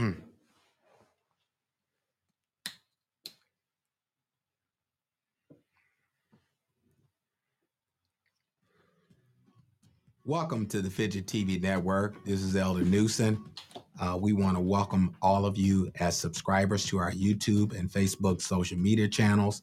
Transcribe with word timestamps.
Welcome 10.24 10.66
to 10.68 10.80
the 10.80 10.88
Fidget 10.90 11.26
TV 11.26 11.60
Network. 11.60 12.24
This 12.24 12.42
is 12.42 12.56
Elder 12.56 12.84
Newsom. 12.84 13.52
Uh, 14.00 14.16
we 14.18 14.32
want 14.32 14.56
to 14.56 14.60
welcome 14.60 15.14
all 15.20 15.44
of 15.44 15.58
you 15.58 15.90
as 16.00 16.16
subscribers 16.16 16.86
to 16.86 16.96
our 16.98 17.12
YouTube 17.12 17.78
and 17.78 17.90
Facebook 17.90 18.40
social 18.40 18.78
media 18.78 19.08
channels. 19.08 19.62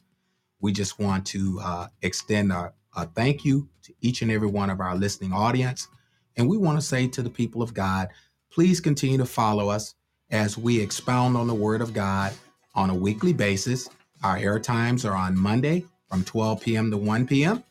We 0.59 0.71
just 0.71 0.99
want 0.99 1.25
to 1.27 1.59
uh, 1.63 1.87
extend 2.01 2.51
a, 2.51 2.73
a 2.95 3.05
thank 3.07 3.43
you 3.45 3.69
to 3.83 3.93
each 4.01 4.21
and 4.21 4.29
every 4.29 4.49
one 4.49 4.69
of 4.69 4.79
our 4.81 4.95
listening 4.95 5.33
audience. 5.33 5.87
And 6.35 6.47
we 6.47 6.57
want 6.57 6.79
to 6.79 6.85
say 6.85 7.07
to 7.07 7.23
the 7.23 7.29
people 7.29 7.63
of 7.63 7.73
God, 7.73 8.09
please 8.51 8.79
continue 8.79 9.17
to 9.17 9.25
follow 9.25 9.69
us 9.69 9.95
as 10.31 10.57
we 10.57 10.81
expound 10.81 11.37
on 11.37 11.47
the 11.47 11.53
Word 11.53 11.81
of 11.81 11.93
God 11.93 12.33
on 12.75 12.89
a 12.89 12.95
weekly 12.95 13.33
basis. 13.33 13.89
Our 14.23 14.37
air 14.37 14.59
times 14.59 15.05
are 15.05 15.15
on 15.15 15.37
Monday 15.37 15.85
from 16.09 16.23
12 16.23 16.61
p.m. 16.61 16.91
to 16.91 16.97
1 16.97 17.27
p.m. 17.27 17.63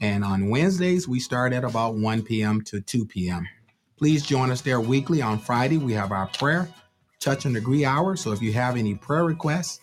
And 0.00 0.24
on 0.24 0.48
Wednesdays, 0.48 1.06
we 1.06 1.20
start 1.20 1.52
at 1.52 1.64
about 1.64 1.94
1 1.94 2.22
p.m. 2.22 2.62
to 2.62 2.80
2 2.80 3.06
p.m. 3.06 3.46
Please 3.98 4.24
join 4.24 4.50
us 4.50 4.62
there 4.62 4.80
weekly. 4.80 5.20
On 5.20 5.38
Friday, 5.38 5.76
we 5.76 5.92
have 5.92 6.10
our 6.10 6.26
prayer, 6.28 6.68
touch 7.18 7.44
and 7.44 7.56
agree 7.56 7.84
hour. 7.84 8.16
So 8.16 8.32
if 8.32 8.40
you 8.40 8.52
have 8.54 8.76
any 8.76 8.94
prayer 8.94 9.24
requests 9.24 9.80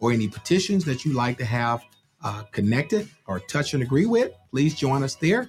or 0.00 0.12
any 0.12 0.26
petitions 0.26 0.84
that 0.86 1.04
you'd 1.04 1.14
like 1.14 1.38
to 1.38 1.44
have 1.44 1.84
uh, 2.24 2.42
connected 2.50 3.08
or 3.26 3.38
touch 3.38 3.74
and 3.74 3.82
agree 3.82 4.06
with, 4.06 4.32
please 4.50 4.74
join 4.74 5.04
us 5.04 5.14
there. 5.14 5.48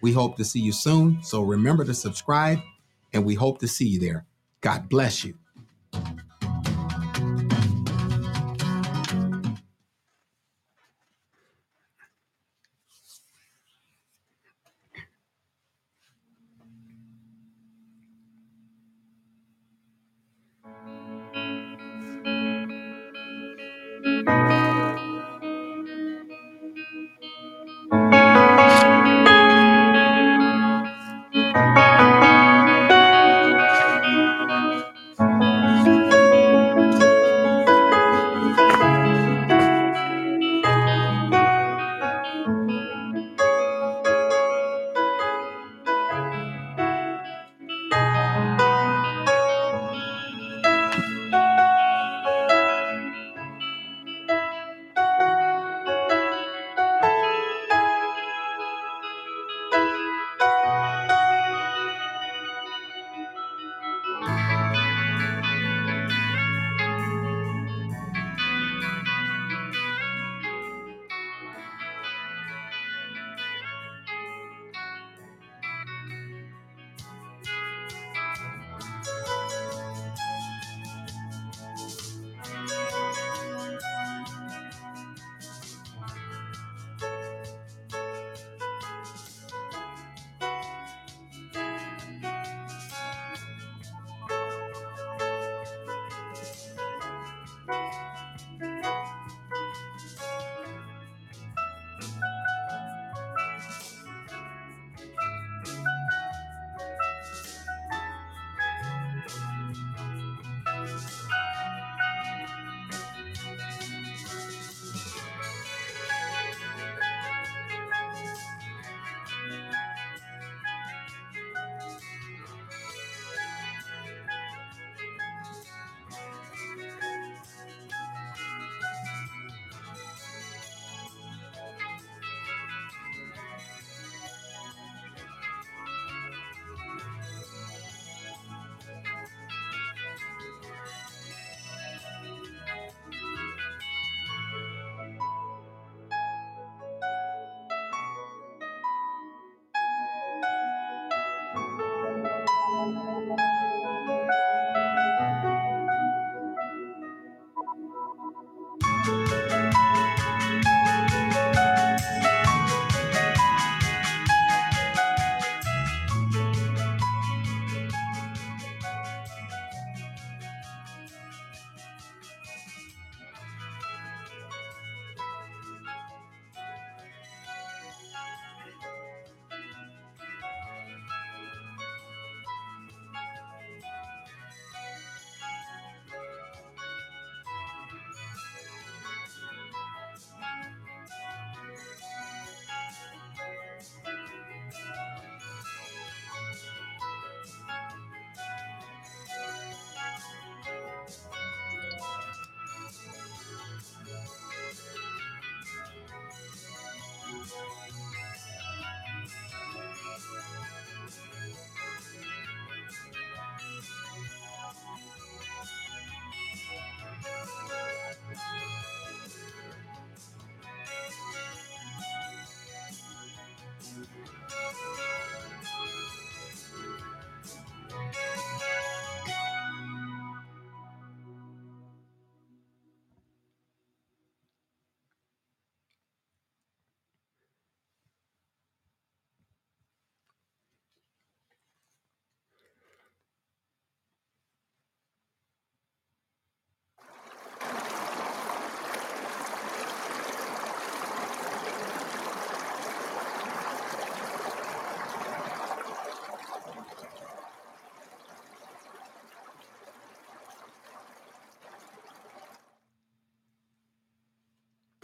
We 0.00 0.12
hope 0.12 0.36
to 0.38 0.44
see 0.44 0.60
you 0.60 0.72
soon. 0.72 1.22
So 1.22 1.42
remember 1.42 1.84
to 1.84 1.94
subscribe, 1.94 2.60
and 3.12 3.24
we 3.24 3.34
hope 3.34 3.58
to 3.58 3.68
see 3.68 3.86
you 3.86 4.00
there. 4.00 4.24
God 4.60 4.88
bless 4.88 5.24
you. 5.24 5.34
Thank 6.04 6.18
you. 6.18 6.27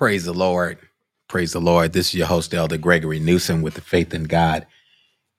Praise 0.04 0.26
the 0.26 0.34
Lord. 0.34 0.76
Praise 1.28 1.54
the 1.54 1.62
Lord. 1.62 1.94
This 1.94 2.08
is 2.08 2.16
your 2.16 2.26
host, 2.26 2.52
Elder 2.52 2.76
Gregory 2.76 3.18
Newsom, 3.18 3.62
with 3.62 3.72
the 3.72 3.80
Faith 3.80 4.12
in 4.12 4.24
God 4.24 4.66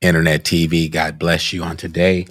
Internet 0.01 0.43
TV. 0.43 0.91
God 0.91 1.19
bless 1.19 1.53
you 1.53 1.61
on 1.61 1.77
today. 1.77 2.25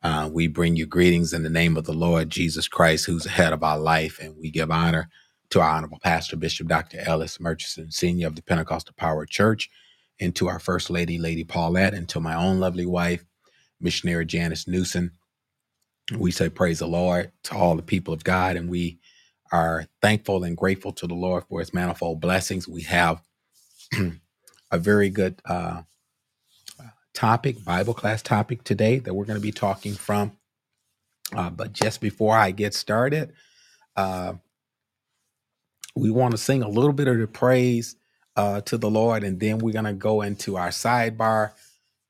Uh, 0.00 0.30
we 0.32 0.46
bring 0.46 0.76
you 0.76 0.86
greetings 0.86 1.32
in 1.32 1.42
the 1.42 1.50
name 1.50 1.76
of 1.76 1.84
the 1.84 1.92
Lord 1.92 2.30
Jesus 2.30 2.68
Christ, 2.68 3.06
who's 3.06 3.26
ahead 3.26 3.52
of 3.52 3.64
our 3.64 3.76
life, 3.76 4.20
and 4.22 4.36
we 4.36 4.52
give 4.52 4.70
honor 4.70 5.08
to 5.50 5.60
our 5.60 5.68
honorable 5.68 5.98
pastor, 5.98 6.36
Bishop 6.36 6.68
Dr. 6.68 7.00
Ellis 7.00 7.40
Murchison, 7.40 7.90
Senior 7.90 8.28
of 8.28 8.36
the 8.36 8.42
Pentecostal 8.42 8.94
Power 8.96 9.26
Church, 9.26 9.68
and 10.20 10.32
to 10.36 10.46
our 10.46 10.60
First 10.60 10.90
Lady, 10.90 11.18
Lady 11.18 11.42
Paulette, 11.42 11.92
and 11.92 12.08
to 12.10 12.20
my 12.20 12.36
own 12.36 12.60
lovely 12.60 12.86
wife, 12.86 13.24
Missionary 13.80 14.26
Janice 14.26 14.68
Newsom. 14.68 15.10
We 16.16 16.30
say 16.30 16.50
praise 16.50 16.78
the 16.78 16.86
Lord 16.86 17.32
to 17.42 17.56
all 17.56 17.74
the 17.74 17.82
people 17.82 18.14
of 18.14 18.22
God, 18.22 18.54
and 18.54 18.70
we 18.70 19.00
are 19.54 19.86
thankful 20.02 20.44
and 20.44 20.58
grateful 20.58 20.92
to 20.94 21.08
the 21.08 21.14
Lord 21.14 21.44
for 21.48 21.60
his 21.60 21.74
manifold 21.74 22.20
blessings. 22.20 22.68
We 22.68 22.82
have 22.84 23.22
a 24.72 24.78
very 24.78 25.10
good 25.10 25.40
uh, 25.46 25.82
topic, 27.14 27.64
Bible 27.64 27.94
class 27.94 28.22
topic 28.22 28.64
today 28.64 29.00
that 29.00 29.14
we're 29.14 29.26
going 29.26 29.38
to 29.40 29.42
be 29.42 29.52
talking 29.52 29.94
from. 29.94 30.32
Uh, 31.36 31.50
but 31.50 31.72
just 31.72 32.00
before 32.00 32.36
I 32.36 32.52
get 32.52 32.74
started, 32.74 33.32
uh, 33.96 34.34
we 35.96 36.10
want 36.10 36.32
to 36.32 36.38
sing 36.38 36.62
a 36.62 36.68
little 36.68 36.92
bit 36.92 37.08
of 37.08 37.18
the 37.18 37.26
praise 37.26 37.96
uh, 38.36 38.60
to 38.62 38.78
the 38.78 38.90
Lord, 38.90 39.24
and 39.24 39.40
then 39.40 39.58
we're 39.58 39.72
going 39.74 39.84
to 39.86 39.92
go 39.94 40.22
into 40.22 40.56
our 40.56 40.70
sidebar. 40.70 41.52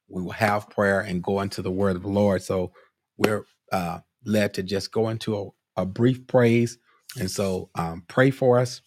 We 0.08 0.23
will 0.23 0.32
have 0.32 0.70
prayer 0.70 1.00
and 1.00 1.23
go 1.23 1.40
into 1.40 1.62
the 1.62 1.70
word 1.73 1.97
of 1.97 2.02
the 2.02 2.08
Lord. 2.08 2.43
So 2.43 2.73
we're 3.19 3.44
uh, 3.73 4.00
led 4.25 4.55
to 4.55 4.62
just 4.62 4.93
go 4.93 5.08
into 5.11 5.55
a, 5.76 5.82
a 5.82 5.87
brief 5.87 6.26
praise. 6.26 6.79
And 7.19 7.31
so 7.31 7.70
um, 7.75 8.05
pray 8.08 8.31
for 8.31 8.58
us 8.58 8.82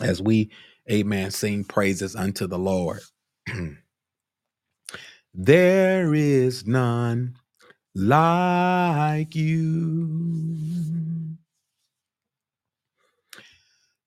as 0.00 0.22
we, 0.22 0.50
amen, 0.90 1.30
sing 1.30 1.64
praises 1.64 2.16
unto 2.16 2.46
the 2.46 2.58
Lord. 2.58 3.00
there 5.34 6.14
is 6.14 6.66
none 6.66 7.36
like 7.94 9.34
you. 9.34 10.56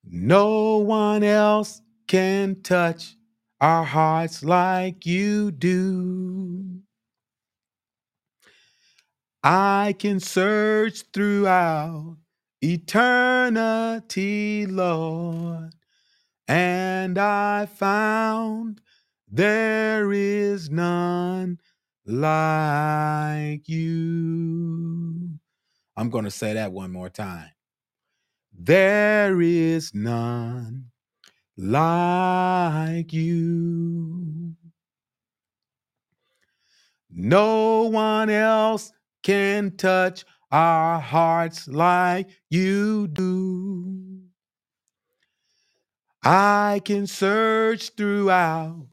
No 0.05 0.77
one 0.79 1.23
else 1.23 1.81
can 2.07 2.61
touch 2.63 3.15
our 3.61 3.85
hearts 3.85 4.43
like 4.43 5.05
you 5.05 5.51
do. 5.51 6.81
I 9.43 9.95
can 9.99 10.19
search 10.19 11.03
throughout 11.13 12.17
eternity, 12.63 14.65
Lord, 14.67 15.73
and 16.47 17.17
I 17.17 17.65
found 17.65 18.81
there 19.29 20.11
is 20.11 20.69
none 20.69 21.59
like 22.05 23.67
you. 23.69 25.29
I'm 25.97 26.09
going 26.09 26.25
to 26.25 26.31
say 26.31 26.53
that 26.53 26.71
one 26.71 26.91
more 26.91 27.09
time. 27.09 27.49
There 28.53 29.41
is 29.41 29.93
none 29.93 30.85
like 31.57 33.13
you. 33.13 34.55
No 37.09 37.83
one 37.83 38.29
else 38.29 38.91
can 39.23 39.75
touch 39.77 40.25
our 40.51 40.99
hearts 40.99 41.67
like 41.67 42.29
you 42.49 43.07
do. 43.07 44.21
I 46.23 46.81
can 46.85 47.07
search 47.07 47.91
throughout 47.97 48.87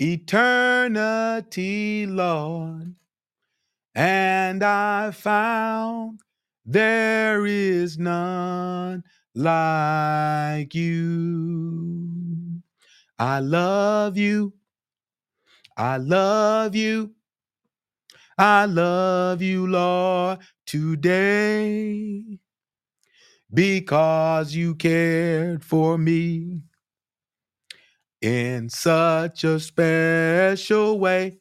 eternity, 0.00 0.46
Lord, 2.06 2.94
and 3.94 4.62
I 4.62 5.10
found 5.12 6.20
there 6.66 7.46
is 7.46 7.98
none 7.98 9.04
like 9.34 10.74
you. 10.74 12.62
I 13.18 13.40
love 13.40 14.16
you. 14.18 14.54
I 15.76 15.96
love 15.98 16.76
you. 16.76 17.12
I 18.38 18.66
love 18.66 19.42
you, 19.42 19.66
Lord, 19.66 20.40
today 20.66 22.40
because 23.52 24.54
you 24.54 24.74
cared 24.76 25.64
for 25.64 25.98
me 25.98 26.62
in 28.22 28.68
such 28.70 29.44
a 29.44 29.60
special 29.60 30.98
way. 31.00 31.38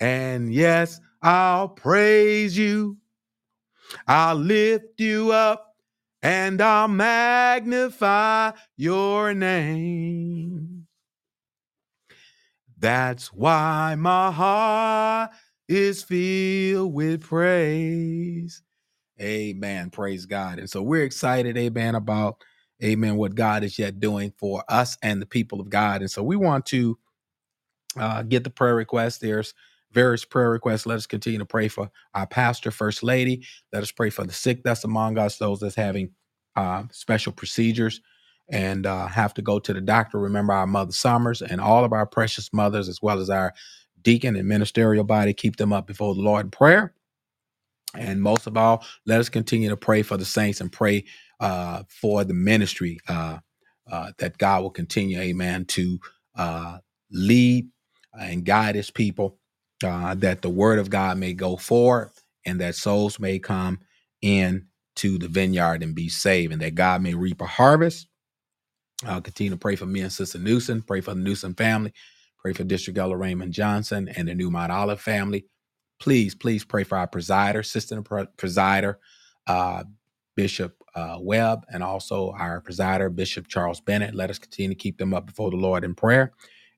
And 0.00 0.52
yes, 0.52 1.00
I'll 1.22 1.68
praise 1.68 2.58
you. 2.58 2.98
I'll 4.08 4.36
lift 4.36 5.00
you 5.00 5.32
up 5.32 5.74
and 6.22 6.60
I'll 6.62 6.88
magnify 6.88 8.52
your 8.76 9.34
name. 9.34 10.86
That's 12.78 13.32
why 13.32 13.94
my 13.96 14.32
heart 14.32 15.30
is 15.70 16.02
filled 16.02 16.92
with 16.92 17.22
praise. 17.22 18.60
Amen. 19.20 19.90
Praise 19.90 20.26
God. 20.26 20.58
And 20.58 20.68
so 20.68 20.82
we're 20.82 21.04
excited, 21.04 21.56
amen, 21.56 21.94
about, 21.94 22.42
amen, 22.82 23.16
what 23.16 23.36
God 23.36 23.62
is 23.62 23.78
yet 23.78 24.00
doing 24.00 24.32
for 24.36 24.64
us 24.68 24.98
and 25.00 25.22
the 25.22 25.26
people 25.26 25.60
of 25.60 25.70
God. 25.70 26.00
And 26.00 26.10
so 26.10 26.24
we 26.24 26.34
want 26.34 26.66
to 26.66 26.98
uh, 27.96 28.22
get 28.22 28.42
the 28.42 28.50
prayer 28.50 28.74
requests. 28.74 29.18
There's 29.18 29.54
various 29.92 30.24
prayer 30.24 30.50
requests. 30.50 30.86
Let 30.86 30.96
us 30.96 31.06
continue 31.06 31.38
to 31.38 31.46
pray 31.46 31.68
for 31.68 31.88
our 32.14 32.26
pastor, 32.26 32.72
first 32.72 33.04
lady. 33.04 33.46
Let 33.72 33.84
us 33.84 33.92
pray 33.92 34.10
for 34.10 34.24
the 34.24 34.32
sick 34.32 34.64
that's 34.64 34.82
among 34.82 35.18
us, 35.18 35.38
those 35.38 35.60
that's 35.60 35.76
having 35.76 36.10
uh, 36.56 36.84
special 36.90 37.32
procedures 37.32 38.00
and 38.50 38.86
uh, 38.86 39.06
have 39.06 39.34
to 39.34 39.42
go 39.42 39.60
to 39.60 39.72
the 39.72 39.80
doctor. 39.80 40.18
Remember 40.18 40.52
our 40.52 40.66
Mother 40.66 40.92
Summers 40.92 41.42
and 41.42 41.60
all 41.60 41.84
of 41.84 41.92
our 41.92 42.06
precious 42.06 42.52
mothers, 42.52 42.88
as 42.88 43.00
well 43.00 43.20
as 43.20 43.30
our 43.30 43.54
deacon 44.02 44.36
and 44.36 44.48
ministerial 44.48 45.04
body. 45.04 45.34
Keep 45.34 45.56
them 45.56 45.72
up 45.72 45.86
before 45.86 46.14
the 46.14 46.22
Lord 46.22 46.46
in 46.46 46.50
prayer. 46.50 46.94
And 47.94 48.22
most 48.22 48.48
of 48.48 48.56
all, 48.56 48.84
let 49.06 49.20
us 49.20 49.30
continue 49.30 49.70
to 49.70 49.78
pray 49.78 50.02
for 50.02 50.18
the 50.18 50.26
saints 50.26 50.62
and 50.62 50.72
pray 50.72 51.06
uh, 51.40 51.84
for 51.88 52.24
the 52.24 52.34
ministry 52.34 53.00
uh, 53.08 53.38
uh, 53.90 54.12
that 54.18 54.38
God 54.38 54.62
will 54.62 54.70
continue, 54.70 55.18
amen, 55.20 55.66
to 55.66 56.00
uh, 56.36 56.78
lead 57.12 57.68
and 58.18 58.46
guide 58.46 58.76
his 58.76 58.90
people, 58.90 59.38
uh, 59.84 60.14
that 60.16 60.42
the 60.42 60.50
word 60.50 60.80
of 60.80 60.90
God 60.90 61.18
may 61.18 61.34
go 61.34 61.56
forward 61.58 62.12
and 62.46 62.60
that 62.62 62.76
souls 62.76 63.20
may 63.20 63.40
come 63.40 63.80
in 64.22 64.66
to 64.96 65.18
the 65.18 65.28
vineyard 65.28 65.82
and 65.82 65.94
be 65.94 66.08
saved 66.08 66.52
and 66.52 66.62
that 66.62 66.76
God 66.76 67.02
may 67.02 67.14
reap 67.14 67.42
a 67.42 67.46
harvest. 67.46 68.08
I'll 69.06 69.22
continue 69.22 69.50
to 69.52 69.58
pray 69.58 69.76
for 69.76 69.86
me 69.86 70.00
and 70.02 70.12
Sister 70.12 70.38
Newsom, 70.38 70.82
pray 70.82 71.00
for 71.00 71.14
the 71.14 71.20
Newsom 71.20 71.54
family, 71.54 71.92
pray 72.42 72.52
for 72.52 72.64
District 72.64 72.98
Elder 72.98 73.16
Raymond 73.16 73.52
Johnson 73.52 74.08
and 74.16 74.28
the 74.28 74.34
New 74.34 74.50
Mount 74.50 74.72
Olive 74.72 75.00
family 75.00 75.46
please, 76.00 76.34
please 76.34 76.64
pray 76.64 76.82
for 76.82 76.98
our 76.98 77.06
presider, 77.06 77.60
assistant 77.60 78.08
presider, 78.36 78.96
uh, 79.46 79.84
Bishop 80.34 80.74
uh, 80.94 81.18
Webb, 81.20 81.64
and 81.68 81.82
also 81.82 82.32
our 82.32 82.60
presider, 82.62 83.14
Bishop 83.14 83.46
Charles 83.46 83.80
Bennett. 83.80 84.14
Let 84.14 84.30
us 84.30 84.38
continue 84.38 84.70
to 84.70 84.74
keep 84.74 84.98
them 84.98 85.14
up 85.14 85.26
before 85.26 85.50
the 85.50 85.56
Lord 85.56 85.84
in 85.84 85.94
prayer, 85.94 86.32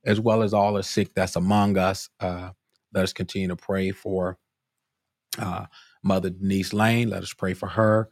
as 0.04 0.20
well 0.20 0.42
as 0.42 0.52
all 0.52 0.74
the 0.74 0.82
sick 0.82 1.14
that's 1.14 1.36
among 1.36 1.78
us. 1.78 2.10
Uh, 2.20 2.50
let 2.92 3.04
us 3.04 3.12
continue 3.12 3.48
to 3.48 3.56
pray 3.56 3.92
for 3.92 4.38
uh, 5.38 5.66
Mother 6.02 6.30
Denise 6.30 6.72
Lane. 6.72 7.08
Let 7.08 7.22
us 7.22 7.32
pray 7.32 7.54
for 7.54 7.68
her 7.68 8.10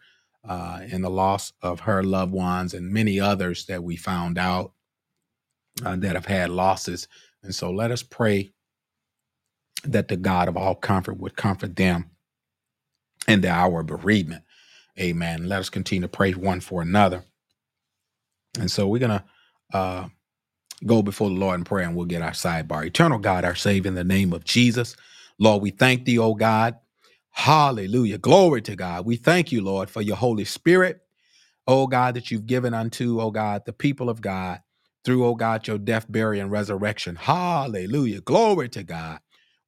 uh, 0.49 0.81
in 0.89 1.03
the 1.03 1.11
loss 1.11 1.53
of 1.61 1.81
her 1.81 2.03
loved 2.03 2.33
ones 2.33 2.73
and 2.73 2.91
many 2.91 3.21
others 3.21 3.67
that 3.67 3.83
we 3.83 3.97
found 3.97 4.39
out 4.39 4.73
uh, 5.85 5.97
that 5.97 6.15
have 6.15 6.27
had 6.27 6.51
losses. 6.51 7.09
And 7.43 7.55
so 7.55 7.71
let 7.71 7.91
us 7.91 8.03
pray 8.03 8.53
that 9.85 10.09
the 10.09 10.17
God 10.17 10.49
of 10.49 10.57
all 10.57 10.75
comfort 10.75 11.19
would 11.19 11.37
comfort 11.37 11.77
them 11.77 12.11
in 13.27 13.41
the 13.41 13.51
hour 13.51 13.81
of 13.81 13.87
bereavement. 13.87 14.45
Amen. 14.99 15.49
Let 15.49 15.61
us 15.61 15.71
continue 15.71 16.03
to 16.03 16.09
pray 16.09 16.33
one 16.33 16.61
for 16.61 16.83
another. 16.83 17.25
And 18.59 18.71
so 18.71 18.89
we're 18.89 18.99
going 18.99 19.21
to 19.21 19.25
uh, 19.73 20.09
go 20.85 21.03
before 21.03 21.31
the 21.31 21.37
Lord 21.37 21.59
in 21.61 21.65
prayer 21.65 21.87
and 21.87 21.97
we'll 21.97 22.07
get 22.07 22.23
our 22.23 22.33
sidebar. 22.33 22.85
Eternal 22.85 23.19
God, 23.19 23.45
our 23.45 23.55
Savior, 23.55 23.89
in 23.89 23.95
the 23.95 24.05
name 24.05 24.33
of 24.33 24.45
Jesus. 24.45 24.97
Lord, 25.39 25.63
we 25.63 25.71
thank 25.71 26.05
thee, 26.05 26.19
oh 26.19 26.35
God. 26.35 26.77
Hallelujah. 27.31 28.19
Glory 28.19 28.61
to 28.63 28.77
God. 28.77 29.07
We 29.07 29.17
thank 29.17 29.53
you, 29.53 29.63
Lord, 29.63 29.89
for 29.89 30.03
your 30.03 30.17
Holy 30.17 30.45
Spirit, 30.45 31.01
oh 31.67 31.87
God, 31.87 32.15
that 32.15 32.31
you've 32.31 32.47
given 32.47 32.75
unto, 32.75 33.21
oh 33.21 33.31
God, 33.31 33.65
the 33.65 33.73
people 33.73 34.11
of 34.11 34.21
God 34.21 34.61
through, 35.05 35.27
oh 35.27 35.35
God, 35.37 35.67
your 35.69 35.79
death, 35.79 36.07
burial, 36.11 36.43
and 36.45 36.53
resurrection. 36.53 37.17
Hallelujah. 37.17 38.21
Glory 38.23 38.69
to 38.71 38.85
God. 38.85 39.21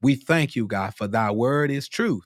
We 0.03 0.17
thank 0.17 0.57
you, 0.57 0.67
God, 0.67 0.95
for 0.95 1.09
thy 1.09 1.31
word 1.33 1.71
is 1.71 1.89
truth 1.89 2.23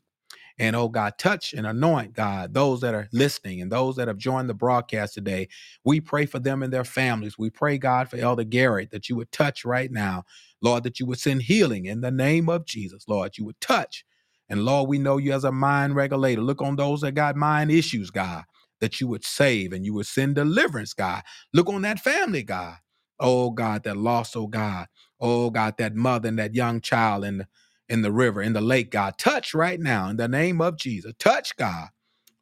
And 0.59 0.77
oh 0.77 0.89
God, 0.89 1.15
touch 1.19 1.55
and 1.55 1.69
anoint, 1.69 2.15
God, 2.15 2.55
those 2.55 2.81
that 2.83 2.95
are 2.95 3.11
listening 3.13 3.63
and 3.63 3.73
those 3.73 3.97
that 3.99 4.09
have 4.09 4.19
joined 4.19 4.51
the 4.51 4.55
broadcast 4.55 5.15
today. 5.15 5.51
We 5.85 6.01
pray 6.01 6.27
for 6.27 6.41
them 6.41 6.65
and 6.65 6.73
their 6.73 6.87
families. 6.87 7.39
We 7.39 7.51
pray, 7.51 7.79
God, 7.79 8.11
for 8.11 8.19
Elder 8.19 8.47
Garrett 8.47 8.93
that 8.93 9.11
you 9.11 9.17
would 9.19 9.33
touch 9.33 9.67
right 9.67 9.93
now. 9.93 10.25
Lord, 10.63 10.85
that 10.85 11.01
you 11.01 11.07
would 11.09 11.21
send 11.21 11.45
healing 11.45 11.87
in 11.87 12.01
the 12.03 12.13
name 12.13 12.49
of 12.49 12.67
Jesus. 12.67 13.05
Lord, 13.09 13.39
you 13.39 13.45
would 13.47 13.61
touch. 13.61 14.07
And 14.49 14.65
Lord, 14.65 14.89
we 14.89 14.99
know 14.99 15.19
you 15.19 15.35
as 15.35 15.45
a 15.45 15.53
mind 15.53 15.97
regulator. 15.97 16.43
Look 16.43 16.63
on 16.63 16.79
those 16.79 17.03
that 17.03 17.13
got 17.13 17.37
mind 17.37 17.73
issues, 17.73 18.11
God, 18.11 18.45
that 18.81 19.03
you 19.03 19.09
would 19.09 19.27
save 19.27 19.75
and 19.75 19.85
you 19.85 19.95
would 19.95 20.07
send 20.07 20.37
deliverance, 20.37 20.95
God. 20.95 21.25
Look 21.55 21.69
on 21.69 21.83
that 21.83 22.01
family, 22.01 22.45
God. 22.45 22.77
Oh 23.21 23.51
God, 23.51 23.85
that 23.85 23.97
lost, 23.97 24.37
oh 24.37 24.47
God. 24.47 24.89
Oh 25.21 25.51
God, 25.51 25.77
that 25.79 25.95
mother 25.95 26.29
and 26.29 26.39
that 26.39 26.55
young 26.55 26.81
child 26.81 27.25
in 27.25 27.39
the, 27.39 27.49
in 27.89 28.03
the 28.03 28.13
river, 28.13 28.43
in 28.43 28.53
the 28.53 28.61
lake, 28.61 28.91
God. 28.91 29.19
Touch 29.19 29.55
right 29.55 29.81
now 29.81 30.09
in 30.09 30.17
the 30.17 30.29
name 30.29 30.61
of 30.61 30.77
Jesus. 30.79 31.13
Touch, 31.19 31.57
God. 31.57 31.89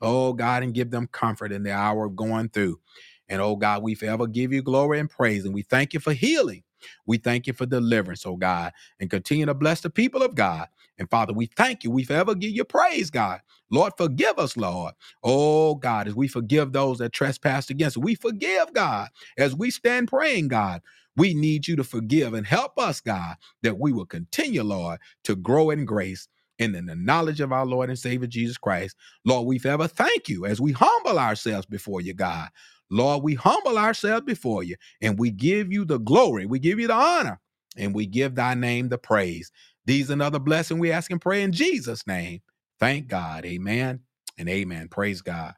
Oh 0.01 0.33
God, 0.35 0.63
and 0.63 0.75
give 0.75 0.91
them 0.91 1.09
comfort 1.09 1.53
in 1.53 1.65
the 1.65 1.73
hour 1.73 2.07
of 2.07 2.17
going 2.17 2.51
through. 2.51 2.81
And 3.29 3.43
oh 3.43 3.57
God, 3.57 3.83
we 3.83 3.95
forever 3.95 4.27
give 4.27 4.53
you 4.53 4.63
glory 4.63 5.01
and 5.01 5.11
praise. 5.11 5.45
And 5.45 5.55
we 5.55 5.63
thank 5.63 5.95
you 5.95 6.01
for 6.01 6.13
healing. 6.15 6.63
We 7.07 7.19
thank 7.19 7.47
you 7.47 7.55
for 7.55 7.67
deliverance, 7.67 8.27
oh 8.27 8.37
God, 8.37 8.73
and 9.01 9.11
continue 9.11 9.47
to 9.47 9.55
bless 9.55 9.83
the 9.83 9.91
people 9.91 10.23
of 10.23 10.35
God. 10.35 10.69
And 10.99 11.11
Father, 11.11 11.33
we 11.33 11.47
thank 11.47 11.85
you. 11.85 11.91
We 11.91 12.05
forever 12.05 12.35
give 12.35 12.53
you 12.53 12.65
praise, 12.65 13.11
God. 13.11 13.41
Lord, 13.71 13.95
forgive 13.99 14.39
us, 14.39 14.57
Lord. 14.57 14.95
Oh 15.25 15.77
God, 15.77 16.09
as 16.09 16.15
we 16.15 16.29
forgive 16.29 16.73
those 16.73 16.99
that 16.99 17.13
trespass 17.13 17.71
against 17.71 17.99
us, 17.99 18.03
we 18.05 18.15
forgive, 18.17 18.73
God, 18.75 19.09
as 19.39 19.57
we 19.57 19.71
stand 19.71 20.09
praying, 20.09 20.49
God. 20.49 20.83
We 21.17 21.35
need 21.35 21.69
you 21.69 21.77
to 21.77 21.85
forgive 21.85 22.35
and 22.35 22.47
help 22.47 22.79
us, 22.79 23.01
God, 23.01 23.37
that 23.63 23.79
we 23.79 23.93
will 23.93 24.07
continue, 24.07 24.63
Lord, 24.63 25.01
to 25.25 25.37
grow 25.37 25.71
in 25.71 25.85
grace 25.85 26.29
and 26.59 26.77
in 26.77 26.87
the 26.87 26.97
knowledge 26.97 27.41
of 27.41 27.53
our 27.53 27.67
Lord 27.67 27.91
and 27.91 27.99
Savior 27.99 28.29
Jesus 28.29 28.59
Christ. 28.59 28.97
Lord, 29.25 29.47
we 29.47 29.59
forever 29.59 29.89
thank 29.89 30.29
you 30.29 30.47
as 30.47 30.61
we 30.61 30.73
humble 30.73 31.19
ourselves 31.19 31.67
before 31.67 32.01
you, 32.01 32.15
God. 32.15 32.49
Lord, 32.91 33.23
we 33.23 33.35
humble 33.35 33.79
ourselves 33.79 34.27
before 34.27 34.63
you 34.63 34.77
and 35.03 35.19
we 35.19 35.31
give 35.31 35.73
you 35.73 35.85
the 35.85 35.99
glory, 35.99 36.47
we 36.47 36.59
give 36.59 36.81
you 36.81 36.89
the 36.89 36.95
honor, 36.95 37.41
and 37.77 37.95
we 37.95 38.07
give 38.07 38.35
thy 38.35 38.55
name 38.55 38.89
the 38.89 38.99
praise. 38.99 39.51
These 39.87 40.11
another 40.11 40.39
blessing 40.39 40.79
we 40.79 40.93
ask 40.93 41.11
and 41.11 41.21
pray 41.21 41.43
in 41.43 41.53
Jesus' 41.53 42.07
name. 42.07 42.41
Thank 42.81 43.09
God. 43.09 43.45
Amen 43.47 44.01
and 44.39 44.49
amen. 44.49 44.89
Praise 44.89 45.23
God. 45.23 45.55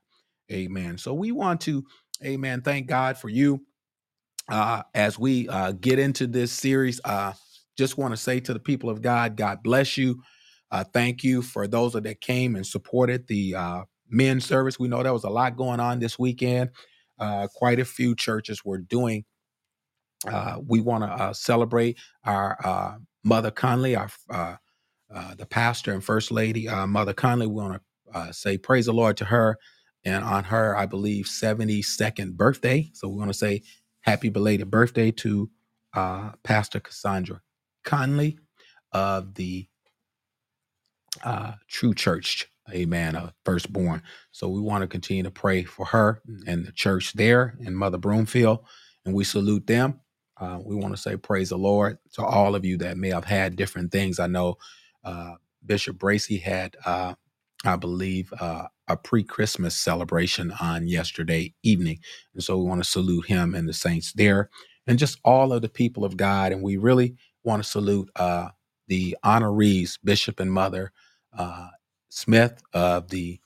Amen. 0.53 0.99
So 0.99 1.15
we 1.15 1.33
want 1.33 1.63
to, 1.63 1.85
amen, 2.25 2.63
thank 2.63 2.87
God 2.89 3.19
for 3.19 3.29
you 3.29 3.61
uh, 4.51 4.85
as 4.95 5.19
we 5.19 5.49
uh, 5.51 5.73
get 5.75 6.01
into 6.01 6.29
this 6.29 6.53
series. 6.53 7.01
Uh, 7.05 7.35
just 7.79 7.99
want 7.99 8.13
to 8.15 8.19
say 8.19 8.41
to 8.41 8.55
the 8.55 8.61
people 8.61 8.91
of 8.91 9.03
God, 9.03 9.37
God 9.37 9.63
bless 9.65 9.99
you. 9.99 10.23
Uh, 10.73 10.85
thank 10.85 11.25
you 11.25 11.43
for 11.43 11.69
those 11.69 11.95
that 11.95 12.23
came 12.23 12.57
and 12.57 12.67
supported 12.67 13.29
the 13.29 13.57
uh, 13.57 13.83
men's 14.11 14.47
service. 14.47 14.81
We 14.81 14.89
know 14.89 15.05
there 15.05 15.15
was 15.15 15.25
a 15.25 15.31
lot 15.31 15.57
going 15.57 15.81
on 15.81 16.01
this 16.01 16.19
weekend. 16.19 16.71
Uh, 17.19 17.49
quite 17.55 17.81
a 17.81 17.85
few 17.85 18.15
churches 18.15 18.65
were 18.65 18.79
doing. 18.79 19.25
Uh, 20.27 20.59
we 20.67 20.81
want 20.81 21.05
to 21.05 21.09
uh, 21.09 21.33
celebrate 21.33 21.99
our 22.25 22.59
uh, 22.65 22.97
Mother 23.25 23.51
Conley, 23.51 23.97
our 23.97 24.11
uh, 24.31 24.57
uh, 25.15 25.35
the 25.37 25.47
pastor 25.47 25.93
and 25.93 26.03
first 26.03 26.31
lady, 26.31 26.69
Mother 26.87 27.13
Conley. 27.13 27.47
We 27.47 27.55
want 27.55 27.83
to 28.13 28.33
say 28.33 28.59
praise 28.59 28.87
the 28.87 28.93
Lord 28.93 29.17
to 29.19 29.27
her, 29.27 29.59
and 30.05 30.25
on 30.25 30.45
her, 30.45 30.77
I 30.77 30.87
believe, 30.87 31.27
seventy 31.27 31.83
second 31.83 32.37
birthday. 32.37 32.91
So 32.95 33.09
we 33.09 33.17
want 33.17 33.31
to 33.31 33.39
say 33.39 33.63
happy 34.01 34.31
belated 34.31 34.71
birthday 34.71 35.11
to 35.13 35.51
Pastor 36.43 36.81
Cassandra 36.81 37.41
Conley 37.85 38.39
of 38.93 39.35
the 39.35 39.69
True 41.69 41.95
Church, 41.95 42.49
amen, 42.73 43.17
uh, 43.17 43.31
firstborn. 43.45 44.03
So 44.33 44.49
we 44.49 44.61
want 44.61 44.83
to 44.83 44.89
continue 44.89 45.23
to 45.25 45.31
pray 45.31 45.65
for 45.65 45.87
her 45.87 46.23
and 46.47 46.67
the 46.67 46.73
church 46.73 47.15
there 47.15 47.57
in 47.61 47.75
Mother 47.75 47.99
Broomfield, 47.99 48.61
and 49.05 49.15
we 49.15 49.25
salute 49.25 49.67
them. 49.67 50.01
Uh, 50.41 50.61
we 50.65 50.77
want 50.77 50.95
to 50.95 51.01
say 51.03 51.17
praise 51.17 51.51
the 51.51 51.59
Lord 51.59 51.99
to 52.15 52.25
all 52.25 52.55
of 52.55 52.65
you 52.65 52.79
that 52.79 52.99
may 52.99 53.11
have 53.11 53.25
had 53.25 53.57
different 53.57 53.93
things. 53.93 54.19
I 54.21 54.27
know 54.29 54.57
uh, 55.05 55.35
Bishop 55.65 55.99
Bracy 55.99 56.39
had, 56.39 56.77
uh, 56.87 57.15
I 57.65 57.77
believe, 57.77 58.33
uh, 58.41 58.65
a 58.89 58.97
pre 58.97 59.25
Christmas 59.25 59.77
celebration 59.77 60.53
on 60.61 60.89
yesterday 60.89 61.55
evening. 61.63 62.01
And 62.35 62.43
so 62.45 62.59
we 62.59 62.65
want 62.65 62.83
to 62.85 62.91
salute 62.91 63.27
him 63.27 63.55
and 63.55 63.69
the 63.69 63.73
saints 63.75 64.13
there 64.15 64.51
and 64.87 64.99
just 64.99 65.19
all 65.25 65.53
of 65.53 65.63
the 65.63 65.69
people 65.69 66.05
of 66.05 66.17
God. 66.17 66.53
And 66.53 66.63
we 66.63 66.77
really 66.77 67.17
want 67.45 67.63
to 67.63 67.69
salute 67.69 68.11
uh, 68.17 68.49
the 68.89 69.17
honorees, 69.25 69.99
Bishop 70.05 70.41
and 70.41 70.53
Mother 70.53 70.93
uh, 71.37 71.69
Smith 72.17 72.63
of 72.75 73.11
the 73.11 73.41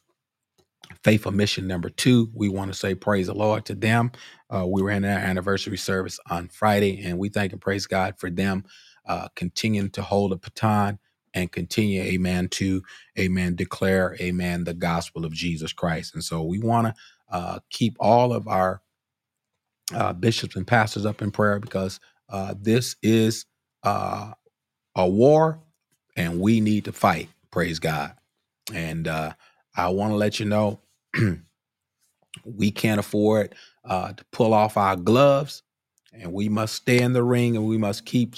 Faithful 1.04 1.32
Mission 1.32 1.66
number 1.66 1.90
two. 1.90 2.30
We 2.34 2.50
want 2.50 2.72
to 2.72 2.78
say 2.78 2.94
praise 2.94 3.28
the 3.28 3.34
Lord 3.34 3.66
to 3.66 3.76
them. 3.76 4.12
Uh, 4.50 4.66
we 4.68 4.82
were 4.82 4.90
in 4.92 5.04
our 5.04 5.10
anniversary 5.18 5.78
service 5.78 6.20
on 6.30 6.48
Friday, 6.48 7.02
and 7.04 7.18
we 7.18 7.30
thank 7.30 7.52
and 7.52 7.62
praise 7.62 7.86
God 7.86 8.16
for 8.18 8.30
them 8.30 8.64
uh, 9.06 9.28
continuing 9.36 9.90
to 9.92 10.02
hold 10.02 10.32
a 10.32 10.36
baton 10.36 10.98
and 11.34 11.52
continue, 11.52 12.02
amen, 12.02 12.48
to, 12.50 12.82
amen, 13.18 13.56
declare, 13.56 14.16
amen, 14.20 14.64
the 14.64 14.74
gospel 14.74 15.24
of 15.26 15.32
Jesus 15.32 15.72
Christ. 15.72 16.14
And 16.14 16.24
so 16.24 16.42
we 16.42 16.58
want 16.60 16.88
to 16.88 16.94
uh, 17.30 17.60
keep 17.70 17.96
all 18.00 18.32
of 18.34 18.48
our 18.48 18.82
uh, 19.94 20.12
bishops 20.14 20.56
and 20.56 20.66
pastors 20.66 21.06
up 21.06 21.22
in 21.22 21.30
prayer 21.32 21.60
because 21.60 22.00
uh, 22.30 22.54
this 22.60 22.96
is 23.02 23.46
uh, 23.84 24.32
a 24.96 25.08
war 25.08 25.60
and 26.16 26.40
we 26.40 26.60
need 26.60 26.86
to 26.86 26.92
fight. 26.92 27.28
Praise 27.50 27.78
God. 27.80 28.14
And 28.74 29.08
uh, 29.08 29.32
I 29.76 29.88
want 29.90 30.12
to 30.12 30.16
let 30.16 30.40
you 30.40 30.46
know 30.46 30.80
we 32.44 32.70
can't 32.70 33.00
afford 33.00 33.54
uh, 33.84 34.12
to 34.12 34.24
pull 34.32 34.54
off 34.54 34.76
our 34.76 34.96
gloves 34.96 35.62
and 36.12 36.32
we 36.32 36.48
must 36.48 36.74
stay 36.74 37.00
in 37.00 37.12
the 37.12 37.22
ring 37.22 37.56
and 37.56 37.66
we 37.66 37.78
must 37.78 38.04
keep 38.04 38.34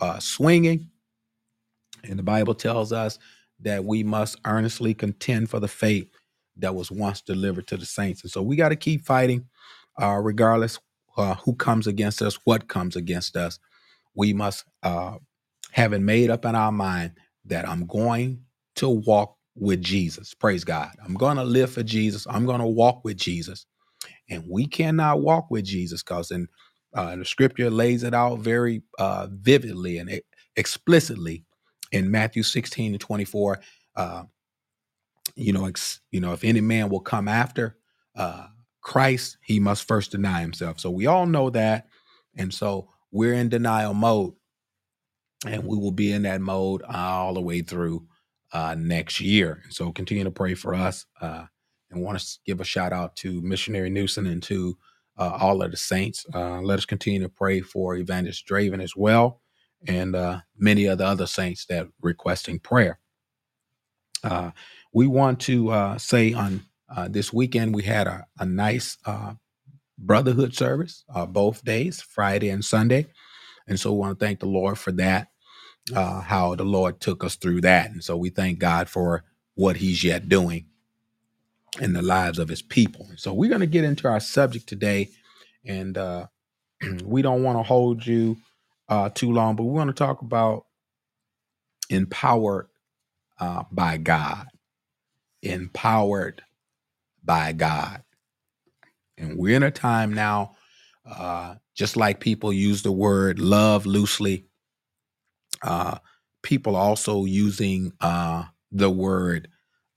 uh, 0.00 0.18
swinging. 0.18 0.88
And 2.04 2.18
the 2.18 2.22
Bible 2.22 2.54
tells 2.54 2.92
us 2.92 3.18
that 3.60 3.84
we 3.84 4.02
must 4.02 4.38
earnestly 4.46 4.94
contend 4.94 5.50
for 5.50 5.60
the 5.60 5.68
faith 5.68 6.08
that 6.56 6.74
was 6.74 6.90
once 6.90 7.20
delivered 7.20 7.66
to 7.68 7.76
the 7.76 7.86
saints. 7.86 8.22
And 8.22 8.30
so 8.30 8.42
we 8.42 8.56
got 8.56 8.70
to 8.70 8.76
keep 8.76 9.04
fighting, 9.04 9.46
uh, 10.00 10.18
regardless 10.22 10.78
uh, 11.16 11.34
who 11.36 11.54
comes 11.54 11.86
against 11.86 12.22
us, 12.22 12.38
what 12.44 12.68
comes 12.68 12.96
against 12.96 13.36
us. 13.36 13.58
We 14.14 14.32
must, 14.32 14.64
uh, 14.82 15.16
having 15.72 16.04
made 16.04 16.30
up 16.30 16.44
in 16.44 16.54
our 16.54 16.72
mind 16.72 17.12
that 17.46 17.68
I'm 17.68 17.86
going 17.86 18.44
to 18.76 18.88
walk 18.88 19.36
with 19.54 19.82
Jesus. 19.82 20.34
Praise 20.34 20.64
God. 20.64 20.90
I'm 21.04 21.14
going 21.14 21.36
to 21.36 21.44
live 21.44 21.72
for 21.72 21.82
Jesus. 21.82 22.26
I'm 22.28 22.46
going 22.46 22.60
to 22.60 22.66
walk 22.66 23.04
with 23.04 23.16
Jesus. 23.16 23.66
And 24.28 24.44
we 24.48 24.66
cannot 24.66 25.20
walk 25.20 25.50
with 25.50 25.64
Jesus 25.64 26.02
because 26.02 26.30
in 26.30 26.48
uh, 26.94 27.16
the 27.16 27.24
scripture 27.24 27.70
lays 27.70 28.02
it 28.02 28.14
out 28.14 28.38
very 28.40 28.82
uh, 28.98 29.28
vividly 29.30 29.98
and 29.98 30.20
explicitly 30.56 31.44
in 31.92 32.10
Matthew 32.10 32.42
16 32.42 32.92
and 32.92 33.00
24. 33.00 33.60
Uh, 33.96 34.24
you 35.36 35.52
know, 35.52 35.66
ex, 35.66 36.00
you 36.10 36.20
know, 36.20 36.32
if 36.32 36.44
any 36.44 36.60
man 36.60 36.88
will 36.88 37.00
come 37.00 37.28
after 37.28 37.76
uh, 38.16 38.46
Christ, 38.82 39.38
he 39.42 39.60
must 39.60 39.86
first 39.86 40.10
deny 40.12 40.40
himself. 40.40 40.80
So 40.80 40.90
we 40.90 41.06
all 41.06 41.26
know 41.26 41.50
that, 41.50 41.88
and 42.36 42.52
so 42.52 42.90
we're 43.10 43.34
in 43.34 43.48
denial 43.48 43.94
mode, 43.94 44.34
and 45.46 45.64
we 45.64 45.76
will 45.76 45.92
be 45.92 46.12
in 46.12 46.22
that 46.22 46.40
mode 46.40 46.82
all 46.82 47.34
the 47.34 47.40
way 47.40 47.62
through 47.62 48.06
uh, 48.52 48.74
next 48.78 49.20
year. 49.20 49.62
So 49.70 49.92
continue 49.92 50.24
to 50.24 50.30
pray 50.30 50.54
for 50.54 50.74
us. 50.74 51.06
Uh, 51.20 51.44
and 51.90 52.02
want 52.02 52.18
to 52.18 52.38
give 52.46 52.60
a 52.60 52.64
shout 52.64 52.92
out 52.92 53.16
to 53.16 53.40
Missionary 53.42 53.90
Newsom 53.90 54.26
and 54.26 54.42
to 54.44 54.78
uh, 55.18 55.36
all 55.40 55.62
of 55.62 55.70
the 55.70 55.76
saints. 55.76 56.24
Uh, 56.32 56.60
let 56.60 56.78
us 56.78 56.84
continue 56.84 57.20
to 57.20 57.28
pray 57.28 57.60
for 57.60 57.96
Evangelist 57.96 58.46
Draven 58.46 58.82
as 58.82 58.94
well, 58.96 59.40
and 59.86 60.14
uh, 60.14 60.40
many 60.56 60.86
of 60.86 60.98
the 60.98 61.06
other 61.06 61.26
saints 61.26 61.66
that 61.66 61.88
requesting 62.00 62.58
prayer. 62.58 63.00
Uh, 64.22 64.52
we 64.92 65.06
want 65.06 65.40
to 65.40 65.96
say 65.98 66.32
on 66.32 66.62
this 67.08 67.32
weekend 67.32 67.74
we 67.74 67.82
had 67.82 68.06
a, 68.06 68.26
a 68.38 68.46
nice 68.46 68.96
brotherhood 69.98 70.54
service 70.54 71.04
both 71.28 71.64
days, 71.64 72.00
Friday 72.00 72.50
and 72.50 72.64
Sunday, 72.64 73.06
and 73.66 73.78
so 73.80 73.92
we 73.92 73.98
want 73.98 74.18
to 74.18 74.24
thank 74.24 74.40
the 74.40 74.46
Lord 74.46 74.78
for 74.78 74.92
that. 74.92 75.28
Uh, 75.94 76.20
how 76.22 76.54
the 76.56 76.64
Lord 76.64 77.00
took 77.00 77.24
us 77.24 77.36
through 77.36 77.62
that, 77.62 77.90
and 77.90 78.04
so 78.04 78.16
we 78.16 78.30
thank 78.30 78.58
God 78.60 78.88
for 78.88 79.24
what 79.56 79.78
He's 79.78 80.04
yet 80.04 80.28
doing 80.28 80.66
in 81.80 81.94
the 81.94 82.02
lives 82.02 82.38
of 82.38 82.48
His 82.48 82.62
people. 82.62 83.08
So 83.16 83.34
we're 83.34 83.50
going 83.50 83.60
to 83.60 83.66
get 83.68 83.84
into 83.84 84.08
our 84.08 84.20
subject 84.20 84.68
today, 84.68 85.10
and 85.66 85.98
uh, 85.98 86.26
we 87.04 87.22
don't 87.22 87.42
want 87.42 87.58
to 87.58 87.64
hold 87.64 88.06
you 88.06 88.38
uh, 88.88 89.10
too 89.10 89.32
long, 89.32 89.56
but 89.56 89.64
we 89.64 89.72
want 89.72 89.88
to 89.88 89.94
talk 89.94 90.22
about 90.22 90.66
empowered 91.90 92.68
uh, 93.40 93.64
by 93.72 93.98
God, 93.98 94.46
empowered 95.42 96.42
by 97.24 97.52
God. 97.52 98.02
And 99.18 99.38
we're 99.38 99.56
in 99.56 99.62
a 99.64 99.70
time 99.70 100.14
now, 100.14 100.56
uh, 101.06 101.56
just 101.74 101.96
like 101.96 102.20
people 102.20 102.52
use 102.52 102.82
the 102.82 102.92
word 102.92 103.38
love 103.40 103.86
loosely, 103.86 104.46
uh, 105.62 105.98
people 106.42 106.76
also 106.76 107.24
using 107.24 107.92
uh, 108.00 108.44
the 108.72 108.90
word 108.90 109.48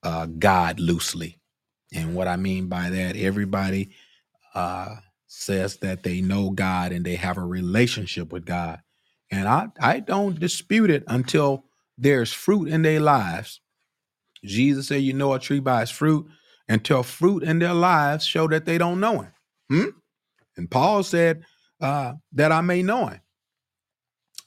uh, 0.04 0.26
God 0.26 0.80
loosely. 0.80 1.40
And 1.94 2.16
what 2.16 2.28
I 2.28 2.38
mean 2.38 2.68
by 2.68 2.90
that, 2.90 3.16
everybody 3.16 3.92
uh, 4.56 4.96
says 5.28 5.78
that 5.78 6.04
they 6.04 6.22
know 6.22 6.50
God 6.50 6.92
and 6.92 7.06
they 7.06 7.16
have 7.16 7.38
a 7.38 7.46
relationship 7.46 8.32
with 8.32 8.46
God. 8.46 8.82
And 9.32 9.48
I, 9.48 9.68
I 9.80 10.00
don't 10.00 10.40
dispute 10.40 10.90
it 10.90 11.04
until 11.08 11.66
there's 11.98 12.34
fruit 12.34 12.68
in 12.68 12.82
their 12.82 13.00
lives. 13.00 13.62
Jesus 14.44 14.88
said, 14.88 15.02
You 15.02 15.14
know 15.14 15.34
a 15.34 15.40
tree 15.40 15.60
by 15.60 15.84
its 15.84 15.92
fruit, 15.92 16.28
until 16.68 17.04
fruit 17.04 17.44
in 17.44 17.60
their 17.60 17.74
lives 17.74 18.26
show 18.26 18.48
that 18.48 18.66
they 18.66 18.78
don't 18.78 19.00
know 19.00 19.22
Him. 19.22 19.34
Hmm? 19.70 19.90
And 20.58 20.70
Paul 20.70 21.04
said, 21.04 21.44
uh, 21.82 22.14
That 22.34 22.52
I 22.52 22.62
may 22.62 22.84
know 22.84 23.08
Him. 23.08 23.22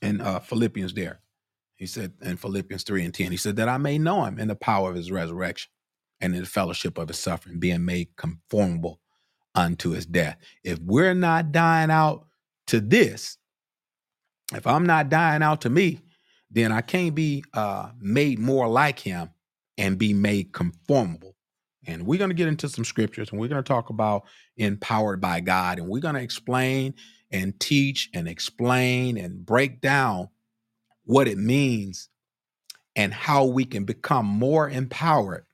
In 0.06 0.20
uh, 0.20 0.40
Philippians, 0.40 0.94
there. 0.94 1.20
He 1.76 1.86
said 1.86 2.12
in 2.22 2.36
Philippians 2.36 2.84
3 2.84 3.04
and 3.04 3.14
10, 3.14 3.30
He 3.30 3.36
said, 3.36 3.56
That 3.56 3.68
I 3.68 3.76
may 3.76 3.98
know 3.98 4.24
Him 4.24 4.38
in 4.38 4.48
the 4.48 4.56
power 4.56 4.90
of 4.90 4.96
His 4.96 5.10
resurrection 5.10 5.70
and 6.20 6.34
in 6.34 6.40
the 6.40 6.46
fellowship 6.46 6.96
of 6.98 7.08
His 7.08 7.18
suffering, 7.18 7.58
being 7.58 7.84
made 7.84 8.16
conformable 8.16 9.00
unto 9.56 9.90
his 9.90 10.06
death. 10.06 10.36
If 10.62 10.78
we're 10.80 11.14
not 11.14 11.50
dying 11.50 11.90
out 11.90 12.26
to 12.68 12.80
this, 12.80 13.38
if 14.54 14.66
I'm 14.66 14.86
not 14.86 15.08
dying 15.08 15.42
out 15.42 15.62
to 15.62 15.70
me, 15.70 16.00
then 16.50 16.70
I 16.70 16.82
can't 16.82 17.14
be 17.14 17.42
uh, 17.54 17.90
made 17.98 18.38
more 18.38 18.68
like 18.68 19.00
him 19.00 19.30
and 19.78 19.98
be 19.98 20.14
made 20.14 20.52
conformable. 20.52 21.34
And 21.86 22.06
we're 22.06 22.18
going 22.18 22.30
to 22.30 22.34
get 22.34 22.48
into 22.48 22.68
some 22.68 22.84
scriptures 22.84 23.30
and 23.30 23.40
we're 23.40 23.48
going 23.48 23.62
to 23.62 23.68
talk 23.68 23.90
about 23.90 24.24
empowered 24.56 25.20
by 25.20 25.40
God. 25.40 25.78
And 25.78 25.88
we're 25.88 26.00
going 26.00 26.14
to 26.14 26.20
explain 26.20 26.94
and 27.36 27.58
teach 27.60 28.10
and 28.14 28.28
explain 28.28 29.18
and 29.18 29.46
break 29.46 29.80
down 29.80 30.28
what 31.04 31.28
it 31.28 31.38
means 31.38 32.08
and 32.96 33.14
how 33.14 33.44
we 33.44 33.64
can 33.64 33.84
become 33.84 34.26
more 34.26 34.68
empowered 34.68 35.46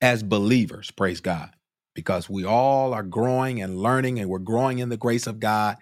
as 0.00 0.22
believers. 0.22 0.90
Praise 0.90 1.20
God 1.20 1.50
because 1.94 2.28
we 2.28 2.44
all 2.44 2.94
are 2.94 3.02
growing 3.02 3.62
and 3.62 3.78
learning 3.78 4.18
and 4.18 4.28
we're 4.28 4.38
growing 4.38 4.78
in 4.78 4.90
the 4.90 4.96
grace 4.98 5.26
of 5.26 5.40
God. 5.40 5.76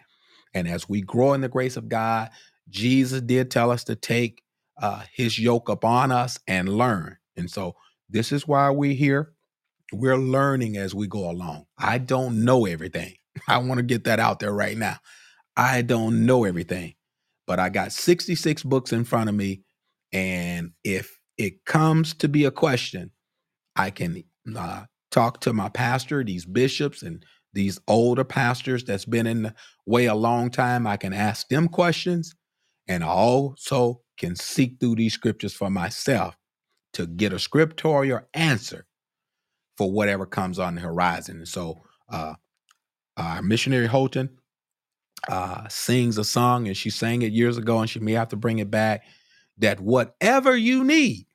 And 0.55 0.69
as 0.69 0.89
we 0.89 1.03
grow 1.03 1.35
in 1.35 1.41
the 1.41 1.49
grace 1.49 1.77
of 1.77 1.89
God, 1.89 2.31
Jesus 2.71 3.21
did 3.21 3.51
tell 3.51 3.71
us 3.71 3.85
to 3.85 3.97
take 3.97 4.43
uh, 4.81 5.03
his 5.13 5.39
yoke 5.39 5.69
upon 5.69 6.13
us 6.13 6.39
and 6.47 6.69
learn. 6.69 7.19
And 7.37 7.51
so 7.51 7.75
this 8.09 8.33
is 8.33 8.47
why 8.47 8.71
we're 8.71 8.95
here. 8.95 9.33
We're 9.93 10.19
learning 10.19 10.77
as 10.77 10.95
we 10.95 11.09
go 11.09 11.31
along. 11.31 11.67
I 11.79 11.99
don't 11.99 12.45
know 12.45 12.67
everything. 12.67 13.15
I 13.49 13.59
want 13.59 13.79
to 13.79 13.85
get 13.85 14.05
that 14.05 14.21
out 14.21 14.41
there 14.41 14.53
right 14.53 14.77
now. 14.77 14.97
I 15.57 15.83
don't 15.83 16.27
know 16.27 16.45
everything, 16.45 16.95
but 17.47 17.59
I 17.61 17.69
got 17.69 17.93
66 17.93 18.63
books 18.65 18.93
in 18.93 19.05
front 19.05 19.29
of 19.29 19.35
me. 19.35 19.63
And 20.13 20.73
if 20.85 21.19
it 21.39 21.65
comes 21.65 22.15
to 22.15 22.29
be 22.29 22.45
a 22.45 22.51
question, 22.51 23.11
I 23.77 23.91
can 23.91 24.25
uh, 24.57 24.85
talk 25.11 25.41
to 25.41 25.53
my 25.53 25.69
pastor, 25.69 26.25
these 26.25 26.45
bishops 26.45 27.03
and 27.03 27.25
these 27.53 27.79
older 27.87 28.25
pastors 28.25 28.85
that's 28.85 29.05
been 29.05 29.27
in 29.27 29.43
the 29.45 29.55
way 29.87 30.07
a 30.07 30.15
long 30.15 30.51
time. 30.51 30.87
I 30.87 30.97
can 30.97 31.13
ask 31.13 31.49
them 31.49 31.69
questions 31.69 32.35
and 32.89 33.05
also 33.05 34.03
can 34.19 34.37
seek 34.37 34.79
through 34.81 34.97
these 34.97 35.15
scriptures 35.15 35.55
for 35.55 35.71
myself 35.71 36.37
to 36.95 37.07
get 37.07 37.33
a 37.33 37.37
scriptorial 37.37 38.23
answer 38.35 38.87
for 39.77 39.91
whatever 39.91 40.27
comes 40.27 40.59
on 40.59 40.77
the 40.77 40.81
horizon. 40.81 41.39
And 41.39 41.49
so, 41.49 41.83
uh, 42.11 42.35
our 43.17 43.43
missionary 43.43 43.87
Holton 43.87 44.31
uh, 45.29 45.69
sings 45.69 46.19
a 46.19 46.25
song, 46.25 46.67
and 46.67 46.77
she 46.77 46.91
sang 46.91 47.23
it 47.23 47.33
years 47.33 47.57
ago, 47.57 47.79
and 47.81 47.89
she 47.89 48.01
may 48.01 48.13
have 48.13 48.29
to 48.29 48.37
bring 48.37 48.59
it 48.59 48.71
back. 48.71 49.05
That 49.59 49.81
whatever 49.81 50.57
you 50.57 50.83
need, 50.83 51.27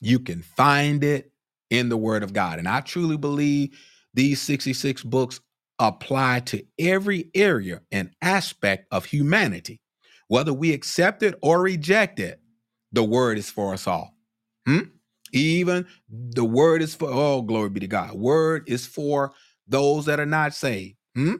you 0.00 0.18
can 0.18 0.42
find 0.42 1.02
it 1.02 1.32
in 1.70 1.88
the 1.88 1.96
Word 1.96 2.22
of 2.22 2.32
God. 2.32 2.58
And 2.58 2.68
I 2.68 2.80
truly 2.80 3.16
believe 3.16 3.78
these 4.12 4.40
66 4.42 5.02
books 5.04 5.40
apply 5.78 6.40
to 6.40 6.62
every 6.78 7.30
area 7.34 7.80
and 7.90 8.10
aspect 8.20 8.86
of 8.90 9.06
humanity. 9.06 9.80
Whether 10.28 10.52
we 10.52 10.72
accept 10.72 11.22
it 11.22 11.34
or 11.42 11.62
reject 11.62 12.20
it, 12.20 12.40
the 12.92 13.04
Word 13.04 13.38
is 13.38 13.50
for 13.50 13.72
us 13.72 13.86
all. 13.86 14.14
Hmm? 14.66 14.80
Even 15.32 15.86
the 16.10 16.44
Word 16.44 16.82
is 16.82 16.94
for, 16.94 17.08
oh, 17.10 17.42
glory 17.42 17.70
be 17.70 17.80
to 17.80 17.86
God. 17.86 18.12
Word 18.12 18.64
is 18.66 18.86
for 18.86 19.32
those 19.70 20.04
that 20.06 20.20
are 20.20 20.26
not 20.26 20.52
saved, 20.52 20.96
hmm? 21.14 21.36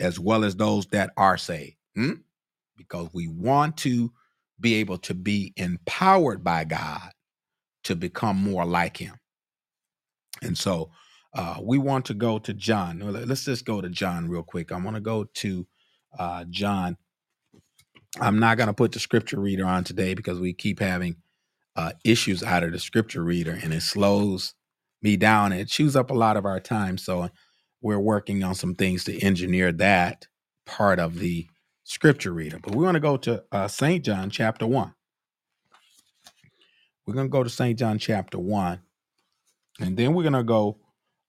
as 0.00 0.18
well 0.18 0.44
as 0.44 0.56
those 0.56 0.86
that 0.88 1.10
are 1.16 1.38
saved. 1.38 1.76
Hmm? 1.94 2.14
Because 2.76 3.08
we 3.12 3.28
want 3.28 3.76
to 3.78 4.12
be 4.60 4.74
able 4.74 4.98
to 4.98 5.14
be 5.14 5.52
empowered 5.56 6.44
by 6.44 6.64
God 6.64 7.10
to 7.84 7.96
become 7.96 8.36
more 8.36 8.64
like 8.64 8.96
him. 8.96 9.14
And 10.42 10.56
so 10.58 10.90
uh, 11.34 11.58
we 11.62 11.78
want 11.78 12.04
to 12.06 12.14
go 12.14 12.38
to 12.40 12.52
John. 12.52 13.00
Let's 13.00 13.44
just 13.44 13.64
go 13.64 13.80
to 13.80 13.88
John 13.88 14.28
real 14.28 14.42
quick. 14.42 14.72
I 14.72 14.76
want 14.76 14.96
to 14.96 15.00
go 15.00 15.24
to 15.24 15.66
uh, 16.18 16.44
John. 16.50 16.96
I'm 18.20 18.38
not 18.38 18.56
going 18.56 18.66
to 18.66 18.74
put 18.74 18.92
the 18.92 19.00
scripture 19.00 19.40
reader 19.40 19.64
on 19.64 19.84
today 19.84 20.14
because 20.14 20.38
we 20.38 20.52
keep 20.52 20.80
having 20.80 21.16
uh, 21.76 21.92
issues 22.04 22.42
out 22.42 22.62
of 22.62 22.72
the 22.72 22.78
scripture 22.78 23.24
reader 23.24 23.58
and 23.62 23.72
it 23.72 23.80
slows 23.80 24.54
me 25.02 25.16
down. 25.16 25.52
It 25.52 25.68
chews 25.68 25.96
up 25.96 26.10
a 26.10 26.14
lot 26.14 26.36
of 26.36 26.46
our 26.46 26.60
time. 26.60 26.98
So 26.98 27.30
we're 27.80 27.98
working 27.98 28.42
on 28.44 28.54
some 28.54 28.74
things 28.74 29.04
to 29.04 29.18
engineer 29.20 29.72
that 29.72 30.26
part 30.66 30.98
of 30.98 31.18
the 31.18 31.46
scripture 31.84 32.32
reader. 32.32 32.58
But 32.62 32.74
we 32.74 32.84
want 32.84 32.94
to 32.94 33.00
go 33.00 33.16
to 33.18 33.44
uh, 33.52 33.68
St. 33.68 34.04
John 34.04 34.30
chapter 34.30 34.66
1. 34.66 34.94
We're 37.06 37.14
going 37.14 37.26
to 37.26 37.32
go 37.32 37.42
to 37.42 37.50
St. 37.50 37.78
John 37.78 37.98
chapter 37.98 38.38
1, 38.38 38.80
and 39.80 39.96
then 39.96 40.14
we're 40.14 40.22
going 40.22 40.34
to 40.34 40.44
go 40.44 40.78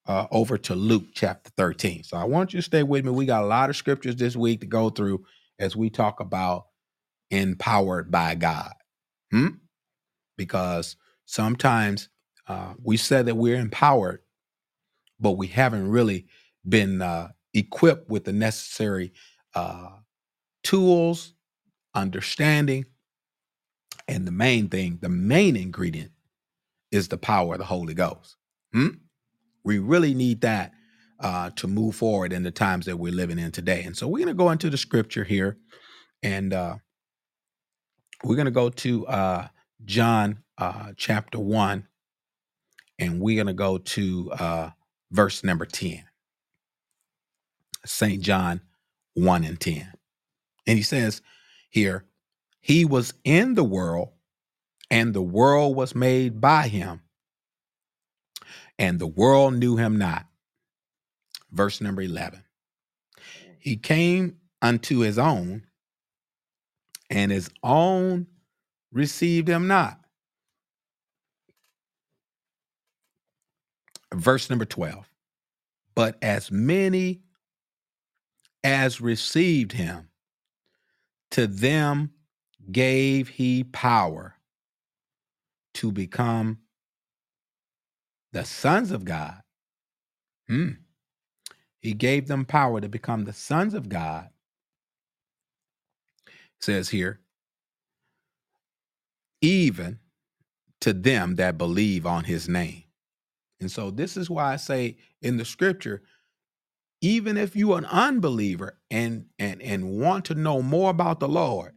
uh, 0.06 0.28
over 0.32 0.58
to 0.58 0.76
Luke 0.76 1.06
chapter 1.14 1.50
13. 1.58 2.04
So 2.04 2.18
I 2.18 2.26
want 2.26 2.54
you 2.54 2.60
to 2.60 2.64
stay 2.64 2.84
with 2.84 3.06
me. 3.06 3.12
We 3.12 3.26
got 3.26 3.44
a 3.44 3.48
lot 3.48 3.70
of 3.72 3.76
scriptures 3.76 4.16
this 4.16 4.36
week 4.36 4.62
to 4.62 4.68
go 4.68 4.90
through 4.90 5.26
as 5.58 5.76
we 5.76 5.90
talk 5.90 6.20
about 6.20 6.66
empowered 7.32 8.12
by 8.12 8.36
God. 8.36 8.74
Hmm? 9.32 9.48
Because 10.38 10.96
sometimes 11.26 12.10
uh, 12.48 12.74
we 12.82 12.98
said 12.98 13.26
that 13.26 13.36
we're 13.36 13.60
empowered, 13.60 14.22
but 15.20 15.32
we 15.32 15.48
haven't 15.48 15.90
really 15.90 16.28
been 16.68 17.02
uh, 17.02 17.30
equipped 17.54 18.10
with 18.10 18.26
the 18.26 18.34
necessary 18.34 19.14
uh, 19.56 19.90
tools, 20.64 21.34
understanding, 21.94 22.86
and 24.08 24.28
the 24.28 24.32
main 24.32 24.68
thing, 24.68 25.00
the 25.02 25.10
main 25.10 25.56
ingredient 25.56 26.12
is 26.92 27.08
the 27.08 27.18
power 27.18 27.54
of 27.54 27.60
the 27.60 27.66
Holy 27.66 27.94
Ghost. 27.94 28.36
Hmm? 28.74 28.88
We 29.64 29.80
really 29.80 30.14
need 30.14 30.42
that 30.42 30.74
uh, 31.20 31.52
to 31.52 31.68
move 31.68 31.96
forward 31.96 32.34
in 32.34 32.44
the 32.44 32.52
times 32.52 32.86
that 32.86 32.98
we're 32.98 33.14
living 33.14 33.40
in 33.40 33.52
today. 33.52 33.84
And 33.84 33.96
so 33.96 34.08
we're 34.08 34.20
going 34.20 34.28
to 34.28 34.34
go 34.34 34.50
into 34.50 34.70
the 34.70 34.78
scripture 34.78 35.24
here 35.24 35.58
and 36.22 36.54
uh, 36.54 36.76
we're 38.24 38.36
going 38.36 38.46
to 38.46 38.52
go 38.52 38.70
to 38.70 39.08
uh, 39.08 39.48
John 39.86 40.40
uh, 40.58 40.92
chapter 40.98 41.40
1 41.40 41.88
and 43.04 43.20
we're 43.20 43.36
going 43.36 43.48
to 43.48 43.54
go 43.54 43.78
to 43.78 44.32
uh, 44.32 44.70
verse 45.12 45.44
number 45.44 45.66
10. 45.66 46.04
St. 47.86 48.22
John 48.22 48.62
1 49.16 49.44
and 49.44 49.60
10. 49.60 49.92
And 50.66 50.78
he 50.78 50.84
says 50.84 51.22
here, 51.70 52.06
he 52.62 52.86
was 52.86 53.14
in 53.26 53.56
the 53.56 53.64
world, 53.64 54.10
and 54.90 55.14
the 55.14 55.22
world 55.22 55.76
was 55.76 55.94
made 55.94 56.40
by 56.40 56.70
him, 56.70 57.02
and 58.80 59.00
the 59.00 59.08
world 59.08 59.56
knew 59.56 59.76
him 59.76 59.98
not. 59.98 60.26
Verse 61.52 61.82
number 61.82 62.02
11. 62.02 62.44
He 63.60 63.76
came 63.76 64.38
unto 64.62 65.00
his 65.00 65.20
own, 65.20 65.64
and 67.10 67.32
his 67.32 67.50
own 67.62 68.28
received 68.94 69.50
him 69.50 69.68
not. 69.68 70.00
Verse 74.14 74.50
number 74.50 74.66
12. 74.66 75.10
But 75.96 76.18
as 76.22 76.52
many 76.52 77.22
as 78.64 79.02
received 79.02 79.74
him, 79.74 80.10
to 81.32 81.48
them 81.48 82.12
gave 82.72 83.30
he 83.30 83.64
power 83.64 84.36
to 85.76 85.92
become 85.92 86.60
the 88.34 88.46
sons 88.46 88.92
of 88.92 89.06
God. 89.06 89.42
Hmm. 90.48 90.72
He 91.82 91.94
gave 91.94 92.28
them 92.28 92.46
power 92.46 92.82
to 92.82 92.90
become 92.90 93.26
the 93.26 93.34
sons 93.34 93.74
of 93.74 93.90
God. 93.90 94.30
says 96.62 96.90
here, 96.90 97.20
even 99.42 100.00
to 100.82 100.94
them 100.94 101.36
that 101.36 101.58
believe 101.58 102.06
on 102.06 102.26
his 102.26 102.50
name. 102.50 102.84
And 103.64 103.72
so 103.72 103.92
this 103.92 104.18
is 104.18 104.30
why 104.30 104.54
I 104.54 104.58
say 104.58 104.98
in 105.24 105.38
the 105.38 105.46
scripture, 105.46 106.04
even 107.02 107.38
if 107.38 107.56
you're 107.56 107.78
an 107.80 107.86
unbeliever 107.86 108.80
and 108.92 109.26
and 109.40 109.62
and 109.62 110.00
want 110.00 110.26
to 110.26 110.36
know 110.36 110.62
more 110.62 110.92
about 110.92 111.20
the 111.22 111.30
Lord, 111.30 111.74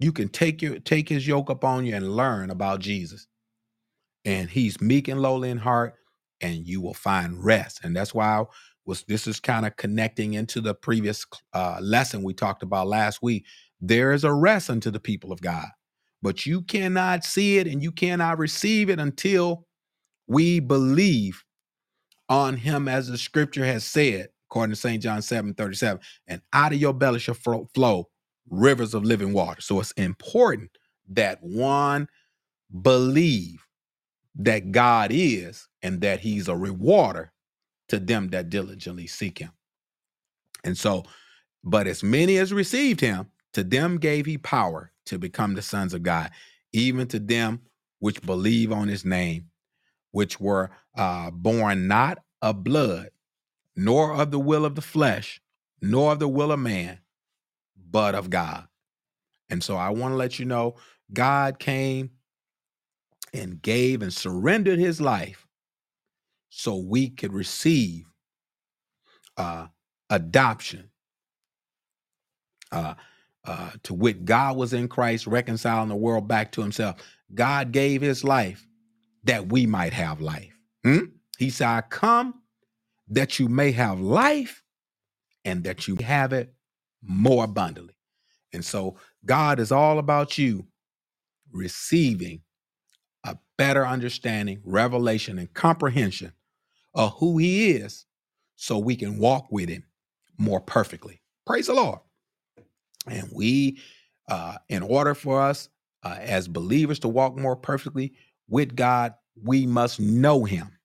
you 0.00 0.12
can 0.12 0.28
take 0.28 0.62
your 0.62 0.78
take 0.80 1.08
his 1.10 1.26
yoke 1.28 1.50
upon 1.50 1.86
you 1.86 1.94
and 1.96 2.16
learn 2.16 2.50
about 2.50 2.80
Jesus. 2.80 3.22
and 4.26 4.50
he's 4.50 4.80
meek 4.82 5.08
and 5.08 5.22
lowly 5.22 5.50
in 5.50 5.58
heart, 5.58 5.96
and 6.42 6.68
you 6.68 6.82
will 6.82 6.94
find 6.94 7.44
rest. 7.44 7.80
And 7.84 7.96
that's 7.96 8.14
why 8.14 8.40
I 8.40 8.44
was 8.86 9.04
this 9.08 9.28
is 9.28 9.40
kind 9.40 9.66
of 9.66 9.76
connecting 9.78 10.34
into 10.34 10.62
the 10.62 10.74
previous 10.74 11.26
uh, 11.54 11.78
lesson 11.82 12.24
we 12.24 12.34
talked 12.34 12.64
about 12.64 12.88
last 12.88 13.22
week. 13.22 13.46
There 13.80 14.12
is 14.14 14.24
a 14.24 14.34
rest 14.34 14.70
unto 14.70 14.92
the 14.92 15.00
people 15.00 15.32
of 15.32 15.42
God, 15.42 15.68
but 16.22 16.46
you 16.46 16.62
cannot 16.62 17.24
see 17.24 17.58
it 17.58 17.68
and 17.68 17.82
you 17.82 17.92
cannot 17.92 18.38
receive 18.38 18.90
it 18.90 19.00
until 19.00 19.65
we 20.26 20.60
believe 20.60 21.44
on 22.28 22.56
him, 22.56 22.88
as 22.88 23.08
the 23.08 23.18
scripture 23.18 23.64
has 23.64 23.84
said, 23.84 24.28
according 24.48 24.74
to 24.74 24.80
St. 24.80 25.02
John 25.02 25.22
7 25.22 25.54
37. 25.54 26.00
And 26.26 26.42
out 26.52 26.72
of 26.72 26.80
your 26.80 26.92
belly 26.92 27.18
shall 27.18 27.34
flow 27.34 28.08
rivers 28.48 28.94
of 28.94 29.04
living 29.04 29.32
water. 29.32 29.60
So 29.60 29.80
it's 29.80 29.92
important 29.92 30.70
that 31.08 31.42
one 31.42 32.08
believe 32.82 33.64
that 34.36 34.72
God 34.72 35.10
is 35.12 35.68
and 35.82 36.00
that 36.00 36.20
he's 36.20 36.48
a 36.48 36.56
rewarder 36.56 37.32
to 37.88 37.98
them 37.98 38.28
that 38.28 38.50
diligently 38.50 39.06
seek 39.06 39.38
him. 39.38 39.52
And 40.64 40.76
so, 40.76 41.04
but 41.62 41.86
as 41.86 42.02
many 42.02 42.38
as 42.38 42.52
received 42.52 43.00
him, 43.00 43.30
to 43.52 43.64
them 43.64 43.98
gave 43.98 44.26
he 44.26 44.36
power 44.36 44.92
to 45.06 45.18
become 45.18 45.54
the 45.54 45.62
sons 45.62 45.94
of 45.94 46.02
God, 46.02 46.30
even 46.72 47.06
to 47.08 47.18
them 47.18 47.60
which 48.00 48.20
believe 48.22 48.72
on 48.72 48.88
his 48.88 49.04
name, 49.04 49.46
which 50.16 50.40
were 50.40 50.70
uh, 50.96 51.30
born 51.30 51.86
not 51.86 52.20
of 52.40 52.64
blood, 52.64 53.10
nor 53.76 54.14
of 54.14 54.30
the 54.30 54.38
will 54.38 54.64
of 54.64 54.74
the 54.74 54.80
flesh, 54.80 55.42
nor 55.82 56.12
of 56.12 56.20
the 56.20 56.26
will 56.26 56.50
of 56.52 56.58
man, 56.58 56.98
but 57.90 58.14
of 58.14 58.30
God. 58.30 58.66
And 59.50 59.62
so 59.62 59.76
I 59.76 59.90
want 59.90 60.12
to 60.12 60.16
let 60.16 60.38
you 60.38 60.46
know 60.46 60.76
God 61.12 61.58
came 61.58 62.12
and 63.34 63.60
gave 63.60 64.00
and 64.00 64.10
surrendered 64.10 64.78
his 64.78 65.02
life 65.02 65.46
so 66.48 66.76
we 66.76 67.10
could 67.10 67.34
receive 67.34 68.06
uh, 69.36 69.66
adoption 70.08 70.88
uh, 72.72 72.94
uh, 73.44 73.70
to 73.82 73.92
which 73.92 74.24
God 74.24 74.56
was 74.56 74.72
in 74.72 74.88
Christ, 74.88 75.26
reconciling 75.26 75.90
the 75.90 75.94
world 75.94 76.26
back 76.26 76.52
to 76.52 76.62
himself. 76.62 77.02
God 77.34 77.70
gave 77.70 78.00
his 78.00 78.24
life 78.24 78.65
that 79.26 79.48
we 79.48 79.66
might 79.66 79.92
have 79.92 80.20
life. 80.20 80.56
Hmm? 80.84 81.06
He 81.38 81.50
said, 81.50 81.68
I 81.68 81.80
come 81.82 82.34
that 83.08 83.38
you 83.38 83.48
may 83.48 83.72
have 83.72 84.00
life 84.00 84.62
and 85.44 85.64
that 85.64 85.86
you 85.86 85.96
have 85.96 86.32
it 86.32 86.54
more 87.02 87.44
abundantly. 87.44 87.94
And 88.52 88.64
so 88.64 88.96
God 89.24 89.58
is 89.60 89.70
all 89.70 89.98
about 89.98 90.38
you 90.38 90.66
receiving 91.52 92.42
a 93.24 93.36
better 93.58 93.86
understanding, 93.86 94.60
revelation, 94.64 95.38
and 95.38 95.52
comprehension 95.52 96.32
of 96.94 97.12
who 97.18 97.38
He 97.38 97.72
is 97.72 98.06
so 98.54 98.78
we 98.78 98.96
can 98.96 99.18
walk 99.18 99.46
with 99.50 99.68
Him 99.68 99.84
more 100.38 100.60
perfectly. 100.60 101.20
Praise 101.46 101.66
the 101.66 101.74
Lord. 101.74 101.98
And 103.08 103.28
we, 103.32 103.78
uh, 104.28 104.56
in 104.68 104.82
order 104.82 105.14
for 105.14 105.40
us 105.40 105.68
uh, 106.02 106.16
as 106.20 106.48
believers 106.48 107.00
to 107.00 107.08
walk 107.08 107.36
more 107.36 107.56
perfectly 107.56 108.14
with 108.48 108.76
God, 108.76 109.14
we 109.42 109.66
must 109.66 110.00
know 110.00 110.44
Him. 110.44 110.78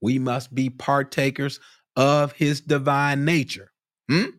We 0.00 0.18
must 0.18 0.54
be 0.54 0.70
partakers 0.70 1.60
of 1.96 2.32
His 2.32 2.60
divine 2.60 3.24
nature. 3.24 3.72
Hmm? 4.08 4.30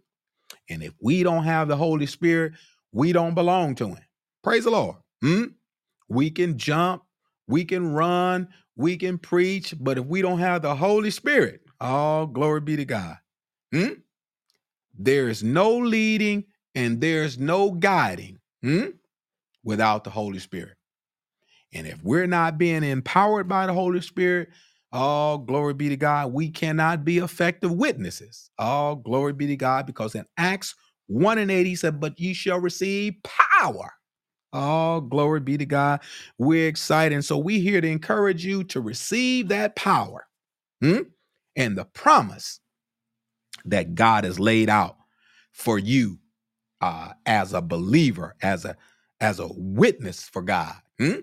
And 0.70 0.84
if 0.84 0.94
we 1.02 1.24
don't 1.24 1.44
have 1.44 1.68
the 1.68 1.78
Holy 1.78 2.06
Spirit, 2.06 2.54
we 2.92 3.12
don't 3.12 3.36
belong 3.36 3.76
to 3.76 3.88
Him. 3.88 4.06
Praise 4.44 4.64
the 4.64 4.72
Lord. 4.72 4.98
Hmm? 5.22 5.46
We 6.08 6.32
can 6.32 6.58
jump, 6.58 7.04
we 7.48 7.66
can 7.66 7.94
run, 7.94 8.48
we 8.76 8.98
can 8.98 9.18
preach, 9.18 9.74
but 9.80 9.98
if 9.98 10.06
we 10.06 10.22
don't 10.22 10.40
have 10.40 10.62
the 10.62 10.76
Holy 10.76 11.12
Spirit, 11.12 11.62
all 11.80 12.26
glory 12.26 12.62
be 12.62 12.78
to 12.78 12.86
God. 12.86 13.18
Hmm? 13.74 13.94
There 14.98 15.30
is 15.30 15.44
no 15.44 15.78
leading 15.78 16.46
and 16.76 17.00
there's 17.00 17.38
no 17.38 17.72
guiding 17.72 18.40
hmm, 18.62 18.88
without 19.64 20.04
the 20.04 20.10
Holy 20.10 20.40
Spirit. 20.40 20.76
And 21.74 21.88
if 21.88 22.04
we're 22.04 22.28
not 22.28 22.58
being 22.58 22.84
empowered 22.84 23.48
by 23.48 23.68
the 23.68 23.74
Holy 23.74 24.02
Spirit, 24.02 24.50
all 24.92 25.38
glory 25.38 25.76
be 25.76 25.90
to 25.90 25.98
God, 25.98 26.34
we 26.34 26.50
cannot 26.50 27.06
be 27.06 27.20
effective 27.20 27.72
witnesses. 27.72 28.50
All 28.58 28.96
glory 28.96 29.34
be 29.34 29.48
to 29.48 29.56
God, 29.56 29.86
because 29.86 30.16
in 30.16 30.26
Acts 30.38 30.76
1 31.08 31.38
and 31.38 31.52
8, 31.52 31.66
he 31.68 31.76
said, 31.76 32.00
But 32.00 32.20
ye 32.20 32.34
shall 32.34 32.60
receive 32.60 33.16
power. 33.24 33.94
All 34.52 35.02
glory 35.02 35.42
be 35.42 35.58
to 35.58 35.66
God. 35.66 36.02
We're 36.40 36.68
excited. 36.68 37.14
And 37.14 37.26
so 37.26 37.38
we're 37.38 37.62
here 37.62 37.82
to 37.82 37.88
encourage 37.88 38.44
you 38.46 38.64
to 38.66 38.82
receive 38.82 39.50
that 39.50 39.76
power 39.76 40.28
hmm, 40.82 41.02
and 41.56 41.78
the 41.78 41.86
promise 41.86 42.60
that 43.66 43.96
God 43.96 44.24
has 44.24 44.40
laid 44.40 44.70
out 44.70 44.98
for 45.52 45.78
you 45.80 46.20
uh, 46.82 47.14
as 47.26 47.54
a 47.54 47.62
believer, 47.62 48.36
as 48.42 48.66
a 48.66 48.76
as 49.22 49.40
a 49.40 49.48
witness 49.56 50.24
for 50.24 50.42
God. 50.42 50.76
Hmm? 51.00 51.20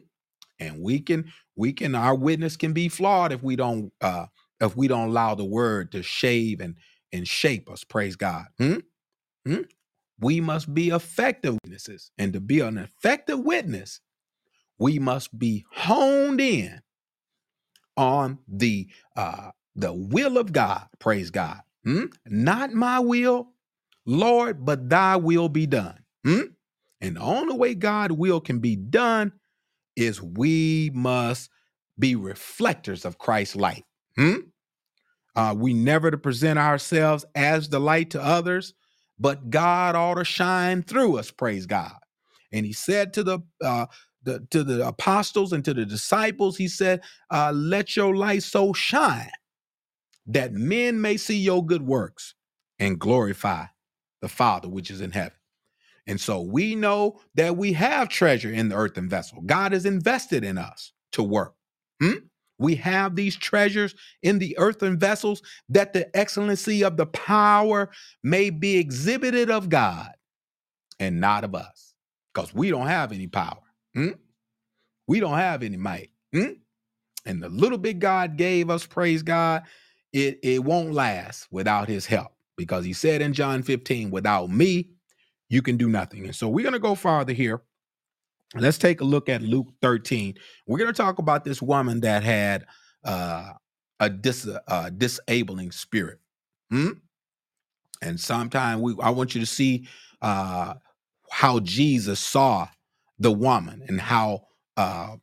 And 0.59 0.81
we 0.81 1.01
can 1.01 1.33
we 1.55 1.73
can 1.73 1.95
our 1.95 2.14
witness 2.14 2.57
can 2.57 2.73
be 2.73 2.88
flawed 2.88 3.33
if 3.33 3.42
we 3.42 3.57
don't 3.57 3.92
uh, 4.01 4.27
if 4.61 4.77
we 4.77 4.88
don't 4.88 5.09
allow 5.09 5.35
the 5.35 5.45
word 5.45 5.92
to 5.92 6.03
shave 6.03 6.61
and 6.61 6.77
and 7.12 7.27
shape 7.27 7.71
us. 7.71 7.85
Praise 7.85 8.16
God. 8.16 8.47
Hmm? 8.59 8.79
Hmm? 9.47 9.62
We 10.19 10.40
must 10.40 10.73
be 10.73 10.90
effective 10.90 11.59
witnesses, 11.64 12.11
and 12.16 12.33
to 12.33 12.40
be 12.40 12.61
an 12.61 12.79
effective 12.79 13.40
witness, 13.40 14.01
we 14.79 14.99
must 14.99 15.38
be 15.38 15.64
honed 15.73 16.40
in 16.40 16.81
on 17.97 18.38
the 18.49 18.88
uh, 19.16 19.51
the 19.75 19.92
will 19.92 20.38
of 20.38 20.53
God. 20.53 20.87
Praise 20.99 21.31
God. 21.31 21.61
Hmm? 21.85 22.07
Not 22.27 22.73
my 22.73 22.99
will, 22.99 23.49
Lord, 24.07 24.64
but 24.64 24.88
thy 24.88 25.16
will 25.16 25.49
be 25.49 25.66
done. 25.66 25.99
Hmm? 26.25 26.40
And 27.01 27.16
the 27.16 27.21
only 27.21 27.55
way 27.57 27.75
God 27.75 28.12
will 28.12 28.40
can 28.40 28.59
be 28.59 28.75
done 28.75 29.33
is 29.97 30.23
we 30.23 30.91
must 30.95 31.51
be 31.99 32.15
reflectors 32.15 33.05
of 33.05 33.19
Christ's 33.19 33.57
light. 33.57 33.85
Hmm? 34.17 34.37
Uh, 35.35 35.55
we 35.57 35.75
never 35.75 36.11
to 36.11 36.19
present 36.19 36.59
ourselves 36.59 37.25
as 37.35 37.69
the 37.69 37.79
light 37.79 38.11
to 38.11 38.23
others, 38.23 38.75
but 39.19 39.51
God 39.51 39.95
ought 39.95 40.15
to 40.15 40.25
shine 40.25 40.83
through 40.83 41.19
us. 41.19 41.31
Praise 41.31 41.67
God. 41.67 41.97
And 42.53 42.65
He 42.65 42.73
said 42.73 43.13
to 43.15 43.23
the 43.23 43.41
uh, 43.63 43.87
the 44.23 44.47
to 44.51 44.65
the 44.65 44.87
apostles 44.87 45.53
and 45.53 45.65
to 45.65 45.75
the 45.75 45.85
disciples, 45.85 46.57
He 46.57 46.69
said, 46.69 47.03
uh, 47.31 47.53
"Let 47.55 47.97
your 47.97 48.17
light 48.17 48.43
so 48.43 48.73
shine 48.73 49.31
that 50.27 50.53
men 50.53 51.01
may 51.01 51.17
see 51.17 51.39
your 51.39 51.65
good 51.65 51.83
works 51.83 52.35
and 52.79 52.99
glorify 52.99 53.67
the 54.23 54.29
Father 54.29 54.69
which 54.69 54.91
is 54.91 55.01
in 55.01 55.13
heaven." 55.13 55.37
And 56.07 56.21
so 56.21 56.40
we 56.40 56.75
know 56.75 57.21
that 57.35 57.57
we 57.57 57.73
have 57.73 58.09
treasure 58.09 58.51
in 58.51 58.69
the 58.69 58.77
earthen 58.77 59.09
vessel. 59.09 59.42
God 59.45 59.73
has 59.73 59.87
invested 59.87 60.45
in 60.45 60.57
us 60.59 60.92
to 61.12 61.23
work. 61.23 61.55
Hmm? 62.01 62.19
We 62.59 62.77
have 62.77 63.16
these 63.16 63.37
treasures 63.37 63.95
in 64.23 64.38
the 64.38 64.57
earthen 64.59 64.99
vessels 64.99 65.42
that 65.69 65.92
the 65.92 66.14
excellency 66.16 66.83
of 66.85 66.97
the 66.97 67.07
power 67.07 67.90
may 68.23 68.51
be 68.51 68.79
exhibited 68.79 69.51
of 69.51 69.69
God 69.69 70.12
and 70.99 71.21
not 71.21 71.45
of 71.45 71.55
us. 71.55 71.95
Because 72.33 72.55
we 72.55 72.71
don't 72.71 72.87
have 72.87 73.12
any 73.12 73.27
power. 73.27 73.62
Hmm? 73.95 74.11
We 75.07 75.21
don't 75.21 75.38
have 75.38 75.62
any 75.62 75.77
might. 75.77 76.11
Hmm? 76.33 76.53
And 77.25 77.42
the 77.42 77.49
little 77.49 77.79
bit 77.79 77.99
God 77.99 78.37
gave 78.37 78.71
us, 78.71 78.87
praise 78.87 79.23
God, 79.23 79.64
it, 80.12 80.38
it 80.42 80.64
won't 80.64 80.92
last 80.92 81.49
without 81.51 81.88
his 81.88 82.07
help. 82.07 82.33
Because 82.57 82.85
he 82.85 82.92
said 82.92 83.21
in 83.21 83.33
John 83.33 83.62
15, 83.62 84.11
without 84.11 84.51
me, 84.51 84.90
you 85.49 85.63
can 85.63 85.77
do 85.77 85.89
nothing. 85.89 86.25
And 86.25 86.35
so 86.35 86.49
we're 86.49 86.63
going 86.63 86.73
to 86.73 86.79
go 86.79 86.95
farther 86.95 87.33
here. 87.33 87.63
Let's 88.55 88.79
take 88.79 89.01
a 89.01 89.05
look 89.05 89.29
at 89.29 89.43
Luke 89.43 89.69
13. 89.83 90.35
We're 90.67 90.79
going 90.79 90.93
to 90.93 91.03
talk 91.03 91.19
about 91.19 91.45
this 91.45 91.61
woman 91.61 92.01
that 92.01 92.23
had 92.23 92.67
uh, 93.05 93.53
a 94.01 94.11
dis, 94.11 94.49
uh, 94.69 94.91
disabling 94.91 95.73
spirit. 95.73 96.19
Hmm? 96.71 96.91
And 98.03 98.21
sometimes 98.21 98.81
we, 98.81 98.95
I 99.03 99.11
want 99.11 99.35
you 99.35 99.41
to 99.41 99.47
see 99.47 99.89
uh, 100.23 100.75
how 101.31 101.61
Jesus 101.61 102.21
saw 102.21 102.69
the 103.19 103.33
woman 103.33 103.83
and 103.89 104.01
how 104.01 104.47
uh, 104.77 105.17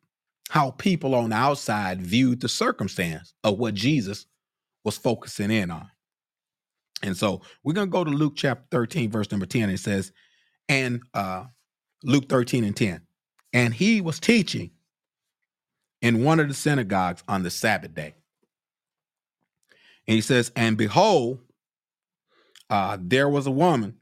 how 0.50 0.72
people 0.72 1.16
on 1.16 1.30
the 1.30 1.36
outside 1.36 2.02
viewed 2.02 2.42
the 2.42 2.50
circumstance 2.50 3.34
of 3.44 3.58
what 3.58 3.74
Jesus 3.74 4.26
was 4.84 4.98
focusing 4.98 5.52
in 5.52 5.72
on. 5.72 5.90
And 7.04 7.16
so 7.18 7.42
we're 7.64 7.74
going 7.74 7.88
to 7.88 7.92
go 7.92 8.04
to 8.04 8.10
Luke 8.10 8.34
chapter 8.36 8.66
13, 8.72 9.12
verse 9.12 9.30
number 9.30 9.46
10. 9.46 9.70
It 9.70 9.80
says, 9.80 10.12
and 10.70 11.02
uh, 11.14 11.46
Luke 12.04 12.30
13 12.30 12.64
and 12.64 12.76
10. 12.76 13.02
And 13.52 13.74
he 13.74 14.02
was 14.02 14.20
teaching 14.20 14.72
in 16.02 16.24
one 16.24 16.40
of 16.40 16.48
the 16.48 16.54
synagogues 16.54 17.24
on 17.28 17.44
the 17.44 17.52
Sabbath 17.52 17.94
day. 17.94 18.16
And 20.08 20.16
he 20.16 20.22
says, 20.22 20.52
And 20.56 20.78
behold, 20.78 21.40
uh, 22.70 22.98
there 23.00 23.30
was 23.30 23.46
a 23.48 23.52
woman 23.52 23.98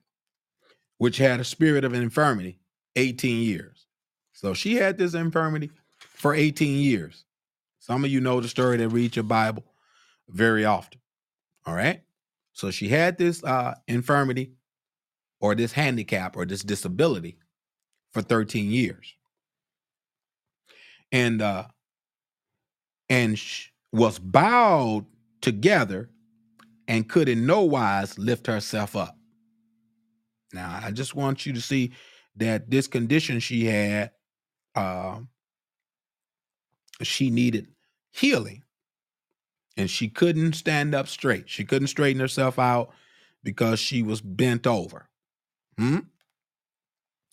which 0.98 1.18
had 1.18 1.40
a 1.40 1.44
spirit 1.44 1.84
of 1.84 1.94
infirmity 1.94 2.60
18 2.96 3.42
years. 3.42 3.88
So 4.34 4.54
she 4.54 4.76
had 4.76 4.98
this 4.98 5.16
infirmity 5.16 5.72
for 5.98 6.34
18 6.34 6.80
years. 6.80 7.26
Some 7.80 8.06
of 8.06 8.12
you 8.12 8.22
know 8.22 8.40
the 8.40 8.48
story 8.48 8.78
that 8.78 8.90
read 8.90 9.16
your 9.16 9.24
Bible 9.24 9.64
very 10.30 10.66
often. 10.66 11.00
All 11.66 11.74
right. 11.74 12.02
So 12.62 12.70
she 12.70 12.90
had 12.90 13.18
this 13.18 13.44
uh, 13.44 13.74
infirmity 13.88 14.52
or 15.40 15.56
this 15.56 15.72
handicap 15.72 16.38
or 16.38 16.46
this 16.46 16.62
disability 16.62 17.40
for 18.14 18.22
13 18.22 18.70
years. 18.70 19.16
And 21.12 21.42
uh, 21.42 21.64
and 23.10 23.42
was 23.92 24.20
bowed 24.20 25.08
together 25.42 26.12
and 26.88 27.10
could 27.10 27.30
in 27.30 27.48
no 27.48 27.64
wise 27.64 28.20
lift 28.20 28.46
herself 28.46 28.96
up. 28.96 29.18
Now, 30.54 30.82
I 30.84 30.92
just 30.92 31.16
want 31.16 31.48
you 31.48 31.54
to 31.54 31.62
see 31.62 31.94
that 32.36 32.70
this 32.70 32.86
condition 32.86 33.40
she 33.40 33.66
had, 33.66 34.12
uh, 34.76 35.22
she 37.02 37.32
needed 37.32 37.70
healing 38.12 38.62
and 39.78 39.90
she 39.90 40.10
couldn't 40.10 40.54
stand 40.54 40.94
up 40.94 41.08
straight. 41.08 41.50
She 41.50 41.64
couldn't 41.64 41.88
straighten 41.88 42.20
herself 42.20 42.60
out 42.60 42.92
because 43.44 43.80
she 43.80 44.04
was 44.04 44.22
bent 44.22 44.68
over. 44.68 45.10
Hmm? 45.78 46.00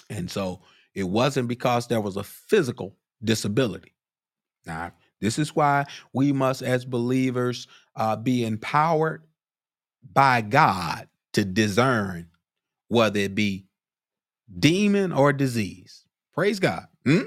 And 0.09 0.31
so 0.31 0.63
it 0.95 1.05
wasn't 1.05 1.49
because 1.49 1.87
there 1.87 2.01
was 2.01 2.17
a 2.17 2.23
physical 2.23 2.97
disability. 3.23 3.95
Now, 4.67 4.93
this 5.21 5.39
is 5.39 5.55
why 5.55 5.87
we 6.13 6.33
must, 6.33 6.63
as 6.63 6.85
believers, 6.85 7.67
uh, 7.97 8.17
be 8.17 8.45
empowered 8.45 9.25
by 10.13 10.41
God 10.41 11.09
to 11.33 11.45
discern 11.45 12.29
whether 12.89 13.21
it 13.21 13.35
be 13.35 13.67
demon 14.59 15.13
or 15.13 15.33
disease. 15.33 16.05
Praise 16.33 16.61
God. 16.61 16.87
Hmm? 17.05 17.23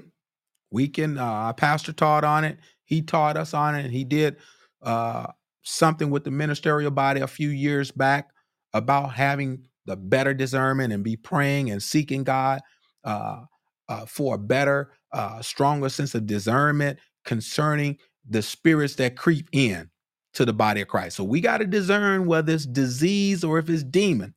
We 0.72 0.88
can, 0.88 1.18
uh, 1.18 1.24
our 1.24 1.54
pastor 1.54 1.92
taught 1.92 2.24
on 2.24 2.46
it. 2.46 2.58
He 2.84 3.02
taught 3.02 3.38
us 3.38 3.54
on 3.54 3.76
it. 3.76 3.84
And 3.84 3.94
he 3.94 4.04
did 4.04 4.38
uh, 4.82 5.28
something 5.64 6.10
with 6.10 6.24
the 6.24 6.32
ministerial 6.32 6.92
body 6.92 7.22
a 7.22 7.28
few 7.28 7.50
years 7.50 7.92
back 7.92 8.30
about 8.74 9.14
having 9.14 9.68
the 9.86 9.96
better 9.96 10.34
discernment 10.34 10.94
and 10.94 11.04
be 11.04 11.16
praying 11.16 11.72
and 11.72 11.82
seeking 11.82 12.24
God 12.24 12.62
uh, 13.04 13.42
uh, 13.90 14.06
for 14.06 14.36
a 14.36 14.40
better, 14.40 14.92
uh, 15.12 15.42
stronger 15.42 15.90
sense 15.90 16.16
of 16.16 16.26
discernment 16.26 17.00
concerning 17.26 17.98
the 18.30 18.42
spirits 18.42 18.96
that 18.96 19.16
creep 19.16 19.48
in 19.52 19.90
to 20.34 20.46
the 20.46 20.54
body 20.54 20.82
of 20.82 20.88
Christ. 20.88 21.18
So 21.18 21.24
we 21.24 21.42
got 21.42 21.58
to 21.58 21.66
discern 21.66 22.26
whether 22.26 22.54
it's 22.54 22.66
disease 22.66 23.44
or 23.44 23.60
if 23.60 23.70
it's 23.70 23.84
demon. 23.84 24.34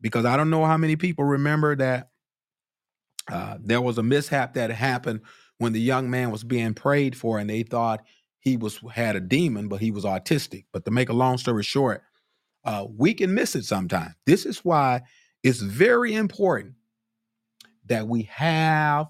Because 0.00 0.24
I 0.24 0.36
don't 0.36 0.50
know 0.50 0.64
how 0.64 0.76
many 0.76 0.96
people 0.96 1.24
remember 1.24 1.74
that 1.76 2.10
uh, 3.30 3.56
there 3.60 3.80
was 3.80 3.96
a 3.96 4.02
mishap 4.02 4.54
that 4.54 4.70
happened 4.70 5.20
when 5.58 5.72
the 5.72 5.80
young 5.80 6.10
man 6.10 6.30
was 6.30 6.44
being 6.44 6.74
prayed 6.74 7.16
for, 7.16 7.38
and 7.38 7.48
they 7.48 7.62
thought 7.62 8.04
he 8.44 8.58
was 8.58 8.78
had 8.92 9.16
a 9.16 9.20
demon, 9.20 9.68
but 9.68 9.80
he 9.80 9.90
was 9.90 10.04
autistic. 10.04 10.66
But 10.72 10.84
to 10.84 10.92
make 10.92 11.08
a 11.08 11.14
long 11.14 11.38
story 11.38 11.64
short, 11.64 12.02
uh, 12.64 12.86
we 12.96 13.14
can 13.14 13.34
miss 13.34 13.56
it 13.56 13.64
sometimes. 13.64 14.14
This 14.26 14.46
is 14.46 14.64
why 14.64 15.02
it's 15.42 15.60
very 15.60 16.14
important 16.14 16.74
that 17.86 18.08
we 18.08 18.24
have 18.24 19.08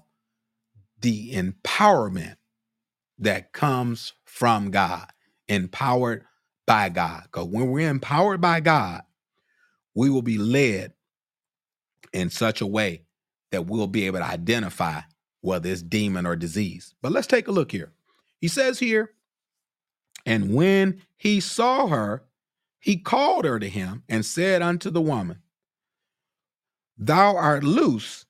the 1.01 1.33
empowerment 1.33 2.35
that 3.19 3.53
comes 3.53 4.13
from 4.25 4.71
God, 4.71 5.07
empowered 5.47 6.25
by 6.65 6.89
God. 6.89 7.23
Because 7.23 7.47
when 7.47 7.71
we're 7.71 7.89
empowered 7.89 8.41
by 8.41 8.61
God, 8.61 9.03
we 9.95 10.09
will 10.09 10.21
be 10.21 10.37
led 10.37 10.93
in 12.13 12.29
such 12.29 12.61
a 12.61 12.67
way 12.67 13.03
that 13.51 13.67
we'll 13.67 13.87
be 13.87 14.07
able 14.07 14.19
to 14.19 14.25
identify 14.25 15.01
whether 15.41 15.69
it's 15.69 15.81
demon 15.81 16.25
or 16.25 16.35
disease. 16.35 16.95
But 17.01 17.11
let's 17.13 17.27
take 17.27 17.47
a 17.47 17.51
look 17.53 17.71
here. 17.71 17.93
He 18.41 18.47
says 18.49 18.79
here, 18.79 19.11
and 20.25 20.53
when 20.53 21.01
he 21.15 21.39
saw 21.39 21.87
her, 21.87 22.23
he 22.79 22.97
called 22.97 23.45
her 23.45 23.59
to 23.59 23.69
him 23.69 24.03
and 24.09 24.25
said 24.25 24.61
unto 24.61 24.89
the 24.89 25.01
woman, 25.01 25.41
Thou 26.97 27.35
art 27.35 27.63
loose 27.63 28.25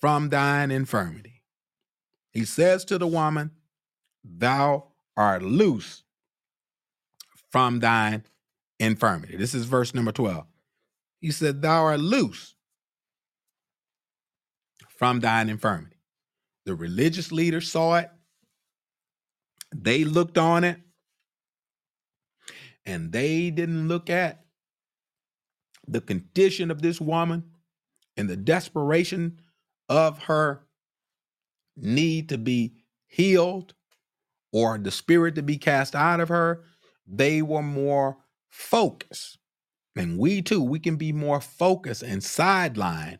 from 0.00 0.28
thine 0.30 0.70
infirmity. 0.70 1.42
He 2.30 2.44
says 2.44 2.84
to 2.86 2.98
the 2.98 3.06
woman, 3.06 3.52
Thou 4.24 4.88
art 5.16 5.42
loose 5.42 6.02
from 7.50 7.80
thine 7.80 8.24
infirmity. 8.80 9.36
This 9.36 9.54
is 9.54 9.66
verse 9.66 9.94
number 9.94 10.12
12. 10.12 10.44
He 11.20 11.30
said, 11.30 11.62
Thou 11.62 11.84
art 11.84 12.00
loose 12.00 12.54
from 14.88 15.20
thine 15.20 15.48
infirmity. 15.48 15.96
The 16.64 16.74
religious 16.74 17.30
leaders 17.30 17.70
saw 17.70 17.96
it, 17.96 18.10
they 19.74 20.04
looked 20.04 20.38
on 20.38 20.64
it, 20.64 20.80
and 22.86 23.12
they 23.12 23.50
didn't 23.50 23.88
look 23.88 24.10
at 24.10 24.44
the 25.86 26.00
condition 26.00 26.70
of 26.70 26.82
this 26.82 27.00
woman 27.00 27.44
and 28.16 28.28
the 28.28 28.36
desperation 28.36 29.40
of 29.88 30.24
her 30.24 30.64
need 31.76 32.28
to 32.30 32.38
be 32.38 32.74
healed 33.06 33.74
or 34.52 34.78
the 34.78 34.90
spirit 34.90 35.34
to 35.34 35.42
be 35.42 35.58
cast 35.58 35.94
out 35.94 36.20
of 36.20 36.28
her. 36.28 36.64
They 37.06 37.42
were 37.42 37.62
more 37.62 38.18
focused. 38.50 39.38
And 39.96 40.18
we 40.18 40.42
too, 40.42 40.62
we 40.62 40.78
can 40.78 40.96
be 40.96 41.12
more 41.12 41.40
focused 41.40 42.02
and 42.02 42.20
sidelined 42.22 43.18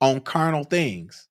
on 0.00 0.20
carnal 0.20 0.64
things 0.64 1.28